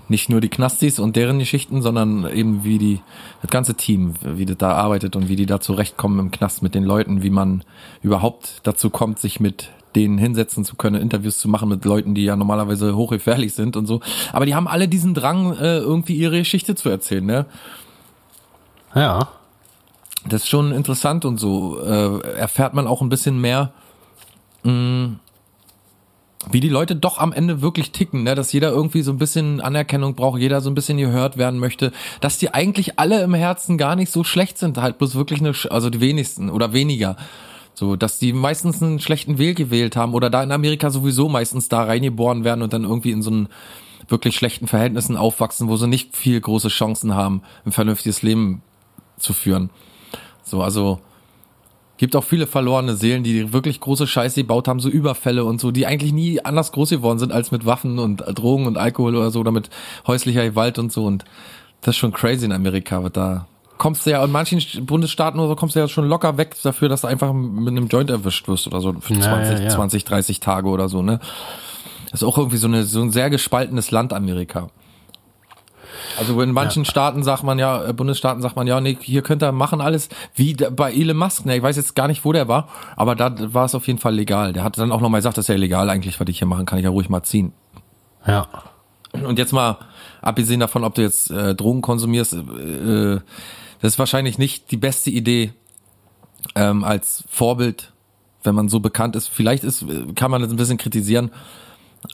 nicht 0.10 0.30
nur 0.30 0.41
die 0.41 0.49
Knastis 0.49 0.99
und 0.99 1.16
deren 1.16 1.39
Geschichten, 1.39 1.82
sondern 1.82 2.28
eben 2.30 2.64
wie 2.64 2.78
die, 2.78 3.01
das 3.41 3.51
ganze 3.51 3.76
Team, 3.76 4.14
wie 4.22 4.45
das 4.45 4.57
da 4.57 4.74
arbeitet 4.74 5.16
und 5.16 5.30
wie 5.30 5.36
die 5.36 5.45
da 5.45 5.60
zurechtkommen 5.60 6.20
im 6.20 6.32
Knast 6.32 6.62
mit 6.62 6.76
den 6.76 6.84
Leuten, 6.84 7.24
wie 7.24 7.30
man 7.30 7.64
überhaupt 8.01 8.62
dazu 8.64 8.89
kommt, 8.89 9.20
sich 9.20 9.39
mit 9.39 9.70
denen 9.95 10.18
hinsetzen 10.18 10.66
zu 10.66 10.76
können, 10.76 11.01
Interviews 11.01 11.39
zu 11.39 11.47
machen 11.47 11.70
mit 11.70 11.86
Leuten, 11.86 12.14
die 12.14 12.24
ja 12.24 12.36
normalerweise 12.36 12.95
hochgefährlich 12.95 13.53
sind 13.53 13.76
und 13.76 13.86
so. 13.86 14.01
Aber 14.34 14.45
die 14.45 14.55
haben 14.55 14.68
alle 14.68 14.88
diesen 14.88 15.14
Drang, 15.14 15.53
äh, 15.53 15.78
irgendwie 15.78 16.16
ihre 16.16 16.38
Geschichte 16.38 16.76
zu 16.76 16.89
erzählen, 16.89 17.26
ne? 17.26 17.45
Ja. 18.95 19.30
das 20.28 20.41
ist 20.41 20.49
schon 20.49 20.72
interessant 20.72 21.26
und 21.26 21.38
so 21.39 21.80
äh, 21.80 22.38
erfährt 22.38 22.74
man 22.74 22.88
auch 22.88 23.01
ein 23.01 23.10
bisschen 23.10 23.39
mehr, 23.39 23.72
mh, 24.64 25.12
wie 26.50 26.62
die 26.62 26.70
Leute 26.70 26.96
doch 26.96 27.18
am 27.18 27.34
Ende 27.34 27.62
wirklich 27.62 27.92
ticken, 27.92 28.24
ne? 28.24 28.34
dass 28.34 28.54
jeder 28.54 28.70
irgendwie 28.70 29.02
so 29.02 29.12
ein 29.12 29.18
bisschen 29.18 29.60
Anerkennung 29.60 30.16
braucht, 30.16 30.40
jeder 30.40 30.62
so 30.62 30.70
ein 30.70 30.76
bisschen 30.76 30.98
gehört 30.98 31.38
werden 31.38 31.60
möchte, 31.60 31.92
dass 32.22 32.38
die 32.38 32.54
eigentlich 32.54 32.98
alle 32.98 33.22
im 33.22 33.34
Herzen 33.34 33.78
gar 33.78 33.96
nicht 33.96 34.12
so 34.12 34.24
schlecht 34.24 34.58
sind, 34.58 34.78
halt 34.78 34.98
bloß 34.98 35.16
wirklich 35.16 35.42
eine, 35.42 35.54
also 35.70 35.90
die 35.90 36.00
wenigsten 36.00 36.50
oder 36.50 36.72
weniger. 36.72 37.18
So, 37.74 37.96
dass 37.96 38.20
die 38.20 38.34
meistens 38.34 38.82
einen 38.82 39.00
schlechten 39.00 39.38
Weg 39.38 39.58
gewählt 39.58 39.96
haben 39.96 40.14
oder 40.14 40.30
da 40.30 40.44
in 40.44 40.52
Amerika 40.52 40.90
sowieso 40.90 41.30
meistens 41.30 41.70
da 41.70 41.84
reingeboren 41.84 42.44
werden 42.44 42.62
und 42.62 42.74
dann 42.74 42.84
irgendwie 42.84 43.12
in 43.12 43.22
so 43.22 43.32
einen 43.32 43.50
wirklich 44.08 44.36
schlechten 44.36 44.68
Verhältnissen 44.68 45.16
aufwachsen, 45.16 45.68
wo 45.68 45.78
sie 45.78 45.88
nicht 45.88 46.18
viel 46.18 46.40
große 46.42 46.70
Chancen 46.70 47.16
haben, 47.16 47.42
ein 47.66 47.72
vernünftiges 47.72 48.22
Leben 48.22 48.64
zu 49.18 49.34
führen. 49.34 49.70
So, 50.44 50.62
also 50.62 51.00
gibt 52.00 52.16
auch 52.16 52.24
viele 52.24 52.47
verlorene 52.47 52.95
Seelen, 52.95 53.24
die 53.24 53.54
wirklich 53.54 53.80
große 53.80 54.08
Scheiße 54.08 54.41
gebaut 54.41 54.68
haben, 54.68 54.80
so 54.80 54.89
Überfälle 54.89 55.43
und 55.43 55.60
so, 55.62 55.70
die 55.70 55.86
eigentlich 55.86 56.14
nie 56.14 56.43
anders 56.43 56.72
groß 56.72 56.89
geworden 56.89 57.20
sind 57.20 57.32
als 57.32 57.52
mit 57.52 57.66
Waffen 57.66 58.00
und 58.00 58.24
Drogen 58.26 58.66
und 58.66 58.78
Alkohol 58.78 59.16
oder 59.16 59.30
so 59.30 59.41
oder 59.41 59.52
mit 59.52 59.70
häuslicher 60.08 60.45
Gewalt 60.45 60.80
und 60.80 60.91
so. 60.91 61.06
Und 61.06 61.26
das 61.82 61.95
ist 61.95 62.00
schon 62.00 62.14
crazy 62.14 62.45
in 62.45 62.54
Amerika, 62.54 63.04
was 63.04 63.12
da 63.12 63.45
kommst 63.78 64.06
du 64.06 64.12
ja 64.12 64.24
in 64.24 64.32
manchen 64.32 64.86
Bundesstaaten 64.86 65.39
oder 65.39 65.50
so 65.50 65.56
kommst 65.56 65.76
du 65.76 65.80
ja 65.80 65.88
schon 65.88 66.08
locker 66.08 66.38
weg 66.38 66.56
dafür, 66.62 66.89
dass 66.89 67.02
du 67.02 67.08
einfach 67.08 67.34
mit 67.34 67.70
einem 67.70 67.88
Joint 67.88 68.10
erwischt 68.10 68.47
wirst 68.47 68.68
oder 68.68 68.82
so 68.82 68.93
für 69.00 69.14
20, 69.14 69.58
ja, 69.58 69.64
ja. 69.64 69.70
20, 69.70 70.04
30 70.04 70.39
Tage 70.41 70.68
oder 70.68 70.89
so, 70.89 71.02
ne? 71.02 71.20
Das 72.12 72.22
ist 72.22 72.28
auch 72.28 72.38
irgendwie 72.38 72.58
so, 72.58 72.68
eine, 72.68 72.84
so 72.84 73.02
ein 73.02 73.12
sehr 73.12 73.30
gespaltenes 73.30 73.91
Land 73.91 74.14
Amerika. 74.14 74.70
Also 76.18 76.40
in 76.42 76.52
manchen 76.52 76.84
ja. 76.84 76.90
Staaten 76.90 77.24
sagt 77.24 77.44
man 77.44 77.60
ja, 77.60 77.86
äh, 77.86 77.94
Bundesstaaten 77.94 78.42
sagt 78.42 78.56
man 78.56 78.68
ja, 78.68 78.80
nee, 78.82 78.98
hier 79.02 79.22
könnt 79.22 79.44
ihr 79.44 79.52
machen 79.52 79.82
alles, 79.82 80.10
wie 80.36 80.54
bei 80.54 80.94
Elon 80.94 81.18
Musk, 81.18 81.46
ne, 81.46 81.58
ich 81.58 81.64
weiß 81.64 81.76
jetzt 81.76 81.96
gar 81.96 82.08
nicht, 82.08 82.26
wo 82.26 82.34
der 82.34 82.48
war, 82.48 82.70
aber 82.96 83.16
da 83.16 83.34
war 83.54 83.66
es 83.66 83.76
auf 83.76 83.88
jeden 83.88 84.00
Fall 84.00 84.16
legal. 84.16 84.54
Der 84.54 84.64
hat 84.64 84.78
dann 84.78 84.92
auch 84.92 85.02
nochmal 85.02 85.20
gesagt, 85.20 85.38
das 85.38 85.46
ist 85.46 85.50
ja 85.50 85.56
illegal 85.56 85.90
eigentlich, 85.90 86.20
was 86.20 86.28
ich 86.28 86.40
hier 86.40 86.48
machen 86.48 86.66
kann, 86.66 86.80
ich 86.80 86.86
ja 86.86 86.90
ruhig 86.90 87.10
mal 87.10 87.24
ziehen. 87.24 87.54
Ja. 88.26 88.48
Und 89.12 89.40
jetzt 89.40 89.54
mal, 89.54 89.78
abgesehen 90.22 90.60
davon, 90.60 90.84
ob 90.84 90.96
du 90.96 91.02
jetzt 91.02 91.32
äh, 91.32 91.56
Drogen 91.56 91.82
konsumierst, 91.82 92.34
äh, 92.34 93.20
das 93.82 93.94
ist 93.94 94.00
wahrscheinlich 94.00 94.38
nicht 94.38 94.72
die 94.72 94.78
beste 94.78 95.10
Idee 95.10 95.54
ähm, 96.56 96.84
als 96.84 97.24
Vorbild, 97.30 97.92
wenn 98.44 98.56
man 98.56 98.70
so 98.70 98.80
bekannt 98.80 99.16
ist. 99.16 99.28
Vielleicht 99.28 99.64
ist, 99.64 99.86
kann 100.16 100.32
man 100.32 100.42
das 100.42 100.52
ein 100.52 100.58
bisschen 100.58 100.78
kritisieren, 100.78 101.32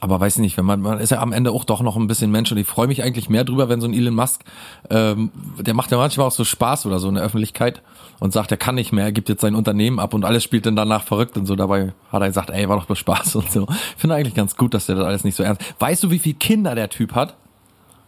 aber 0.01 0.19
weiß 0.19 0.37
nicht, 0.39 0.57
wenn 0.57 0.65
man, 0.65 0.81
man 0.81 0.99
ist 0.99 1.11
ja 1.11 1.19
am 1.19 1.31
Ende 1.31 1.51
auch 1.51 1.63
doch 1.63 1.81
noch 1.81 1.95
ein 1.95 2.07
bisschen 2.07 2.29
Mensch 2.31 2.51
und 2.51 2.57
ich 2.57 2.67
freue 2.67 2.87
mich 2.87 3.01
eigentlich 3.01 3.29
mehr 3.29 3.43
drüber, 3.43 3.69
wenn 3.69 3.81
so 3.81 3.87
ein 3.87 3.93
Elon 3.93 4.13
Musk, 4.13 4.43
ähm, 4.89 5.31
der 5.59 5.73
macht 5.73 5.91
ja 5.91 5.97
manchmal 5.97 6.27
auch 6.27 6.31
so 6.31 6.43
Spaß 6.43 6.85
oder 6.85 6.99
so 6.99 7.07
in 7.07 7.15
der 7.15 7.23
Öffentlichkeit 7.23 7.81
und 8.19 8.33
sagt, 8.33 8.51
er 8.51 8.57
kann 8.57 8.75
nicht 8.75 8.91
mehr, 8.91 9.05
er 9.05 9.11
gibt 9.11 9.29
jetzt 9.29 9.41
sein 9.41 9.55
Unternehmen 9.55 9.99
ab 9.99 10.13
und 10.13 10.25
alles 10.25 10.43
spielt 10.43 10.65
dann 10.65 10.75
danach 10.75 11.03
verrückt 11.03 11.37
und 11.37 11.45
so. 11.45 11.55
Dabei 11.55 11.93
hat 12.11 12.21
er 12.21 12.27
gesagt, 12.27 12.49
ey, 12.49 12.67
war 12.67 12.77
doch 12.77 12.85
bloß 12.85 12.99
Spaß 12.99 13.35
und 13.35 13.51
so. 13.51 13.67
Ich 13.69 14.01
finde 14.01 14.15
eigentlich 14.15 14.35
ganz 14.35 14.57
gut, 14.57 14.73
dass 14.73 14.85
der 14.85 14.95
das 14.95 15.05
alles 15.05 15.23
nicht 15.23 15.35
so 15.35 15.43
ernst. 15.43 15.61
Weißt 15.79 16.03
du, 16.03 16.11
wie 16.11 16.19
viele 16.19 16.35
Kinder 16.35 16.75
der 16.75 16.89
Typ 16.89 17.15
hat? 17.15 17.35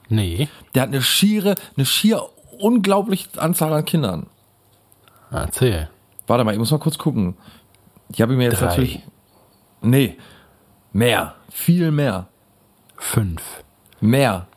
Nee. 0.09 0.47
Der 0.75 0.83
hat 0.83 0.89
eine 0.89 1.01
schiere, 1.01 1.55
eine 1.75 1.85
schier 1.85 2.21
unglaubliche 2.59 3.29
Anzahl 3.37 3.73
an 3.73 3.85
Kindern. 3.85 4.27
Erzähl. 5.31 5.89
Warte 6.27 6.43
mal, 6.43 6.51
ich 6.51 6.59
muss 6.59 6.71
mal 6.71 6.79
kurz 6.79 6.97
gucken. 6.97 7.35
Die 8.09 8.21
habe 8.21 8.33
ich 8.33 8.37
mir 8.37 8.45
jetzt 8.45 8.61
Drei. 8.61 8.67
natürlich. 8.67 9.01
Nee. 9.81 10.17
Mehr. 10.93 11.35
Viel 11.49 11.91
mehr. 11.91 12.27
Fünf. 12.97 13.63
Mehr. 13.99 14.47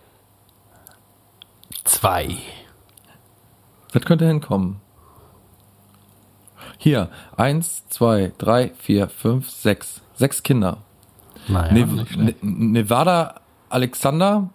Zwei. 1.85 2.37
Was 3.93 4.03
könnte 4.05 4.27
hinkommen? 4.27 4.81
Hier. 6.79 7.11
Eins, 7.37 7.89
zwei, 7.89 8.33
drei, 8.39 8.71
vier, 8.79 9.09
fünf, 9.09 9.51
sechs. 9.51 10.01
Sechs 10.15 10.43
Kinder. 10.43 10.79
Naja, 11.49 11.73
ne 11.73 11.87
ne 12.17 12.35
Nevada 12.43 13.41
Alexander, 13.71 14.51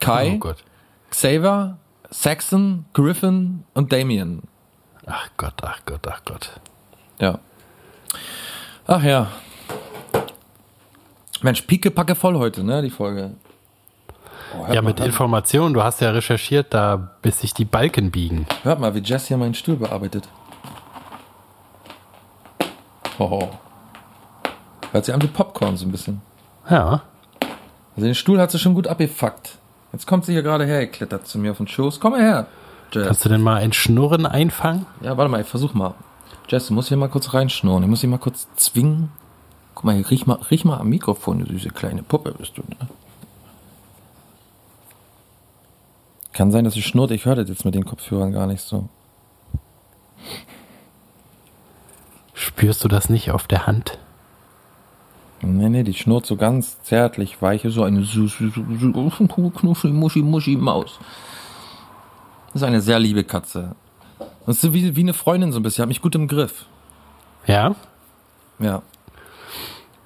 Kai, 0.00 0.40
oh 0.42 0.54
Xaver, 1.10 1.78
Saxon, 2.10 2.86
Griffin 2.92 3.64
und 3.74 3.92
Damien. 3.92 4.42
Ach 5.06 5.28
Gott, 5.36 5.62
ach 5.62 5.80
Gott, 5.86 6.06
ach 6.06 6.22
Gott. 6.24 6.60
Ja. 7.20 7.38
Ach 8.86 9.02
ja. 9.02 9.30
Mensch, 11.42 11.62
pickepacke 11.62 12.14
voll 12.14 12.36
heute, 12.36 12.64
ne, 12.64 12.82
die 12.82 12.90
Folge. 12.90 13.32
Oh, 14.56 14.72
ja, 14.72 14.82
mit 14.82 14.98
Informationen. 15.00 15.74
Du 15.74 15.82
hast 15.82 16.00
ja 16.00 16.10
recherchiert, 16.10 16.72
da 16.72 16.96
bis 17.22 17.40
sich 17.40 17.54
die 17.54 17.64
Balken 17.64 18.10
biegen. 18.10 18.46
Hört 18.62 18.80
mal, 18.80 18.94
wie 18.94 19.00
Jess 19.00 19.28
hier 19.28 19.36
meinen 19.36 19.54
Stuhl 19.54 19.76
bearbeitet. 19.76 20.28
Oh. 23.18 23.48
Hört 24.92 25.04
sich 25.04 25.14
an 25.14 25.22
wie 25.22 25.26
Popcorn 25.26 25.76
so 25.76 25.86
ein 25.86 25.92
bisschen. 25.92 26.22
Ja. 26.70 27.02
Also 27.94 28.06
den 28.06 28.14
Stuhl 28.14 28.40
hat 28.40 28.50
sie 28.50 28.58
schon 28.58 28.74
gut 28.74 28.86
abgefuckt. 28.86 29.58
Jetzt 29.92 30.06
kommt 30.06 30.24
sie 30.24 30.32
hier 30.32 30.42
gerade 30.42 30.64
her, 30.64 30.86
klettert 30.86 31.26
zu 31.26 31.38
mir 31.38 31.50
auf 31.50 31.56
den 31.58 31.68
Schoß. 31.68 32.00
Komm 32.00 32.12
mal 32.12 32.20
her. 32.20 32.46
Jess. 32.92 33.06
Kannst 33.06 33.24
du 33.24 33.28
denn 33.28 33.42
mal 33.42 33.56
ein 33.56 33.72
Schnurren 33.72 34.24
einfangen? 34.24 34.86
Ja, 35.02 35.16
warte 35.16 35.30
mal, 35.30 35.40
ich 35.40 35.46
versuch 35.46 35.74
mal. 35.74 35.94
Jess, 36.48 36.68
du 36.68 36.74
musst 36.74 36.88
hier 36.88 36.96
mal 36.96 37.08
kurz 37.08 37.34
reinschnurren. 37.34 37.82
Ich 37.82 37.88
muss 37.88 38.00
hier 38.00 38.08
mal 38.08 38.18
kurz 38.18 38.48
zwingen. 38.56 39.10
Guck 39.78 39.84
mal, 39.84 40.00
riech 40.00 40.26
mal, 40.26 40.40
riech 40.50 40.64
mal 40.64 40.78
am 40.78 40.88
Mikrofon, 40.88 41.38
du 41.38 41.46
süße 41.52 41.70
kleine 41.70 42.02
Puppe 42.02 42.32
bist 42.32 42.58
du, 42.58 42.62
ne? 42.62 42.88
Kann 46.32 46.50
sein, 46.50 46.64
dass 46.64 46.74
sie 46.74 46.82
schnurrt. 46.82 47.12
Ich 47.12 47.26
höre 47.26 47.36
das 47.36 47.48
jetzt 47.48 47.64
mit 47.64 47.76
den 47.76 47.84
Kopfhörern 47.84 48.32
gar 48.32 48.48
nicht 48.48 48.60
so. 48.60 48.88
Spürst 52.34 52.82
du 52.82 52.88
das 52.88 53.08
nicht 53.08 53.30
auf 53.30 53.46
der 53.46 53.68
Hand? 53.68 54.00
Nee, 55.42 55.68
nee, 55.68 55.84
die 55.84 55.94
schnurrt 55.94 56.26
so 56.26 56.34
ganz 56.34 56.82
zärtlich, 56.82 57.40
weiche, 57.40 57.70
so 57.70 57.84
eine 57.84 58.02
süße, 58.02 58.50
knuffel, 58.50 59.92
muschi, 59.92 60.22
muschi 60.22 60.56
Maus. 60.56 60.98
Das 62.48 62.62
ist 62.62 62.62
eine 62.64 62.80
sehr 62.80 62.98
liebe 62.98 63.22
Katze. 63.22 63.76
Das 64.44 64.64
ist 64.64 64.72
wie, 64.72 64.96
wie 64.96 65.02
eine 65.02 65.14
Freundin 65.14 65.52
so 65.52 65.60
ein 65.60 65.62
bisschen, 65.62 65.82
hat 65.82 65.88
mich 65.88 66.02
gut 66.02 66.16
im 66.16 66.26
Griff. 66.26 66.66
Ja? 67.46 67.76
Ja. 68.58 68.82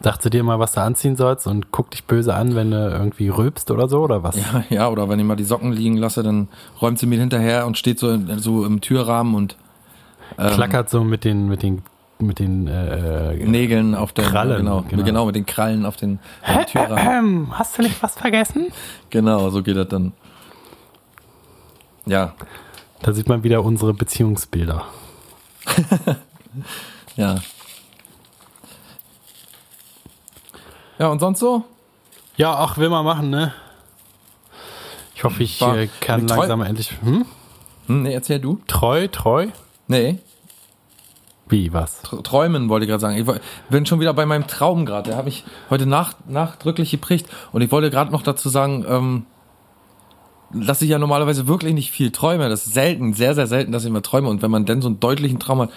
Dachte 0.03 0.30
dir 0.30 0.42
mal, 0.42 0.59
was 0.59 0.72
du 0.72 0.80
anziehen 0.80 1.16
sollst 1.16 1.46
und 1.46 1.70
guck 1.70 1.90
dich 1.92 2.05
böse 2.05 2.34
an, 2.34 2.55
wenn 2.55 2.72
du 2.72 2.76
irgendwie 2.76 3.28
rülpst 3.28 3.70
oder 3.70 3.88
so, 3.88 4.00
oder 4.00 4.22
was? 4.22 4.36
Ja, 4.36 4.64
ja, 4.70 4.88
oder 4.88 5.09
wenn 5.09 5.18
ich 5.18 5.24
mal 5.24 5.36
die 5.36 5.44
Socken 5.44 5.72
liegen 5.72 5.96
lasse, 5.96 6.22
dann 6.22 6.48
räumt 6.80 6.98
sie 6.98 7.07
mir 7.07 7.18
hinterher 7.18 7.66
und 7.66 7.78
steht 7.78 7.98
so, 7.98 8.18
so 8.36 8.64
im 8.64 8.80
Türrahmen 8.80 9.34
und 9.34 9.57
ähm, 10.38 10.50
klackert 10.50 10.90
so 10.90 11.05
mit 11.05 11.24
den, 11.24 11.48
mit 11.48 11.62
den 11.62 11.82
mit 12.22 12.38
den 12.38 12.68
äh, 12.68 13.34
Nägeln 13.34 13.94
auf 13.94 14.12
den 14.12 14.24
Krallen. 14.24 14.59
Genau, 14.59 14.84
genau. 14.88 15.03
genau, 15.03 15.26
mit 15.26 15.34
den 15.34 15.44
Krallen 15.44 15.84
auf 15.84 15.96
den, 15.96 16.20
den 16.48 16.66
Türrahmen. 16.66 17.44
Äh, 17.44 17.55
hast 17.55 17.76
du 17.76 17.82
nicht 17.82 18.03
was 18.03 18.14
vergessen? 18.14 18.68
Genau, 19.11 19.50
so 19.50 19.62
geht 19.62 19.76
das 19.76 19.88
dann. 19.88 20.12
Ja. 22.07 22.32
Da 23.03 23.12
sieht 23.12 23.28
man 23.28 23.42
wieder 23.42 23.62
unsere 23.62 23.92
Beziehungsbilder. 23.92 24.84
ja. 27.16 27.36
Ja, 30.99 31.09
und 31.09 31.20
sonst 31.20 31.40
so? 31.40 31.64
Ja, 32.36 32.55
ach, 32.55 32.78
will 32.78 32.88
man 32.88 33.05
machen, 33.05 33.30
ne? 33.30 33.53
Ich 35.14 35.24
hoffe, 35.24 35.43
ich 35.43 35.61
War, 35.61 35.76
äh, 35.76 35.88
kann 36.01 36.26
langsam 36.26 36.62
endlich. 36.62 36.90
Hm? 37.03 37.26
hm? 37.86 38.03
Nee, 38.03 38.14
erzähl 38.14 38.40
du. 38.40 38.61
Treu, 38.66 39.09
treu? 39.09 39.49
Nee. 39.86 40.18
Wie, 41.49 41.72
was? 41.72 42.01
Träumen 42.22 42.68
wollte 42.68 42.84
ich 42.84 42.88
gerade 42.88 43.01
sagen. 43.01 43.16
Ich 43.16 43.26
bin 43.68 43.84
schon 43.84 44.01
wieder 44.01 44.14
bei 44.14 44.24
meinem 44.24 44.47
Traum 44.47 44.86
gerade. 44.86 45.11
Der 45.11 45.18
habe 45.18 45.28
ich 45.28 45.45
heute 45.68 45.86
nach, 45.86 46.14
nachdrücklich 46.26 46.90
geprägt. 46.90 47.26
Und 47.53 47.62
ich 47.62 47.70
wollte 47.70 47.90
gerade 47.90 48.11
noch 48.11 48.22
dazu 48.22 48.49
sagen, 48.49 48.84
ähm, 48.88 49.26
dass 50.55 50.82
ich 50.82 50.88
ja 50.88 50.99
normalerweise 50.99 51.47
wirklich 51.49 51.74
nicht 51.74 51.90
viel 51.90 52.11
träume. 52.11 52.49
Das 52.49 52.66
ist 52.66 52.74
selten, 52.74 53.12
sehr, 53.12 53.34
sehr 53.34 53.47
selten, 53.47 53.70
dass 53.70 53.82
ich 53.82 53.90
immer 53.90 54.03
träume. 54.03 54.28
Und 54.28 54.43
wenn 54.43 54.51
man 54.51 54.64
denn 54.64 54.82
so 54.82 54.88
einen 54.88 55.01
deutlichen 55.01 55.38
Traum 55.38 55.61
hat, 55.61 55.70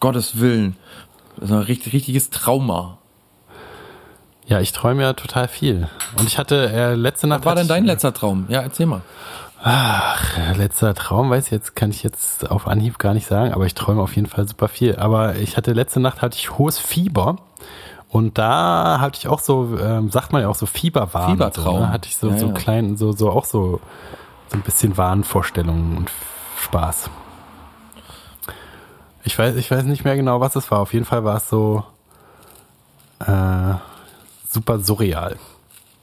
Gottes 0.00 0.38
Willen, 0.38 0.76
das 1.36 1.46
ist 1.46 1.56
ein 1.56 1.62
richtig, 1.62 1.92
richtiges 1.92 2.30
Trauma. 2.30 2.98
Ja, 4.46 4.60
ich 4.60 4.72
träume 4.72 5.02
ja 5.02 5.12
total 5.12 5.48
viel. 5.48 5.88
Und 6.18 6.26
ich 6.28 6.38
hatte 6.38 6.70
äh, 6.70 6.94
letzte 6.94 7.26
Nacht. 7.26 7.40
Was 7.40 7.46
war 7.46 7.54
denn 7.56 7.68
dein 7.68 7.84
letzter 7.84 8.14
Traum? 8.14 8.46
Ja, 8.48 8.60
erzähl 8.62 8.86
mal. 8.86 9.02
Ach, 9.62 10.56
letzter 10.56 10.94
Traum, 10.94 11.30
weiß 11.30 11.46
ich 11.46 11.50
jetzt, 11.50 11.74
kann 11.74 11.90
ich 11.90 12.04
jetzt 12.04 12.48
auf 12.48 12.68
Anhieb 12.68 12.98
gar 12.98 13.14
nicht 13.14 13.26
sagen, 13.26 13.52
aber 13.52 13.66
ich 13.66 13.74
träume 13.74 14.00
auf 14.00 14.14
jeden 14.14 14.28
Fall 14.28 14.46
super 14.46 14.68
viel. 14.68 14.96
Aber 14.96 15.36
ich 15.36 15.56
hatte 15.56 15.72
letzte 15.72 15.98
Nacht 15.98 16.22
hatte 16.22 16.36
ich 16.36 16.56
hohes 16.56 16.78
Fieber 16.78 17.36
und 18.08 18.38
da 18.38 18.98
hatte 19.00 19.18
ich 19.18 19.26
auch 19.26 19.40
so, 19.40 19.76
ähm, 19.80 20.10
sagt 20.10 20.32
man 20.32 20.42
ja 20.42 20.48
auch 20.48 20.54
so 20.54 20.66
Fieberwahn. 20.66 21.32
Fiebertraum. 21.32 21.78
So, 21.78 21.80
ne? 21.80 21.90
Hatte 21.90 22.08
ich 22.08 22.16
so, 22.16 22.28
ja, 22.28 22.38
so 22.38 22.46
ja. 22.48 22.52
kleinen, 22.52 22.96
so, 22.96 23.10
so 23.10 23.30
auch 23.30 23.44
so, 23.44 23.80
so 24.48 24.56
ein 24.56 24.62
bisschen 24.62 24.96
Wahnvorstellungen 24.96 25.96
und 25.96 26.10
Spaß. 26.62 27.10
Ich 29.24 29.36
weiß, 29.36 29.56
ich 29.56 29.68
weiß 29.68 29.84
nicht 29.84 30.04
mehr 30.04 30.14
genau, 30.14 30.40
was 30.40 30.54
es 30.54 30.70
war. 30.70 30.78
Auf 30.78 30.92
jeden 30.92 31.06
Fall 31.06 31.24
war 31.24 31.38
es 31.38 31.48
so 31.48 31.82
äh, 33.18 33.74
super 34.48 34.80
surreal. 34.80 35.36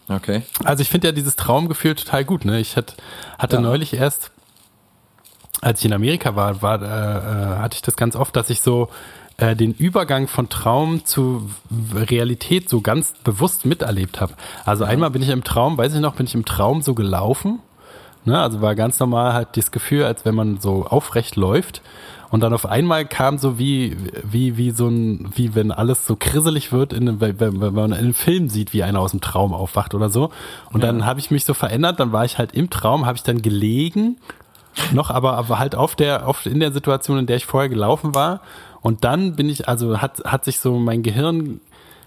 Okay. 0.10 0.44
Also 0.64 0.82
ich 0.82 0.89
finde 0.89 1.08
ja 1.08 1.12
dieses 1.12 1.36
Traumgefühl 1.36 1.96
total 1.96 2.26
gut. 2.26 2.46
Ne? 2.46 2.60
Ich 2.60 2.76
hatte, 2.76 2.96
hatte 3.38 3.56
ja. 3.58 3.62
neulich 3.62 3.94
erst 3.94 4.32
als 5.64 5.80
ich 5.80 5.86
in 5.86 5.94
Amerika 5.94 6.36
war, 6.36 6.62
war 6.62 6.82
äh, 6.82 6.86
äh, 6.86 7.58
hatte 7.60 7.76
ich 7.76 7.82
das 7.82 7.96
ganz 7.96 8.16
oft, 8.16 8.36
dass 8.36 8.50
ich 8.50 8.62
so 8.62 8.89
äh, 9.38 9.56
den 9.56 9.74
Übergang 9.74 10.28
von 10.28 10.50
Traum 10.50 11.06
zu 11.06 11.50
Realität 11.94 12.70
so 12.70 12.82
ganz 12.82 13.14
bewusst 13.24 13.66
miterlebt 13.66 14.20
habe. 14.20 14.34
Also 14.66 14.84
einmal 14.84 15.10
bin 15.12 15.22
ich 15.22 15.30
im 15.30 15.44
Traum, 15.44 15.78
weiß 15.78 15.94
ich 15.94 16.02
noch, 16.02 16.16
bin 16.16 16.26
ich 16.26 16.36
im 16.36 16.46
Traum 16.46 16.82
so 16.82 16.94
gelaufen. 16.94 17.60
Ne? 18.26 18.39
Also 18.39 18.62
war 18.62 18.76
ganz 18.76 19.00
normal 19.00 19.34
halt 19.34 19.56
das 19.56 19.72
Gefühl, 19.72 20.04
als 20.04 20.26
wenn 20.26 20.36
man 20.36 20.60
so 20.60 20.86
aufrecht 20.86 21.36
läuft. 21.36 21.82
Und 22.34 22.40
dann 22.40 22.52
auf 22.52 22.66
einmal 22.66 23.06
kam 23.06 23.38
so 23.38 23.60
wie, 23.60 23.96
wie, 24.24 24.58
wie 24.58 24.72
so 24.72 24.88
ein, 24.88 25.30
wie 25.36 25.54
wenn 25.54 25.72
alles 25.72 26.08
so 26.08 26.16
krisselig 26.16 26.72
wird, 26.72 26.92
in, 26.92 27.22
wenn, 27.22 27.40
wenn 27.40 27.74
man 27.76 27.92
in 27.92 27.94
einem 27.94 28.14
Film 28.16 28.50
sieht, 28.50 28.74
wie 28.74 28.82
einer 28.82 29.02
aus 29.02 29.12
dem 29.12 29.22
Traum 29.22 29.54
aufwacht 29.54 29.94
oder 29.94 30.10
so. 30.10 30.32
Und 30.72 30.82
ja. 30.82 30.88
dann 30.88 31.06
habe 31.06 31.20
ich 31.20 31.30
mich 31.30 31.46
so 31.46 31.54
verändert, 31.54 32.00
dann 32.00 32.12
war 32.12 32.26
ich 32.26 32.40
halt 32.40 32.54
im 32.54 32.72
Traum, 32.72 33.06
habe 33.06 33.18
ich 33.18 33.22
dann 33.22 33.44
gelegen, 33.44 34.18
noch 34.94 35.12
aber, 35.12 35.38
aber 35.38 35.60
halt 35.60 35.76
auf 35.76 35.96
der, 35.96 36.28
auf, 36.28 36.48
in 36.48 36.60
der 36.60 36.72
Situation, 36.72 37.20
in 37.20 37.28
der 37.28 37.36
ich 37.36 37.46
vorher 37.46 37.70
gelaufen 37.70 38.16
war. 38.16 38.42
Und 38.82 39.04
dann 39.04 39.36
bin 39.36 39.48
ich, 39.48 39.68
also 39.68 40.02
hat, 40.02 40.24
hat 40.26 40.44
sich 40.44 40.60
so 40.60 40.80
mein 40.80 41.04
Gehirn 41.04 41.62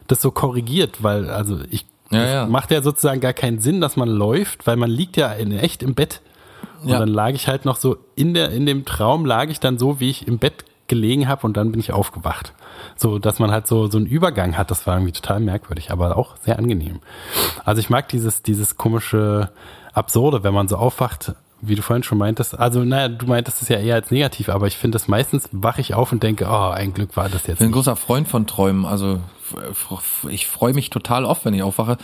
das 0.09 0.21
so 0.21 0.33
korrigiert, 0.33 1.05
weil, 1.05 1.31
also 1.31 1.61
ich, 1.71 1.87
ja, 2.11 2.27
ja. 2.27 2.47
macht 2.47 2.73
ja 2.73 2.83
sozusagen 2.83 3.21
gar 3.21 3.33
keinen 3.33 3.61
Sinn, 3.61 3.81
dass 3.81 3.97
man 3.97 4.09
läuft, 4.09 4.67
weil 4.67 4.77
man 4.77 4.91
liegt 4.91 5.17
ja 5.17 5.31
in, 5.33 5.53
echt 5.53 5.85
im 5.85 5.95
Bett. 5.95 6.21
Und 6.83 6.89
ja. 6.89 6.99
dann 6.99 7.09
lag 7.09 7.31
ich 7.31 7.49
halt 7.49 7.65
noch 7.65 7.77
so 7.77 7.97
in 8.15 8.35
der, 8.35 8.51
in 8.51 8.67
dem 8.67 8.85
Traum 8.85 9.25
lag 9.25 9.49
ich 9.49 9.61
dann 9.61 9.79
so, 9.79 10.01
wie 10.01 10.11
ich 10.11 10.27
im 10.27 10.39
Bett 10.39 10.65
gelegen 10.89 11.29
habe 11.29 11.47
und 11.47 11.57
dann 11.57 11.73
bin 11.73 11.81
ich 11.81 11.93
aufgewacht. 11.93 12.53
So, 12.97 13.19
dass 13.19 13.39
man 13.39 13.51
halt 13.51 13.67
so, 13.67 13.89
so 13.89 13.99
einen 13.99 14.07
Übergang 14.07 14.57
hat, 14.57 14.71
das 14.71 14.87
war 14.87 14.95
irgendwie 14.97 15.13
total 15.13 15.41
merkwürdig, 15.41 15.91
aber 15.91 16.17
auch 16.17 16.37
sehr 16.39 16.59
angenehm. 16.59 17.01
Also 17.65 17.81
ich 17.81 17.91
mag 17.91 18.09
dieses, 18.09 18.43
dieses 18.43 18.77
komische 18.77 19.51
Absurde, 19.93 20.45
wenn 20.45 20.55
man 20.55 20.69
so 20.69 20.77
aufwacht, 20.77 21.35
wie 21.61 21.75
du 21.75 21.83
vorhin 21.83 22.03
schon 22.03 22.19
meintest, 22.19 22.59
also 22.59 22.85
naja, 22.85 23.09
du 23.09 23.27
meintest 23.27 23.63
es 23.63 23.69
ja 23.69 23.79
eher 23.79 23.95
als 23.95 24.11
negativ, 24.11 24.49
aber 24.49 24.67
ich 24.67 24.77
finde 24.77 24.97
das 24.97 25.09
meistens 25.09 25.49
wache 25.53 25.81
ich 25.81 25.95
auf 25.95 26.13
und 26.13 26.23
denke, 26.23 26.47
oh, 26.49 26.71
ein 26.71 26.93
Glück 26.93 27.17
war 27.17 27.29
das 27.29 27.47
jetzt. 27.47 27.55
Ich 27.55 27.59
bin 27.59 27.69
ein 27.69 27.73
großer 27.73 27.97
Freund 27.97 28.29
von 28.29 28.47
Träumen, 28.47 28.85
also 28.85 29.21
ich 30.29 30.47
freue 30.47 30.75
mich 30.75 30.91
total 30.91 31.25
oft, 31.25 31.45
wenn 31.45 31.55
ich 31.55 31.63
aufwache. 31.63 31.97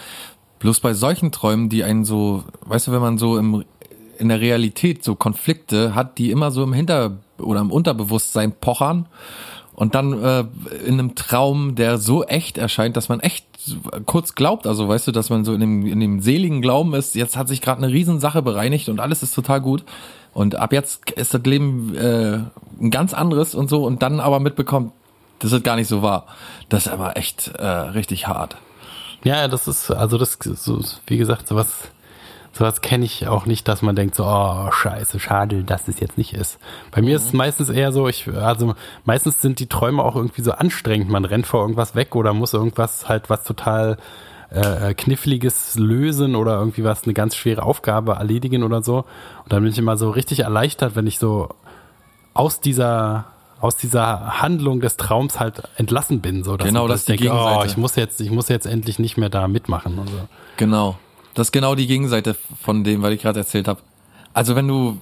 Bloß 0.58 0.80
bei 0.80 0.94
solchen 0.94 1.32
Träumen, 1.32 1.68
die 1.68 1.84
einen 1.84 2.04
so, 2.04 2.44
weißt 2.62 2.86
du, 2.86 2.92
wenn 2.92 3.00
man 3.00 3.18
so 3.18 3.36
im, 3.36 3.64
in 4.22 4.28
der 4.28 4.40
Realität 4.40 5.04
so 5.04 5.14
Konflikte 5.14 5.94
hat, 5.94 6.16
die 6.16 6.30
immer 6.30 6.50
so 6.50 6.62
im 6.62 6.72
Hinter- 6.72 7.18
oder 7.38 7.60
im 7.60 7.70
Unterbewusstsein 7.70 8.52
pochern 8.52 9.06
und 9.74 9.94
dann 9.94 10.22
äh, 10.22 10.44
in 10.86 10.94
einem 10.94 11.14
Traum, 11.14 11.74
der 11.74 11.98
so 11.98 12.24
echt 12.24 12.56
erscheint, 12.56 12.96
dass 12.96 13.08
man 13.08 13.20
echt 13.20 13.44
kurz 14.06 14.34
glaubt, 14.34 14.66
also 14.66 14.88
weißt 14.88 15.08
du, 15.08 15.12
dass 15.12 15.30
man 15.30 15.44
so 15.44 15.52
in 15.54 15.60
dem, 15.60 15.86
in 15.86 16.00
dem 16.00 16.20
seligen 16.20 16.62
Glauben 16.62 16.94
ist, 16.94 17.14
jetzt 17.14 17.36
hat 17.36 17.48
sich 17.48 17.60
gerade 17.60 17.82
eine 17.82 17.92
Riesensache 17.92 18.42
bereinigt 18.42 18.88
und 18.88 19.00
alles 19.00 19.22
ist 19.22 19.34
total 19.34 19.60
gut. 19.60 19.84
Und 20.34 20.56
ab 20.56 20.72
jetzt 20.72 21.10
ist 21.12 21.34
das 21.34 21.42
Leben 21.44 21.94
äh, 21.94 22.38
ein 22.80 22.90
ganz 22.90 23.12
anderes 23.12 23.54
und 23.54 23.68
so 23.68 23.84
und 23.84 24.02
dann 24.02 24.18
aber 24.20 24.40
mitbekommt, 24.40 24.92
das 25.40 25.52
ist 25.52 25.64
gar 25.64 25.76
nicht 25.76 25.88
so 25.88 26.02
wahr. 26.02 26.26
Das 26.68 26.86
ist 26.86 26.92
aber 26.92 27.16
echt 27.16 27.48
äh, 27.58 27.66
richtig 27.66 28.28
hart. 28.28 28.56
Ja, 29.24 29.46
das 29.48 29.68
ist, 29.68 29.90
also 29.90 30.18
das, 30.18 30.38
so, 30.40 30.80
wie 31.06 31.18
gesagt, 31.18 31.48
sowas 31.48 31.68
sowas 32.52 32.80
kenne 32.80 33.04
ich 33.04 33.26
auch 33.26 33.46
nicht, 33.46 33.66
dass 33.66 33.82
man 33.82 33.96
denkt 33.96 34.14
so, 34.14 34.24
oh, 34.24 34.70
scheiße, 34.70 35.18
schade, 35.18 35.64
dass 35.64 35.88
es 35.88 36.00
jetzt 36.00 36.18
nicht 36.18 36.34
ist. 36.34 36.58
Bei 36.90 37.00
mir 37.00 37.10
mhm. 37.10 37.16
ist 37.16 37.24
es 37.26 37.32
meistens 37.32 37.68
eher 37.70 37.92
so, 37.92 38.08
ich, 38.08 38.28
also 38.28 38.74
meistens 39.04 39.40
sind 39.40 39.58
die 39.58 39.68
Träume 39.68 40.02
auch 40.02 40.16
irgendwie 40.16 40.42
so 40.42 40.52
anstrengend. 40.52 41.08
Man 41.08 41.24
rennt 41.24 41.46
vor 41.46 41.62
irgendwas 41.62 41.94
weg 41.94 42.14
oder 42.14 42.34
muss 42.34 42.52
irgendwas 42.52 43.08
halt 43.08 43.30
was 43.30 43.44
total 43.44 43.96
äh, 44.50 44.90
äh, 44.90 44.94
kniffliges 44.94 45.76
lösen 45.78 46.36
oder 46.36 46.58
irgendwie 46.58 46.84
was, 46.84 47.04
eine 47.04 47.14
ganz 47.14 47.36
schwere 47.36 47.62
Aufgabe 47.62 48.12
erledigen 48.12 48.64
oder 48.64 48.82
so. 48.82 48.98
Und 49.44 49.52
dann 49.52 49.62
bin 49.62 49.72
ich 49.72 49.78
immer 49.78 49.96
so 49.96 50.10
richtig 50.10 50.40
erleichtert, 50.40 50.94
wenn 50.94 51.06
ich 51.06 51.18
so 51.18 51.48
aus 52.34 52.60
dieser 52.60 53.26
aus 53.62 53.76
dieser 53.76 54.42
Handlung 54.42 54.80
des 54.80 54.96
Traums 54.96 55.38
halt 55.38 55.62
entlassen 55.76 56.20
bin, 56.20 56.42
so 56.42 56.56
dass 56.56 56.66
genau, 56.66 56.86
ich 56.86 56.92
das 56.92 57.04
denke, 57.04 57.30
oh, 57.32 57.62
ich 57.64 57.76
muss 57.76 57.94
jetzt, 57.94 58.20
ich 58.20 58.32
muss 58.32 58.48
jetzt 58.48 58.66
endlich 58.66 58.98
nicht 58.98 59.16
mehr 59.16 59.28
da 59.28 59.46
mitmachen. 59.46 60.00
Also. 60.00 60.28
Genau. 60.56 60.98
Das 61.34 61.48
ist 61.48 61.52
genau 61.52 61.74
die 61.74 61.86
Gegenseite 61.86 62.36
von 62.60 62.84
dem, 62.84 63.02
was 63.02 63.12
ich 63.12 63.22
gerade 63.22 63.40
erzählt 63.40 63.68
habe. 63.68 63.80
Also 64.34 64.56
wenn 64.56 64.68
du 64.68 64.98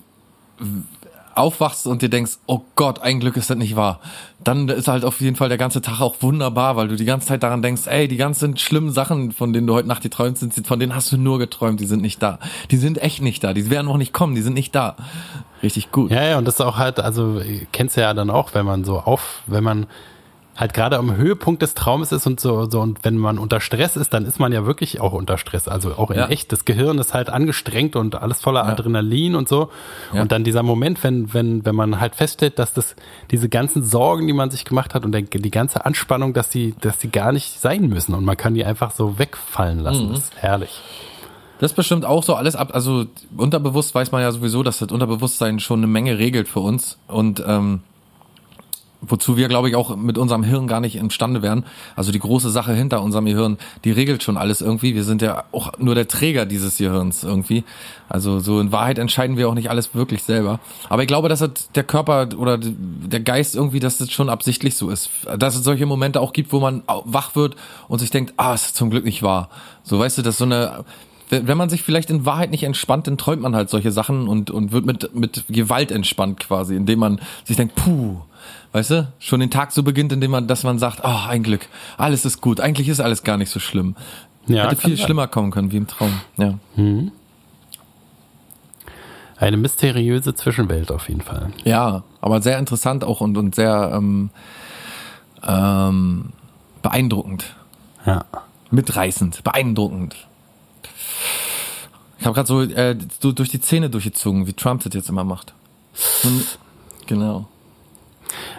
aufwachst 1.35 1.87
und 1.87 2.03
dir 2.03 2.09
denkst, 2.09 2.33
oh 2.47 2.61
Gott, 2.77 3.01
ein 3.01 3.21
Glück 3.21 3.37
ist 3.37 3.51
das 3.51 3.57
nicht 3.57 3.77
wahr, 3.77 4.01
dann 4.43 4.69
ist 4.69 4.89
halt 4.89 5.05
auf 5.05 5.21
jeden 5.21 5.37
Fall 5.37 5.49
der 5.49 5.59
ganze 5.59 5.81
Tag 5.81 6.01
auch 6.01 6.17
wunderbar, 6.21 6.77
weil 6.77 6.89
du 6.89 6.97
die 6.97 7.05
ganze 7.05 7.29
Zeit 7.29 7.43
daran 7.43 7.63
denkst, 7.63 7.87
ey, 7.87 8.09
die 8.09 8.17
ganzen 8.17 8.57
schlimmen 8.57 8.91
Sachen, 8.91 9.33
von 9.33 9.53
denen 9.53 9.67
du 9.67 9.75
heute 9.75 9.89
Nacht 9.89 10.03
geträumt 10.03 10.39
sind, 10.39 10.67
von 10.67 10.79
denen 10.79 10.95
hast 10.95 11.13
du 11.13 11.17
nur 11.17 11.39
geträumt, 11.39 11.81
die 11.81 11.87
sind 11.87 12.03
nicht 12.03 12.23
da. 12.23 12.39
Die 12.71 12.77
sind 12.77 12.99
echt 12.99 13.23
nicht 13.23 13.43
da, 13.45 13.55
die 13.55 13.71
werden 13.71 13.87
noch 13.87 13.97
nicht 13.97 14.13
kommen, 14.13 14.35
die 14.35 14.43
sind 14.43 14.55
nicht 14.55 14.75
da. 14.75 14.97
Richtig 15.63 15.93
gut. 15.93 16.11
Ja, 16.11 16.25
ja, 16.25 16.39
und 16.39 16.47
das 16.47 16.55
ist 16.55 16.61
auch 16.61 16.79
halt, 16.79 17.01
also 17.01 17.41
kennst 17.73 17.97
du 17.97 18.01
ja 18.01 18.13
dann 18.15 18.31
auch, 18.31 18.55
wenn 18.55 18.67
man 18.67 18.85
so 18.85 18.99
auf, 18.99 19.43
wenn 19.47 19.65
man 19.65 19.87
halt 20.61 20.75
gerade 20.75 20.99
am 20.99 21.17
Höhepunkt 21.17 21.63
des 21.63 21.73
Traumes 21.73 22.13
ist 22.13 22.27
und 22.27 22.39
so, 22.39 22.69
so 22.69 22.81
und 22.83 23.03
wenn 23.03 23.17
man 23.17 23.39
unter 23.39 23.61
Stress 23.61 23.97
ist, 23.97 24.13
dann 24.13 24.27
ist 24.27 24.39
man 24.39 24.53
ja 24.53 24.67
wirklich 24.67 25.01
auch 25.01 25.15
unter 25.15 25.39
Stress. 25.39 25.67
Also 25.67 25.95
auch 25.95 26.11
in 26.11 26.19
ja. 26.19 26.29
echt. 26.29 26.53
Das 26.53 26.67
Gehirn 26.67 26.99
ist 26.99 27.15
halt 27.15 27.31
angestrengt 27.31 27.97
und 27.97 28.15
alles 28.15 28.43
voller 28.43 28.61
ja. 28.61 28.67
Adrenalin 28.67 29.35
und 29.35 29.49
so. 29.49 29.71
Ja. 30.13 30.21
Und 30.21 30.33
dann 30.33 30.45
dieser 30.45 30.63
Moment, 30.63 31.03
wenn, 31.03 31.33
wenn, 31.33 31.65
wenn 31.65 31.75
man 31.75 31.99
halt 31.99 32.15
feststellt, 32.15 32.59
dass 32.59 32.75
das, 32.75 32.95
diese 33.31 33.49
ganzen 33.49 33.83
Sorgen, 33.83 34.27
die 34.27 34.35
man 34.35 34.51
sich 34.51 34.67
gemacht 34.67 34.95
hat 34.95 35.07
und 35.07 35.13
der, 35.13 35.23
die 35.23 35.51
ganze 35.51 35.87
Anspannung, 35.87 36.35
dass 36.35 36.51
die, 36.51 36.75
dass 36.83 36.99
die 36.99 37.11
gar 37.11 37.33
nicht 37.33 37.59
sein 37.59 37.89
müssen 37.89 38.15
und 38.15 38.25
man 38.27 38.37
kann 38.37 38.53
die 38.53 38.65
einfach 38.65 38.91
so 38.91 39.19
wegfallen 39.19 39.79
lassen. 39.81 40.09
Mhm. 40.09 40.11
Das 40.11 40.19
ist 40.19 40.37
herrlich. 40.37 40.83
Das 41.59 41.73
bestimmt 41.73 42.05
auch 42.05 42.23
so 42.23 42.35
alles 42.35 42.57
ab, 42.57 42.71
also 42.75 43.07
unterbewusst 43.37 43.95
weiß 43.95 44.13
man 44.13 44.23
ja 44.23 44.33
sowieso, 44.33 44.63
dass 44.63 44.79
das 44.79 44.91
Unterbewusstsein 44.91 45.61
schon 45.61 45.81
eine 45.81 45.87
Menge 45.87 46.19
regelt 46.19 46.49
für 46.49 46.61
uns 46.61 46.99
und 47.07 47.43
ähm, 47.47 47.81
wozu 49.01 49.37
wir, 49.37 49.49
glaube 49.49 49.69
ich, 49.69 49.77
auch 49.77 49.97
mit 49.97 50.19
unserem 50.19 50.43
Hirn 50.43 50.67
gar 50.67 50.81
nicht 50.81 50.97
imstande 50.97 51.43
wären. 51.43 51.65
Also 51.97 52.13
die 52.13 52.19
große 52.19 52.51
Sache 52.51 52.73
hinter 52.73 53.03
unserem 53.03 53.25
Gehirn, 53.25 53.59
die 53.85 53.93
regelt 53.93 54.23
schon 54.23 54.37
alles 54.37 54.61
irgendwie. 54.61 54.95
Wir 54.95 55.05
sind 55.05 55.23
ja 55.23 55.45
auch 55.53 55.73
nur 55.79 55.95
der 55.95 56.09
Träger 56.09 56.47
dieses 56.47 56.79
Gehirns 56.79 57.25
irgendwie. 57.25 57.65
Also 58.09 58.41
so 58.41 58.61
in 58.61 58.73
Wahrheit 58.73 58.99
entscheiden 58.99 59.37
wir 59.37 59.49
auch 59.49 59.55
nicht 59.55 59.71
alles 59.71 59.95
wirklich 59.95 60.23
selber. 60.23 60.61
Aber 60.89 61.03
ich 61.03 61.09
glaube, 61.09 61.29
dass 61.29 61.39
das 61.39 61.71
der 61.75 61.85
Körper 61.85 62.29
oder 62.37 62.59
der 62.59 63.21
Geist 63.21 63.55
irgendwie, 63.55 63.81
dass 63.81 63.99
das 63.99 64.11
schon 64.11 64.29
absichtlich 64.29 64.75
so 64.75 64.91
ist. 64.91 65.11
Dass 65.39 65.57
es 65.57 65.65
solche 65.65 65.87
Momente 65.87 66.21
auch 66.21 66.33
gibt, 66.33 66.53
wo 66.53 66.61
man 66.61 66.83
wach 67.05 67.37
wird 67.37 67.57
und 67.89 68.01
sich 68.01 68.11
denkt, 68.11 68.35
ah, 68.37 68.55
ist 68.55 68.77
zum 68.77 68.91
Glück 68.91 69.05
nicht 69.05 69.23
wahr. 69.23 69.49
So, 69.83 69.99
weißt 69.99 70.19
du, 70.19 70.23
dass 70.23 70.39
so 70.39 70.45
eine, 70.45 70.85
wenn 71.31 71.57
man 71.57 71.71
sich 71.71 71.83
vielleicht 71.83 72.11
in 72.11 72.27
Wahrheit 72.27 72.51
nicht 72.51 72.65
entspannt, 72.65 73.07
dann 73.07 73.17
träumt 73.17 73.43
man 73.43 73.55
halt 73.55 73.71
solche 73.71 73.93
Sachen 73.93 74.29
und, 74.29 74.51
und 74.51 74.73
wird 74.73 74.85
mit, 74.85 75.15
mit 75.15 75.45
Gewalt 75.49 75.93
entspannt 75.93 76.41
quasi, 76.41 76.75
indem 76.75 76.99
man 76.99 77.21
sich 77.45 77.57
denkt, 77.57 77.77
puh, 77.77 78.21
weißt 78.73 78.91
du, 78.91 79.13
schon 79.19 79.41
den 79.41 79.51
Tag 79.51 79.73
so 79.73 79.83
beginnt, 79.83 80.13
indem 80.13 80.31
man, 80.33 80.47
dass 80.47 80.63
man 80.63 80.79
sagt, 80.79 81.01
oh, 81.03 81.29
ein 81.29 81.43
Glück, 81.43 81.69
alles 81.97 82.25
ist 82.25 82.41
gut, 82.41 82.61
eigentlich 82.61 82.89
ist 82.89 83.01
alles 83.01 83.23
gar 83.23 83.37
nicht 83.37 83.51
so 83.51 83.61
schlimm. 83.61 83.97
Ja, 84.47 84.65
Hätte 84.65 84.77
viel 84.77 84.97
sein. 84.97 85.07
schlimmer 85.07 85.27
kommen 85.29 85.51
können, 85.51 85.71
wie 85.73 85.77
im 85.77 85.87
Traum, 85.87 86.21
ja. 86.37 86.59
Mhm. 86.77 87.13
Eine 89.37 89.57
mysteriöse 89.57 90.35
Zwischenwelt 90.35 90.93
auf 90.93 91.09
jeden 91.09 91.23
Fall. 91.23 91.51
Ja, 91.65 92.03
aber 92.21 92.43
sehr 92.43 92.59
interessant 92.59 93.05
auch 93.05 93.23
und, 93.23 93.39
und 93.39 93.55
sehr 93.55 93.91
ähm, 93.95 94.29
ähm, 95.47 96.33
beeindruckend. 96.83 97.55
Ja. 98.05 98.27
Mitreißend, 98.71 99.43
beeindruckend. 99.43 100.15
Ich 102.19 102.27
habe 102.27 102.35
gerade 102.35 102.47
so, 102.47 102.61
äh, 102.61 102.97
durch 103.21 103.49
die 103.49 103.61
Zähne 103.61 103.89
durchgezogen, 103.89 104.47
wie 104.47 104.53
Trump 104.53 104.85
das 104.85 104.93
jetzt 104.93 105.09
immer 105.09 105.25
macht. 105.25 105.55
Und, 106.23 106.59
genau. 107.07 107.49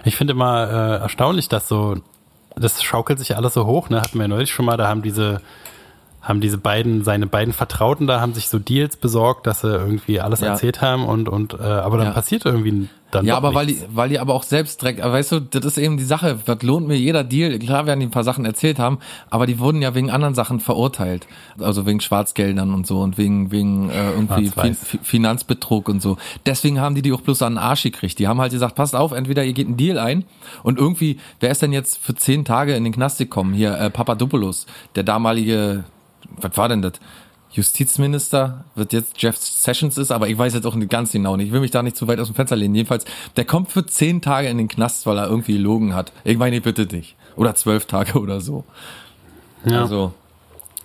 Ich 0.03 0.15
finde 0.15 0.33
immer 0.33 0.69
äh, 0.69 1.01
erstaunlich, 1.01 1.49
dass 1.49 1.67
so, 1.67 1.97
das 2.55 2.81
schaukelt 2.83 3.19
sich 3.19 3.35
alles 3.35 3.53
so 3.53 3.65
hoch, 3.65 3.89
ne? 3.89 4.01
Hatten 4.01 4.19
wir 4.19 4.27
neulich 4.27 4.51
schon 4.51 4.65
mal, 4.65 4.77
da 4.77 4.87
haben 4.87 5.01
diese 5.01 5.41
haben 6.21 6.39
diese 6.39 6.57
beiden, 6.57 7.03
seine 7.03 7.25
beiden 7.25 7.53
Vertrauten 7.53 8.05
da, 8.05 8.21
haben 8.21 8.33
sich 8.33 8.47
so 8.49 8.59
Deals 8.59 8.95
besorgt, 8.95 9.47
dass 9.47 9.61
sie 9.61 9.69
irgendwie 9.69 10.19
alles 10.19 10.41
ja. 10.41 10.49
erzählt 10.49 10.81
haben 10.81 11.05
und, 11.05 11.27
und 11.27 11.53
äh, 11.53 11.63
aber 11.63 11.97
dann 11.97 12.07
ja. 12.07 12.13
passiert 12.13 12.45
irgendwie 12.45 12.87
dann 13.09 13.25
Ja, 13.25 13.37
aber 13.37 13.53
weil 13.53 13.65
die, 13.65 13.77
weil 13.93 14.09
die 14.09 14.19
aber 14.19 14.33
auch 14.35 14.43
selbst 14.43 14.81
direkt, 14.81 15.03
weißt 15.03 15.31
du, 15.31 15.39
das 15.39 15.65
ist 15.65 15.77
eben 15.77 15.97
die 15.97 16.03
Sache, 16.03 16.37
das 16.45 16.61
lohnt 16.61 16.87
mir 16.87 16.95
jeder 16.95 17.23
Deal, 17.23 17.57
klar 17.59 17.85
werden 17.85 17.99
die 17.99 18.05
ein 18.05 18.11
paar 18.11 18.23
Sachen 18.23 18.45
erzählt 18.45 18.79
haben, 18.79 18.99
aber 19.29 19.47
die 19.47 19.59
wurden 19.59 19.81
ja 19.81 19.95
wegen 19.95 20.11
anderen 20.11 20.35
Sachen 20.35 20.59
verurteilt. 20.59 21.27
Also 21.59 21.85
wegen 21.85 21.99
Schwarzgeldern 21.99 22.73
und 22.73 22.87
so 22.87 23.01
und 23.01 23.17
wegen, 23.17 23.51
wegen 23.51 23.89
äh, 23.89 24.11
irgendwie 24.11 24.49
fin 24.49 24.75
Finanzbetrug 24.75 25.89
und 25.89 26.01
so. 26.01 26.17
Deswegen 26.45 26.79
haben 26.79 26.95
die 26.95 27.01
die 27.01 27.11
auch 27.13 27.21
bloß 27.21 27.41
an 27.41 27.53
den 27.53 27.59
Arsch 27.59 27.83
gekriegt. 27.83 28.19
Die 28.19 28.27
haben 28.27 28.39
halt 28.39 28.51
gesagt, 28.51 28.75
passt 28.75 28.95
auf, 28.95 29.11
entweder 29.11 29.43
ihr 29.43 29.53
geht 29.53 29.67
einen 29.67 29.77
Deal 29.77 29.97
ein 29.97 30.23
und 30.63 30.77
irgendwie, 30.77 31.19
wer 31.39 31.51
ist 31.51 31.61
denn 31.61 31.73
jetzt 31.73 31.97
für 31.97 32.15
zehn 32.15 32.45
Tage 32.45 32.75
in 32.75 32.83
den 32.83 32.93
Knast 32.93 33.17
gekommen? 33.17 33.53
Hier, 33.53 33.77
äh, 33.77 33.89
Papadopoulos, 33.89 34.67
der 34.95 35.03
damalige 35.03 35.83
was 36.37 36.57
war 36.57 36.69
denn 36.69 36.81
das? 36.81 36.93
Justizminister, 37.53 38.63
wird 38.75 38.93
jetzt 38.93 39.21
Jeff 39.21 39.35
Sessions 39.35 39.97
ist, 39.97 40.11
aber 40.11 40.29
ich 40.29 40.37
weiß 40.37 40.53
jetzt 40.53 40.65
auch 40.65 40.75
nicht 40.75 40.89
ganz 40.89 41.11
genau 41.11 41.35
nicht. 41.35 41.47
Ich 41.47 41.53
will 41.53 41.59
mich 41.59 41.71
da 41.71 41.83
nicht 41.83 41.97
zu 41.97 42.07
weit 42.07 42.19
aus 42.19 42.27
dem 42.27 42.35
Fenster 42.35 42.55
lehnen. 42.55 42.75
Jedenfalls, 42.75 43.03
der 43.35 43.43
kommt 43.43 43.71
für 43.71 43.85
zehn 43.85 44.21
Tage 44.21 44.47
in 44.47 44.57
den 44.57 44.69
Knast, 44.69 45.05
weil 45.05 45.17
er 45.17 45.27
irgendwie 45.27 45.53
gelogen 45.53 45.93
hat. 45.93 46.13
Ich 46.23 46.37
meine, 46.37 46.55
ich 46.55 46.63
bitte 46.63 46.85
dich. 46.85 47.15
Oder 47.35 47.53
zwölf 47.55 47.85
Tage 47.85 48.19
oder 48.19 48.39
so. 48.39 48.63
Ja. 49.65 49.81
Also, 49.81 50.13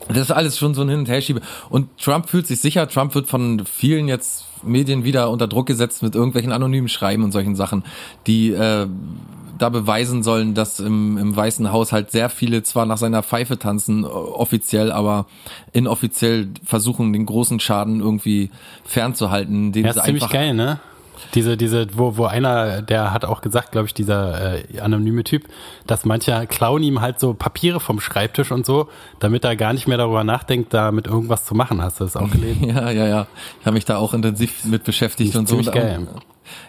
Das 0.09 0.19
ist 0.19 0.31
alles 0.31 0.59
schon 0.59 0.75
so 0.75 0.83
ein 0.83 0.89
Hin- 0.89 1.01
und 1.01 1.09
Herschiebe. 1.09 1.41
Und 1.71 1.99
Trump 1.99 2.29
fühlt 2.29 2.47
sich 2.47 2.61
sicher. 2.61 2.89
Trump 2.89 3.15
wird 3.15 3.29
von 3.29 3.65
vielen 3.65 4.09
jetzt 4.09 4.45
Medien 4.63 5.05
wieder 5.05 5.31
unter 5.31 5.49
Druck 5.49 5.67
gesetzt 5.67 6.03
mit 6.03 6.15
irgendwelchen 6.15 6.53
anonymen 6.53 6.89
Schreiben 6.89 7.25
und 7.25 7.33
solchen 7.33 7.57
Sachen, 7.57 7.85
die 8.27 8.51
äh, 8.51 8.87
da 9.59 9.69
beweisen 9.69 10.23
sollen, 10.23 10.55
dass 10.55 10.81
im, 10.81 11.19
im 11.19 11.35
Weißen 11.35 11.73
Haus 11.73 11.93
halt 11.93 12.11
sehr 12.11 12.29
viele 12.29 12.63
zwar 12.63 12.87
nach 12.87 12.99
seiner 12.99 13.23
Pfeife 13.23 13.59
tanzen, 13.59 14.05
offiziell, 14.05 14.93
aber 14.93 15.27
inoffiziell 15.73 16.49
versuchen, 16.65 17.13
den 17.13 17.27
großen 17.27 17.61
Schaden 17.61 18.01
irgendwie 18.01 18.51
fernzuhalten. 18.85 19.73
Den 19.73 19.85
ja, 19.85 19.93
ist 19.93 20.05
ziemlich 20.05 20.29
geil, 20.29 20.55
ne? 20.55 20.81
Diese, 21.35 21.57
diese, 21.57 21.87
wo, 21.97 22.17
wo 22.17 22.27
einer, 22.27 22.83
der 22.83 23.13
hat 23.13 23.25
auch 23.25 23.41
gesagt, 23.41 23.73
glaube 23.73 23.87
ich, 23.87 23.95
dieser 23.95 24.59
äh, 24.59 24.81
anonyme 24.81 25.25
Typ, 25.25 25.45
dass 25.87 26.05
manche 26.05 26.47
klauen 26.47 26.83
ihm 26.83 27.01
halt 27.01 27.21
so 27.21 27.35
Papiere 27.35 27.81
vom 27.81 28.01
Schreibtisch 28.01 28.53
und 28.53 28.67
so, 28.67 28.89
damit 29.19 29.45
er 29.45 29.57
gar 29.57 29.73
nicht 29.73 29.89
mehr 29.89 29.99
darüber 29.99 30.25
nachdenkt, 30.25 30.75
da 30.75 30.93
mit 30.93 31.07
irgendwas 31.07 31.45
zu 31.45 31.55
machen. 31.55 31.83
Hast 31.83 32.01
du 32.01 32.05
das 32.05 32.17
auch 32.17 32.31
gelesen? 32.31 32.65
ja, 32.69 32.91
ja, 32.91 33.07
ja. 33.07 33.27
Ich 33.61 33.67
habe 33.67 33.75
mich 33.75 33.85
da 33.85 33.97
auch 33.97 34.15
intensiv 34.15 34.65
mit 34.67 34.85
beschäftigt 34.85 35.35
und 35.37 35.49
so. 35.49 35.57
Geil. 35.63 36.07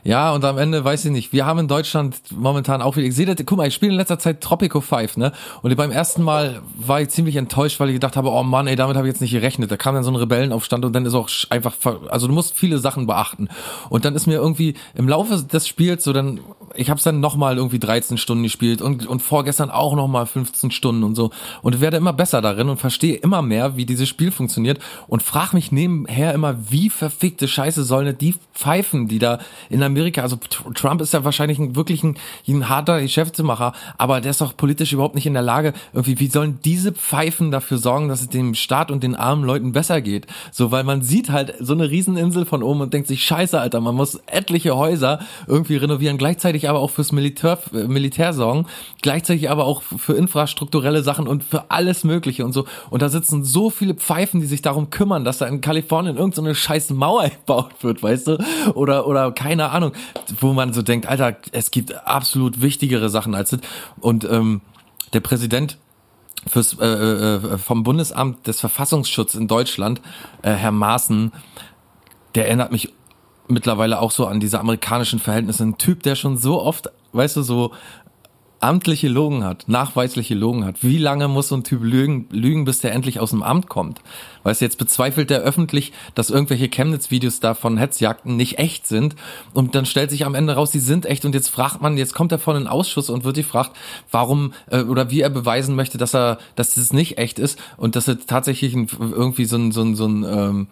Ja, 0.04 0.34
und 0.34 0.44
am 0.46 0.58
Ende 0.58 0.84
weiß 0.84 1.06
ich 1.06 1.12
nicht. 1.12 1.34
Wir 1.34 1.46
haben 1.46 1.60
in 1.60 1.68
Deutschland 1.68 2.18
momentan 2.32 2.82
auch 2.82 2.96
wieder. 2.96 3.08
Ich 3.08 3.16
sehe 3.16 3.26
das, 3.26 3.36
guck 3.46 3.58
mal, 3.58 3.68
ich 3.68 3.74
spiele 3.74 3.92
in 3.92 3.98
letzter 3.98 4.20
Zeit 4.20 4.42
Tropico 4.42 4.82
5, 4.82 5.18
ne? 5.18 5.32
Und 5.62 5.76
beim 5.76 5.92
ersten 5.92 6.24
Mal 6.24 6.62
war 6.76 7.02
ich 7.02 7.10
ziemlich 7.10 7.36
enttäuscht, 7.36 7.80
weil 7.80 7.90
ich 7.90 7.96
gedacht 7.96 8.16
habe, 8.16 8.30
oh 8.30 8.44
Mann, 8.44 8.68
ey, 8.68 8.76
damit 8.76 8.96
habe 8.98 9.08
ich 9.08 9.14
jetzt 9.14 9.22
nicht 9.22 9.32
gerechnet. 9.32 9.72
Da 9.72 9.78
kam 9.78 9.96
dann 9.96 10.04
so 10.04 10.12
ein 10.12 10.16
Rebellenaufstand 10.16 10.86
und 10.86 10.94
dann 10.94 11.06
ist 11.06 11.14
auch 11.14 11.30
einfach, 11.50 11.74
also 12.10 12.28
du 12.28 12.34
musst 12.34 12.56
viele 12.56 12.80
Sachen 12.80 13.08
beachten. 13.08 13.50
Und 13.90 14.06
dann 14.06 14.16
ist 14.16 14.28
mir 14.28 14.36
irgendwie 14.36 14.76
im 14.96 15.08
Laufe 15.08 15.42
des 15.44 15.68
Spiels 15.68 16.04
so 16.04 16.14
dann, 16.14 16.40
ich 16.78 16.90
habe 16.90 16.98
es 16.98 17.04
dann 17.04 17.20
nochmal 17.20 17.58
irgendwie 17.58 17.80
13 17.80 18.18
Stunden 18.18 18.44
gespielt 18.44 18.82
und, 18.82 19.08
und 19.08 19.22
vorgestern 19.22 19.70
auch 19.70 19.96
nochmal 19.96 20.26
15 20.26 20.72
Stunden 20.72 21.04
und 21.04 21.16
so. 21.16 21.32
Und 21.62 21.82
werde 21.82 21.98
immer 21.98 22.14
besser 22.14 22.42
darin 22.42 22.70
und 22.70 22.78
verstehe 22.78 23.16
immer 23.16 23.42
mehr, 23.42 23.76
wie 23.78 23.86
dieses 23.86 24.08
Spiel 24.08 24.32
funktioniert 24.32 24.80
und 25.08 25.24
frage 25.24 25.56
mich 25.56 25.72
nebenher 25.72 26.34
immer, 26.34 26.58
wie 26.70 26.90
verfickte 26.90 27.48
Scheiße 27.48 27.84
sollen 27.84 28.18
die 28.18 28.36
Pfeifen, 28.54 29.08
die 29.08 29.20
da 29.20 29.40
in 29.70 29.84
Amerika, 29.84 30.22
also 30.22 30.38
Trump 30.76 31.02
ist 31.02 31.14
ja 31.14 31.24
wahrscheinlich 31.24 31.60
ein, 31.60 31.76
wirklich 31.76 32.04
ein, 32.04 32.18
ein 32.48 32.70
harter 32.70 33.02
Geschäftsmacher, 33.02 33.74
aber 33.98 34.22
der 34.22 34.32
ist 34.32 34.42
doch 34.42 34.56
politisch 34.56 34.94
überhaupt 34.94 35.16
nicht 35.16 35.26
in 35.26 35.34
der 35.34 35.44
Lage, 35.44 35.74
irgendwie, 35.94 36.20
wie 36.20 36.28
sollen 36.28 36.60
diese 36.64 36.92
Pfeifen 36.92 37.52
dafür 37.52 37.78
sorgen, 37.78 38.08
dass 38.08 38.22
es 38.22 38.30
dem 38.30 38.56
Staat 38.56 38.92
und 38.92 39.04
den 39.04 39.16
armen 39.16 39.44
Leuten 39.44 39.72
besser 39.72 40.02
geht? 40.02 40.28
So, 40.52 40.72
weil 40.72 40.84
man 40.84 41.02
sieht 41.02 41.30
halt 41.30 41.56
so 41.60 41.74
eine 41.74 41.90
Rieseninsel 41.90 42.46
von 42.46 42.64
oben 42.64 42.82
und 42.82 42.94
denkt 42.94 43.08
sich, 43.08 43.24
scheiße, 43.24 43.60
Alter, 43.60 43.82
man 43.82 43.96
muss 43.96 44.20
etliche 44.28 44.76
Häuser 44.76 45.20
irgendwie 45.48 45.78
renovieren, 45.78 46.18
gleichzeitig 46.18 46.67
aber 46.68 46.80
auch 46.80 46.92
fürs 46.92 47.12
Militär, 47.12 47.58
äh, 47.74 47.88
Militär 47.88 48.34
sorgen, 48.34 48.66
gleichzeitig 49.02 49.50
aber 49.50 49.66
auch 49.66 49.82
für 49.82 50.14
infrastrukturelle 50.14 51.04
Sachen 51.04 51.28
und 51.28 51.44
für 51.44 51.72
alles 51.72 52.04
Mögliche 52.04 52.46
und 52.46 52.54
so. 52.54 52.66
Und 52.90 53.02
da 53.02 53.10
sitzen 53.10 53.44
so 53.44 53.70
viele 53.70 53.94
Pfeifen, 53.94 54.42
die 54.42 54.48
sich 54.48 54.62
darum 54.62 54.90
kümmern, 54.90 55.24
dass 55.24 55.38
da 55.38 55.46
in 55.48 55.62
Kalifornien 55.62 56.18
irgendeine 56.18 56.50
so 56.50 56.56
scheiß 56.56 56.90
Mauer 56.92 57.30
gebaut 57.46 57.76
wird, 57.82 58.04
weißt 58.04 58.28
du? 58.28 58.46
Oder, 58.74 59.08
oder 59.08 59.32
keine 59.32 59.70
Ahnung, 59.70 59.94
wo 60.40 60.54
man 60.54 60.74
so 60.74 60.82
denkt, 60.82 61.08
Alter, 61.08 61.38
es 61.52 61.72
gibt 61.72 61.94
absolut 62.06 62.62
wichtigere 62.62 63.10
Sachen 63.10 63.36
als 63.36 63.52
das. 63.52 63.60
Und 64.00 64.24
ähm, 64.26 64.62
der 65.14 65.22
Präsident 65.22 65.78
fürs, 66.46 66.78
äh, 66.80 66.86
äh, 66.86 67.58
vom 67.58 67.84
Bundesamt 67.84 68.48
des 68.48 68.60
Verfassungsschutzes 68.60 69.40
in 69.40 69.48
Deutschland, 69.48 70.02
äh, 70.42 70.52
Herr 70.52 70.72
Maaßen, 70.72 71.32
der 72.36 72.48
erinnert 72.48 72.72
mich 72.72 72.94
mittlerweile 73.48 74.00
auch 74.00 74.12
so 74.12 74.26
an 74.26 74.40
diese 74.40 74.60
amerikanischen 74.60 75.20
Verhältnisse. 75.20 75.64
Ein 75.64 75.78
Typ, 75.78 76.04
der 76.04 76.16
schon 76.16 76.38
so 76.38 76.62
oft, 76.62 76.90
weißt 77.14 77.38
du, 77.38 77.42
so 77.42 77.72
amtliche 78.60 79.08
Logen 79.08 79.44
hat, 79.44 79.66
nachweisliche 79.68 80.36
Logen 80.36 80.66
hat. 80.66 80.84
Wie 80.84 80.98
lange 80.98 81.28
muss 81.28 81.50
so 81.50 81.56
ein 81.56 81.64
Typ 81.64 81.84
lügen, 81.84 82.28
lügen, 82.32 82.66
bis 82.66 82.80
der 82.80 82.94
endlich 82.94 83.20
aus 83.20 83.32
dem 83.32 83.44
Amt 83.44 83.70
kommt? 83.70 84.02
Weißt 84.44 84.62
du, 84.62 84.66
jetzt 84.66 84.78
bezweifelt 84.78 85.30
er 85.30 85.42
öffentlich, 85.42 85.92
dass 86.16 86.30
irgendwelche 86.30 86.70
Chemnitz-Videos 86.70 87.40
da 87.40 87.54
von 87.54 87.78
Hetzjagden 87.78 88.36
nicht 88.36 88.60
echt 88.60 88.88
sind. 88.88 89.16
Und 89.54 89.76
dann 89.76 89.86
stellt 89.86 90.10
sich 90.10 90.26
am 90.26 90.36
Ende 90.36 90.54
raus, 90.54 90.72
die 90.72 90.80
sind 90.80 91.06
echt. 91.06 91.26
Und 91.26 91.36
jetzt 91.36 91.50
fragt 91.50 91.82
man, 91.82 91.98
jetzt 91.98 92.14
kommt 92.14 92.32
er 92.32 92.40
vor 92.40 92.54
den 92.54 92.68
Ausschuss 92.68 93.10
und 93.10 93.24
wird 93.24 93.36
gefragt, 93.36 93.72
warum 94.12 94.54
äh, 94.72 94.84
oder 94.84 95.12
wie 95.12 95.22
er 95.22 95.30
beweisen 95.30 95.76
möchte, 95.76 95.98
dass 95.98 96.16
er, 96.16 96.40
dass 96.56 96.76
das 96.76 96.94
nicht 96.94 97.18
echt 97.18 97.40
ist 97.40 97.60
und 97.78 97.96
dass 97.96 98.08
er 98.08 98.26
tatsächlich 98.26 98.74
ein, 98.74 98.88
irgendwie 99.00 99.46
so 99.46 99.58
ein, 99.58 99.72
so 99.72 99.82
ein, 99.82 99.96
so 99.96 100.06
ein 100.06 100.24
ähm, 100.24 100.68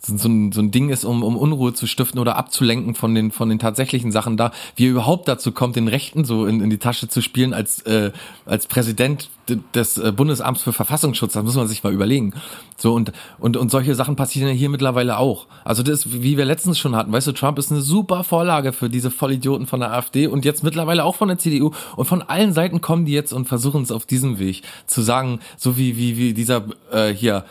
so 0.00 0.28
ein, 0.28 0.52
so 0.52 0.60
ein 0.60 0.70
Ding 0.70 0.90
ist, 0.90 1.04
um, 1.04 1.22
um 1.22 1.36
Unruhe 1.36 1.74
zu 1.74 1.86
stiften 1.86 2.20
oder 2.20 2.36
abzulenken 2.36 2.94
von 2.94 3.14
den, 3.14 3.30
von 3.30 3.48
den 3.48 3.58
tatsächlichen 3.58 4.12
Sachen 4.12 4.36
da, 4.36 4.52
wie 4.76 4.86
er 4.86 4.90
überhaupt 4.90 5.28
dazu 5.28 5.52
kommt, 5.52 5.76
den 5.76 5.88
Rechten 5.88 6.24
so 6.24 6.46
in, 6.46 6.60
in 6.60 6.70
die 6.70 6.78
Tasche 6.78 7.08
zu 7.08 7.20
spielen 7.28 7.54
als, 7.54 7.82
äh, 7.82 8.10
als 8.46 8.66
Präsident 8.66 9.30
des 9.74 9.98
äh, 9.98 10.12
Bundesamts 10.12 10.62
für 10.62 10.72
Verfassungsschutz, 10.72 11.34
das 11.34 11.44
muss 11.44 11.54
man 11.54 11.68
sich 11.68 11.82
mal 11.84 11.92
überlegen. 11.92 12.34
So 12.76 12.94
und, 12.94 13.12
und, 13.38 13.56
und 13.56 13.70
solche 13.70 13.94
Sachen 13.94 14.16
passieren 14.16 14.48
ja 14.48 14.54
hier 14.54 14.68
mittlerweile 14.68 15.18
auch. 15.18 15.46
Also 15.64 15.82
das, 15.82 16.12
wie 16.12 16.36
wir 16.36 16.44
letztens 16.44 16.78
schon 16.78 16.96
hatten, 16.96 17.12
weißt 17.12 17.26
du, 17.26 17.32
Trump 17.32 17.58
ist 17.58 17.70
eine 17.70 17.80
super 17.80 18.24
Vorlage 18.24 18.72
für 18.72 18.88
diese 18.88 19.10
Vollidioten 19.10 19.66
von 19.66 19.80
der 19.80 19.92
AfD 19.92 20.26
und 20.26 20.44
jetzt 20.44 20.62
mittlerweile 20.64 21.04
auch 21.04 21.14
von 21.14 21.28
der 21.28 21.38
CDU 21.38 21.70
und 21.96 22.06
von 22.06 22.22
allen 22.22 22.52
Seiten 22.52 22.80
kommen 22.80 23.04
die 23.04 23.12
jetzt 23.12 23.32
und 23.32 23.46
versuchen 23.46 23.82
es 23.82 23.92
auf 23.92 24.06
diesem 24.06 24.38
Weg 24.38 24.62
zu 24.86 25.02
sagen, 25.02 25.40
so 25.56 25.76
wie, 25.76 25.96
wie, 25.96 26.16
wie 26.16 26.34
dieser 26.34 26.64
äh, 26.92 27.08
hier, 27.12 27.44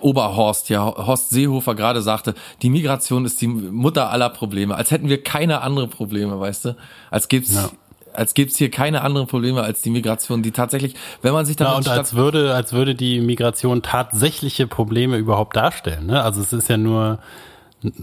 Oberhorst, 0.00 0.68
ja, 0.68 0.84
Horst 0.84 1.30
Seehofer 1.30 1.74
gerade 1.74 2.02
sagte, 2.02 2.34
die 2.62 2.70
Migration 2.70 3.24
ist 3.24 3.40
die 3.40 3.48
Mutter 3.48 4.10
aller 4.10 4.28
Probleme, 4.28 4.74
als 4.74 4.90
hätten 4.90 5.08
wir 5.08 5.22
keine 5.22 5.62
anderen 5.62 5.90
Probleme, 5.90 6.38
weißt 6.38 6.66
du? 6.66 6.76
Als 7.10 7.28
gibt's 7.28 7.54
ja. 7.54 7.70
Als 8.18 8.34
gibt's 8.34 8.56
hier 8.56 8.70
keine 8.70 9.02
anderen 9.02 9.26
Probleme 9.26 9.62
als 9.62 9.80
die 9.80 9.90
Migration, 9.90 10.42
die 10.42 10.50
tatsächlich, 10.50 10.94
wenn 11.22 11.32
man 11.32 11.46
sich 11.46 11.56
da 11.56 11.66
ja, 11.66 11.76
und 11.76 11.88
als 11.88 12.14
würde 12.14 12.54
als 12.54 12.72
würde 12.72 12.94
die 12.94 13.20
Migration 13.20 13.82
tatsächliche 13.82 14.66
Probleme 14.66 15.16
überhaupt 15.16 15.56
darstellen, 15.56 16.06
ne? 16.06 16.22
Also 16.22 16.40
es 16.40 16.52
ist 16.52 16.68
ja 16.68 16.76
nur 16.76 17.20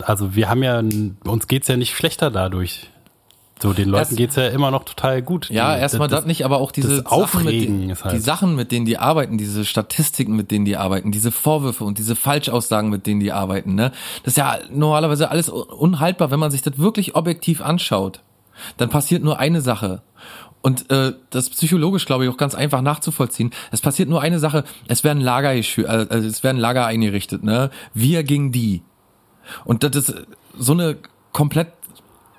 also 0.03 0.35
wir 0.35 0.49
haben 0.49 0.63
ja 0.63 0.81
uns 1.25 1.47
geht's 1.47 1.67
ja 1.67 1.77
nicht 1.77 1.95
schlechter 1.95 2.31
dadurch. 2.31 2.89
So, 3.61 3.71
den 3.71 3.87
Leuten 3.87 3.99
Erst, 3.99 4.17
geht's 4.17 4.35
ja 4.35 4.47
immer 4.47 4.69
noch 4.69 4.83
total 4.83 5.21
gut. 5.21 5.49
Ja, 5.49 5.77
erstmal 5.77 6.09
das, 6.09 6.19
das, 6.19 6.25
nicht, 6.25 6.43
aber 6.43 6.59
auch 6.59 6.73
diese 6.73 7.03
Sachen, 7.03 7.45
mit 7.45 7.53
den, 7.53 7.95
halt. 8.03 8.13
die 8.13 8.19
Sachen, 8.19 8.55
mit 8.55 8.73
denen 8.73 8.85
die 8.85 8.97
arbeiten, 8.97 9.37
diese 9.37 9.63
Statistiken, 9.63 10.35
mit 10.35 10.51
denen 10.51 10.65
die 10.65 10.75
arbeiten, 10.75 11.11
diese 11.11 11.31
Vorwürfe 11.31 11.85
und 11.85 11.97
diese 11.97 12.17
Falschaussagen, 12.17 12.89
mit 12.89 13.07
denen 13.07 13.21
die 13.21 13.31
arbeiten, 13.31 13.73
ne? 13.75 13.93
Das 14.23 14.33
ist 14.33 14.37
ja 14.37 14.59
normalerweise 14.69 15.31
alles 15.31 15.47
unhaltbar, 15.47 16.31
wenn 16.31 16.39
man 16.39 16.51
sich 16.51 16.63
das 16.63 16.77
wirklich 16.77 17.15
objektiv 17.15 17.61
anschaut. 17.61 18.19
Dann 18.77 18.89
passiert 18.89 19.23
nur 19.23 19.39
eine 19.39 19.61
Sache. 19.61 20.01
Und 20.61 20.89
äh, 20.89 21.13
das 21.29 21.49
psychologisch, 21.51 22.05
glaube 22.05 22.25
ich, 22.25 22.31
auch 22.31 22.37
ganz 22.37 22.55
einfach 22.55 22.81
nachzuvollziehen. 22.81 23.51
Es 23.71 23.81
passiert 23.81 24.09
nur 24.09 24.21
eine 24.21 24.39
Sache, 24.39 24.63
es 24.87 25.03
werden 25.03 25.21
Lager, 25.21 25.53
äh, 25.53 25.63
also 25.85 26.27
es 26.27 26.43
werden 26.43 26.57
Lager 26.57 26.87
eingerichtet, 26.87 27.43
ne? 27.43 27.69
Wir 27.93 28.23
gegen 28.23 28.51
die. 28.51 28.81
Und 29.63 29.83
das 29.83 29.95
ist 29.95 30.25
so 30.57 30.73
eine 30.73 30.97
komplett 31.33 31.67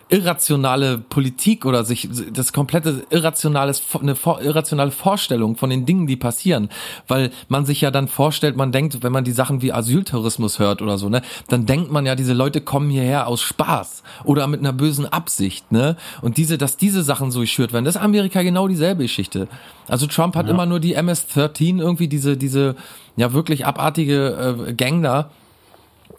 irrationale 0.08 0.98
Politik 0.98 1.66
oder 1.66 1.84
sich 1.84 2.08
das 2.32 2.52
komplette 2.52 3.04
irrationales 3.10 3.82
eine 4.00 4.14
irrationale 4.40 4.92
Vorstellung 4.92 5.56
von 5.56 5.68
den 5.68 5.84
Dingen, 5.84 6.06
die 6.06 6.16
passieren, 6.16 6.68
weil 7.08 7.32
man 7.48 7.66
sich 7.66 7.80
ja 7.80 7.90
dann 7.90 8.06
vorstellt, 8.06 8.56
man 8.56 8.70
denkt, 8.70 9.02
wenn 9.02 9.10
man 9.10 9.24
die 9.24 9.32
Sachen 9.32 9.62
wie 9.62 9.72
Asyltourismus 9.72 10.60
hört 10.60 10.80
oder 10.80 10.96
so, 10.96 11.08
ne, 11.08 11.22
dann 11.48 11.66
denkt 11.66 11.90
man 11.90 12.06
ja, 12.06 12.14
diese 12.14 12.34
Leute 12.34 12.60
kommen 12.60 12.88
hierher 12.88 13.26
aus 13.26 13.42
Spaß 13.42 14.04
oder 14.22 14.46
mit 14.46 14.60
einer 14.60 14.72
bösen 14.72 15.06
Absicht, 15.06 15.72
ne? 15.72 15.96
Und 16.22 16.36
diese, 16.36 16.56
dass 16.56 16.76
diese 16.76 17.02
Sachen 17.02 17.32
so 17.32 17.40
geschürt 17.40 17.72
werden, 17.72 17.84
das 17.84 17.96
ist 17.96 18.02
Amerika 18.02 18.42
genau 18.42 18.68
dieselbe 18.68 19.02
Geschichte. 19.02 19.48
Also 19.88 20.06
Trump 20.06 20.36
hat 20.36 20.46
ja. 20.46 20.52
immer 20.52 20.66
nur 20.66 20.78
die 20.78 20.94
MS-13 20.94 21.80
irgendwie 21.80 22.08
diese 22.08 22.36
diese 22.36 22.76
ja 23.16 23.32
wirklich 23.32 23.66
abartige 23.66 24.66
äh, 24.68 24.72
Gang 24.74 25.02
da 25.02 25.30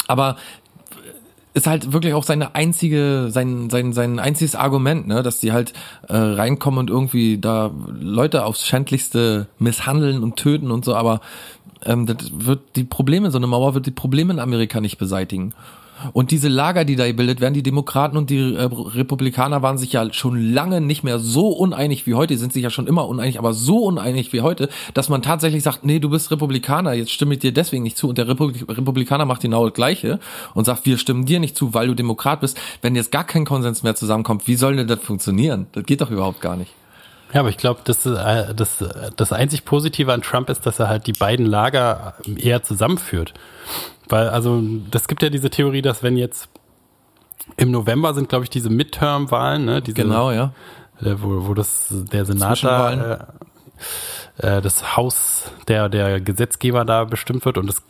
aber 0.08 0.38
ist 1.58 1.66
halt 1.66 1.92
wirklich 1.92 2.14
auch 2.14 2.24
seine 2.24 2.54
einzige, 2.54 3.28
sein, 3.30 3.70
sein, 3.72 3.92
sein 3.92 4.20
einziges 4.20 4.56
Argument, 4.56 5.08
ne, 5.08 5.24
dass 5.24 5.40
die 5.40 5.52
halt 5.52 5.74
äh, 6.08 6.16
reinkommen 6.16 6.80
und 6.80 6.90
irgendwie 6.92 7.40
da 7.40 7.72
Leute 8.00 8.46
aufs 8.46 8.66
Schändlichste 8.66 9.48
misshandeln 9.58 10.22
und 10.22 10.36
töten 10.36 10.70
und 10.70 10.86
so, 10.86 10.96
aber 10.96 11.20
ähm, 11.84 12.06
das 12.06 12.18
wird 12.32 12.62
die 12.76 12.84
Probleme, 12.84 13.32
so 13.32 13.40
eine 13.40 13.48
Mauer 13.48 13.74
wird 13.74 13.88
die 13.88 13.92
Probleme 13.92 14.34
in 14.34 14.40
Amerika 14.40 14.80
nicht 14.82 15.00
beseitigen. 15.00 15.54
Und 16.14 16.32
diese 16.32 16.48
Lager, 16.48 16.86
die 16.86 16.96
da 16.96 17.08
gebildet 17.08 17.42
werden, 17.42 17.54
die 17.54 17.64
Demokraten 17.64 18.18
und 18.18 18.30
die 18.30 18.56
äh, 18.56 18.64
Republikaner 18.64 19.62
waren 19.62 19.78
sich 19.78 19.94
ja 19.94 20.12
schon 20.14 20.54
lange 20.54 20.82
nicht 20.82 21.04
mehr 21.04 21.20
so 21.20 21.50
uneinig 21.50 22.06
wie 22.06 22.14
heute, 22.14 22.34
die 22.34 22.40
sind 22.40 22.54
sich 22.54 22.64
ja 22.64 22.70
schon 22.70 22.88
immer 22.88 23.08
uneinig, 23.08 23.40
aber 23.40 23.54
so 23.54 23.80
uneinig 23.80 24.34
wie 24.34 24.42
heute, 24.42 24.70
dass 24.94 25.10
man 25.10 25.22
tatsächlich 25.22 25.64
sagt, 25.64 25.86
nee, 25.86 26.00
du 26.00 26.10
bist 26.10 26.32
Republikaner, 26.32 26.94
jetzt 26.94 27.12
stimme 27.12 27.34
ich 27.34 27.40
dir 27.40 27.52
deswegen 27.52 27.84
nicht 27.84 27.98
zu. 27.98 28.10
Und 28.10 28.18
der 28.18 28.28
Republik 28.28 28.68
Republikaner 28.68 29.26
macht 29.26 29.42
genau 29.42 29.66
das 29.66 29.74
Gleiche 29.74 30.20
und 30.54 30.66
sagt, 30.66 30.86
wir 30.86 30.98
stimmen 30.98 31.26
dir 31.26 31.40
nicht 31.40 31.56
zu, 31.56 31.74
weil 31.74 31.88
du 31.88 31.96
Demokrat 31.96 32.42
bist. 32.42 32.58
Wenn 32.82 32.96
jetzt 32.96 33.12
gar 33.12 33.24
kein 33.24 33.46
Konsens 33.46 33.84
mehr 33.84 33.96
zusammenkommt, 33.96 34.48
wie 34.48 34.56
soll 34.56 34.76
denn 34.76 34.88
das 34.88 35.00
funktionieren? 35.00 35.68
Das 35.72 35.86
geht 35.86 36.02
doch 36.02 36.12
überhaupt 36.12 36.42
gar 36.42 36.56
nicht. 36.56 36.72
Ja, 37.34 37.42
aber 37.42 37.50
ich 37.50 37.58
glaube, 37.58 37.82
das, 37.84 38.06
äh, 38.06 38.54
das, 38.56 38.84
das 39.16 39.34
einzig 39.34 39.66
Positive 39.66 40.12
an 40.14 40.22
Trump 40.22 40.50
ist, 40.50 40.66
dass 40.66 40.80
er 40.80 40.88
halt 40.88 41.08
die 41.08 41.14
beiden 41.14 41.46
Lager 41.46 42.16
eher 42.38 42.64
zusammenführt. 42.64 43.34
Weil, 44.08 44.30
also, 44.30 44.62
das 44.90 45.08
gibt 45.08 45.22
ja 45.22 45.30
diese 45.30 45.50
Theorie, 45.50 45.82
dass 45.82 46.04
wenn 46.04 46.18
jetzt 46.18 46.50
im 47.58 47.72
November 47.72 48.14
sind, 48.14 48.30
glaube 48.30 48.44
ich, 48.44 48.50
diese 48.50 48.70
Midterm-Wahlen, 48.70 49.66
ne? 49.66 49.82
Diese, 49.82 49.96
genau, 49.96 50.32
ja. 50.32 50.54
Äh, 51.02 51.16
wo, 51.18 51.48
wo 51.48 51.54
das 51.54 51.88
der 51.90 52.26
Senat 52.26 52.64
da, 52.64 53.28
äh, 54.38 54.62
das 54.62 54.98
Haus 54.98 55.52
der, 55.68 55.90
der 55.90 56.20
Gesetzgeber 56.22 56.86
da 56.86 57.04
bestimmt 57.04 57.46
wird. 57.46 57.58
Und 57.58 57.68
das, 57.68 57.82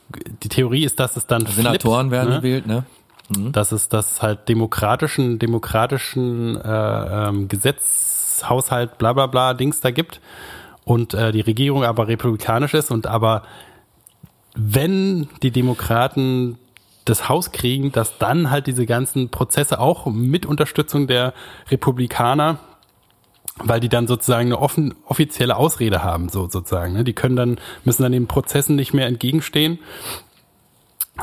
die 0.44 0.50
Theorie 0.50 0.84
ist, 0.84 1.00
dass 1.00 1.16
es 1.16 1.28
dann 1.28 1.46
Senatoren 1.46 2.10
flippt, 2.10 2.12
werden 2.12 2.30
ne? 2.30 2.36
gewählt, 2.38 2.68
ne? 2.68 2.84
dass 3.30 3.72
es 3.72 3.90
das 3.90 4.22
halt 4.22 4.48
demokratischen, 4.48 5.40
demokratischen 5.40 6.56
äh, 6.56 7.28
ähm, 7.28 7.48
Gesetzhaushalt, 8.38 8.98
bla 8.98 9.14
bla 9.14 9.28
bla 9.28 9.54
Dings 9.54 9.82
da 9.82 9.92
gibt 9.92 10.22
und 10.86 11.14
äh, 11.14 11.32
die 11.32 11.42
Regierung 11.42 11.84
aber 11.84 12.08
republikanisch 12.08 12.74
ist 12.74 12.92
und 12.92 13.08
aber 13.08 13.44
wenn 14.56 15.28
die 15.44 15.52
Demokraten 15.52 16.58
das 17.06 17.30
Haus 17.30 17.52
kriegen, 17.52 17.92
dass 17.92 18.18
dann 18.18 18.52
halt 18.52 18.68
diese 18.68 18.86
ganzen 18.86 19.30
Prozesse 19.30 19.80
auch 19.80 20.08
mit 20.08 20.46
Unterstützung 20.46 21.08
der 21.08 21.34
Republikaner, 21.70 22.60
weil 23.60 23.80
die 23.80 23.88
dann 23.88 24.08
sozusagen 24.08 24.48
eine 24.48 24.60
offen, 24.60 24.94
offizielle 25.06 25.56
Ausrede 25.56 26.04
haben, 26.04 26.28
so 26.28 26.50
sozusagen. 26.50 26.94
Ne? 26.94 27.04
Die 27.04 27.14
können 27.14 27.36
dann, 27.36 27.60
müssen 27.86 28.04
dann 28.04 28.12
den 28.12 28.28
Prozessen 28.28 28.76
nicht 28.76 28.94
mehr 28.94 29.08
entgegenstehen 29.08 29.80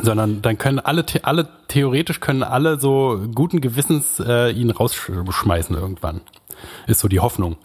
sondern 0.03 0.43
dann 0.43 0.59
können 0.59 0.81
alle, 0.81 1.05
alle 1.23 1.49
theoretisch 1.69 2.21
können 2.21 2.43
alle 2.43 2.81
so 2.81 3.21
guten 3.35 3.61
Gewissens 3.61 4.21
äh, 4.21 4.51
ihn 4.51 4.71
rausschmeißen 4.71 5.77
irgendwann. 5.77 6.21
Ist 6.87 7.01
so 7.01 7.09
die 7.09 7.21
Hoffnung. 7.21 7.57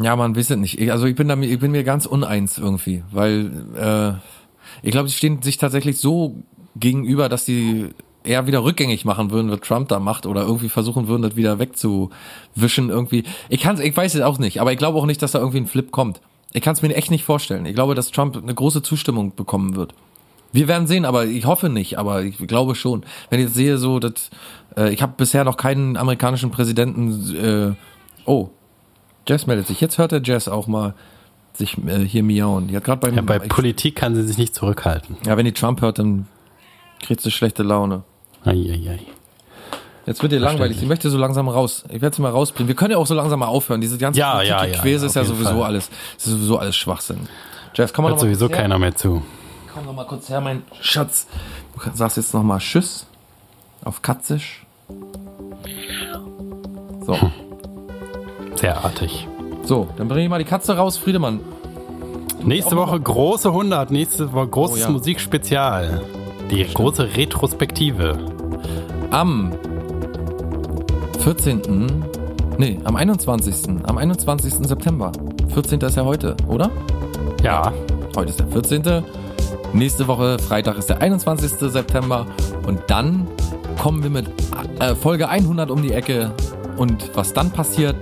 Ja, 0.00 0.14
man 0.16 0.36
weiß 0.36 0.50
es 0.50 0.56
nicht. 0.56 0.80
Ich- 0.80 0.92
Also 0.92 1.06
ich 1.06 1.14
bin 1.16 1.28
da, 1.28 1.36
ich 1.38 1.58
bin 1.58 1.72
mir 1.72 1.82
ganz 1.84 2.06
uneins 2.06 2.58
irgendwie, 2.58 3.02
weil 3.10 3.50
äh, 3.76 4.86
ich 4.86 4.92
glaube, 4.92 5.08
sie 5.08 5.14
stehen 5.16 5.42
sich 5.42 5.56
tatsächlich 5.56 5.98
so 5.98 6.36
gegenüber, 6.76 7.28
dass 7.28 7.44
die 7.44 7.88
eher 8.22 8.46
wieder 8.46 8.62
rückgängig 8.62 9.04
machen 9.04 9.30
würden, 9.30 9.50
was 9.50 9.60
Trump 9.60 9.88
da 9.88 9.98
macht, 9.98 10.26
oder 10.26 10.42
irgendwie 10.42 10.68
versuchen 10.68 11.08
würden, 11.08 11.22
das 11.22 11.34
wieder 11.36 11.58
wegzuwischen 11.58 12.90
irgendwie. 12.90 13.24
Ich 13.48 13.60
kann's, 13.60 13.80
ich 13.80 13.96
weiß 13.96 14.14
es 14.14 14.20
auch 14.20 14.38
nicht, 14.38 14.60
aber 14.60 14.72
ich 14.72 14.78
glaube 14.78 14.98
auch 14.98 15.06
nicht, 15.06 15.22
dass 15.22 15.32
da 15.32 15.38
irgendwie 15.38 15.58
ein 15.58 15.66
Flip 15.66 15.90
kommt. 15.90 16.20
Ich 16.52 16.62
kann 16.62 16.74
es 16.74 16.82
mir 16.82 16.94
echt 16.94 17.10
nicht 17.10 17.24
vorstellen. 17.24 17.66
Ich 17.66 17.74
glaube, 17.74 17.94
dass 17.94 18.10
Trump 18.10 18.36
eine 18.36 18.54
große 18.54 18.82
Zustimmung 18.82 19.34
bekommen 19.34 19.76
wird. 19.76 19.94
Wir 20.52 20.66
werden 20.68 20.86
sehen, 20.86 21.04
aber 21.04 21.26
ich 21.26 21.44
hoffe 21.44 21.68
nicht, 21.68 21.98
aber 21.98 22.22
ich 22.22 22.38
glaube 22.38 22.74
schon. 22.74 23.04
Wenn 23.30 23.40
ich 23.40 23.46
jetzt 23.46 23.54
sehe, 23.54 23.76
so, 23.78 23.98
dass 23.98 24.30
äh, 24.76 24.92
ich 24.92 25.02
habe 25.02 25.12
bisher 25.16 25.44
noch 25.44 25.56
keinen 25.56 25.96
amerikanischen 25.96 26.50
Präsidenten. 26.50 27.34
Äh, 27.36 27.74
oh, 28.24 28.48
Jess 29.26 29.46
meldet 29.46 29.66
sich. 29.66 29.80
Jetzt 29.80 29.98
hört 29.98 30.12
der 30.12 30.22
Jess 30.22 30.48
auch 30.48 30.66
mal 30.66 30.94
sich 31.52 31.76
äh, 31.86 31.98
hier 31.98 32.22
miauen. 32.22 32.68
Die 32.68 32.76
hat 32.76 32.84
gerade 32.84 33.00
beim 33.00 33.14
Ja, 33.14 33.22
bei 33.22 33.36
ich, 33.42 33.48
Politik 33.48 33.96
kann 33.96 34.14
sie 34.14 34.22
sich 34.22 34.38
nicht 34.38 34.54
zurückhalten. 34.54 35.16
ja, 35.26 35.36
wenn 35.36 35.44
die 35.44 35.52
Trump 35.52 35.82
hört, 35.82 35.98
dann 35.98 36.26
kriegt 37.02 37.20
sie 37.20 37.30
schlechte 37.30 37.62
Laune. 37.62 38.04
Eieiei. 38.44 39.00
Jetzt 40.06 40.22
wird 40.22 40.32
ihr 40.32 40.40
langweilig. 40.40 40.80
Ich 40.80 40.88
möchte 40.88 41.10
so 41.10 41.18
langsam 41.18 41.48
raus. 41.48 41.84
Ich 41.90 42.00
werde 42.00 42.16
sie 42.16 42.22
mal 42.22 42.30
rausbringen. 42.30 42.68
Wir 42.68 42.74
können 42.74 42.92
ja 42.92 42.96
auch 42.96 43.06
so 43.06 43.12
langsam 43.14 43.40
mal 43.40 43.46
aufhören. 43.48 43.82
Diese 43.82 43.98
ganze 43.98 44.18
Ja, 44.18 44.40
ja, 44.40 44.64
ja, 44.64 44.78
Quäse 44.80 45.04
ja, 45.04 45.06
ist 45.10 45.16
ja 45.16 45.24
sowieso 45.24 45.50
Fall. 45.50 45.64
alles. 45.64 45.90
Ist 46.16 46.24
sowieso 46.24 46.56
alles 46.58 46.76
Schwachsinn. 46.76 47.28
Jess, 47.74 47.92
komm 47.92 48.04
mal 48.04 48.12
Hört 48.12 48.20
sowieso 48.20 48.48
keiner 48.48 48.78
mehr 48.78 48.94
zu. 48.94 49.22
Komm 49.78 49.86
noch 49.86 49.94
mal 49.94 50.06
kurz 50.06 50.28
her, 50.28 50.40
mein 50.40 50.64
Schatz. 50.80 51.28
Du 51.76 51.88
sagst 51.94 52.16
jetzt 52.16 52.34
noch 52.34 52.42
mal 52.42 52.58
Tschüss 52.58 53.06
auf 53.84 54.02
Katzisch. 54.02 54.66
So, 57.06 57.16
Sehr 58.56 58.84
artig. 58.84 59.28
so, 59.62 59.86
dann 59.96 60.08
bring 60.08 60.24
ich 60.24 60.30
mal 60.30 60.40
die 60.40 60.44
Katze 60.44 60.76
raus, 60.76 60.96
Friedemann. 60.96 61.38
Nächste 62.42 62.74
Woche 62.76 62.98
große 62.98 63.50
100. 63.50 63.92
Nächste 63.92 64.32
Woche 64.32 64.48
großes 64.48 64.78
Oh 64.78 64.80
ja. 64.80 64.90
Musikspezial. 64.90 66.02
Die 66.50 66.64
große 66.64 67.16
Retrospektive. 67.16 68.18
Am 69.12 69.52
14. 71.20 72.04
Nee, 72.58 72.80
am 72.82 72.96
21. 72.96 73.84
Am 73.84 73.96
21. 73.96 74.54
September. 74.54 75.12
14. 75.54 75.80
ist 75.82 75.96
ja 75.96 76.04
heute, 76.04 76.36
oder? 76.48 76.68
Ja, 77.44 77.72
Heute 78.16 78.30
ist 78.30 78.40
der 78.40 78.48
14. 78.48 79.04
Nächste 79.72 80.06
Woche, 80.06 80.38
Freitag 80.38 80.78
ist 80.78 80.88
der 80.88 81.00
21. 81.00 81.52
September. 81.70 82.26
Und 82.66 82.80
dann 82.88 83.26
kommen 83.80 84.02
wir 84.02 84.10
mit 84.10 84.26
äh, 84.80 84.94
Folge 84.94 85.28
100 85.28 85.70
um 85.70 85.82
die 85.82 85.92
Ecke. 85.92 86.32
Und 86.76 87.10
was 87.14 87.32
dann 87.32 87.50
passiert, 87.50 87.96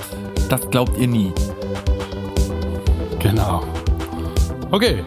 das 0.49 0.69
glaubt 0.71 0.97
ihr 0.99 1.09
nie. 1.09 1.33
genau. 3.19 3.63
Okay. 4.71 5.05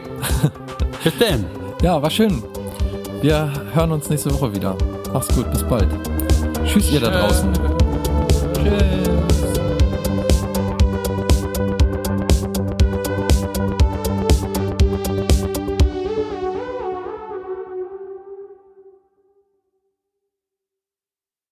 Bis 1.03 1.17
denn. 1.17 1.45
Ja, 1.81 2.01
war 2.01 2.09
schön. 2.09 2.43
Wir 3.21 3.51
hören 3.73 3.91
uns 3.91 4.09
nächste 4.09 4.33
Woche 4.33 4.53
wieder. 4.53 4.75
Mach's 5.13 5.27
gut, 5.29 5.51
bis 5.51 5.63
bald. 5.63 5.87
Tschüss, 6.65 6.91
ihr 6.91 6.99
da 6.99 7.09
draußen. 7.09 7.51
Tschüss. 8.53 9.08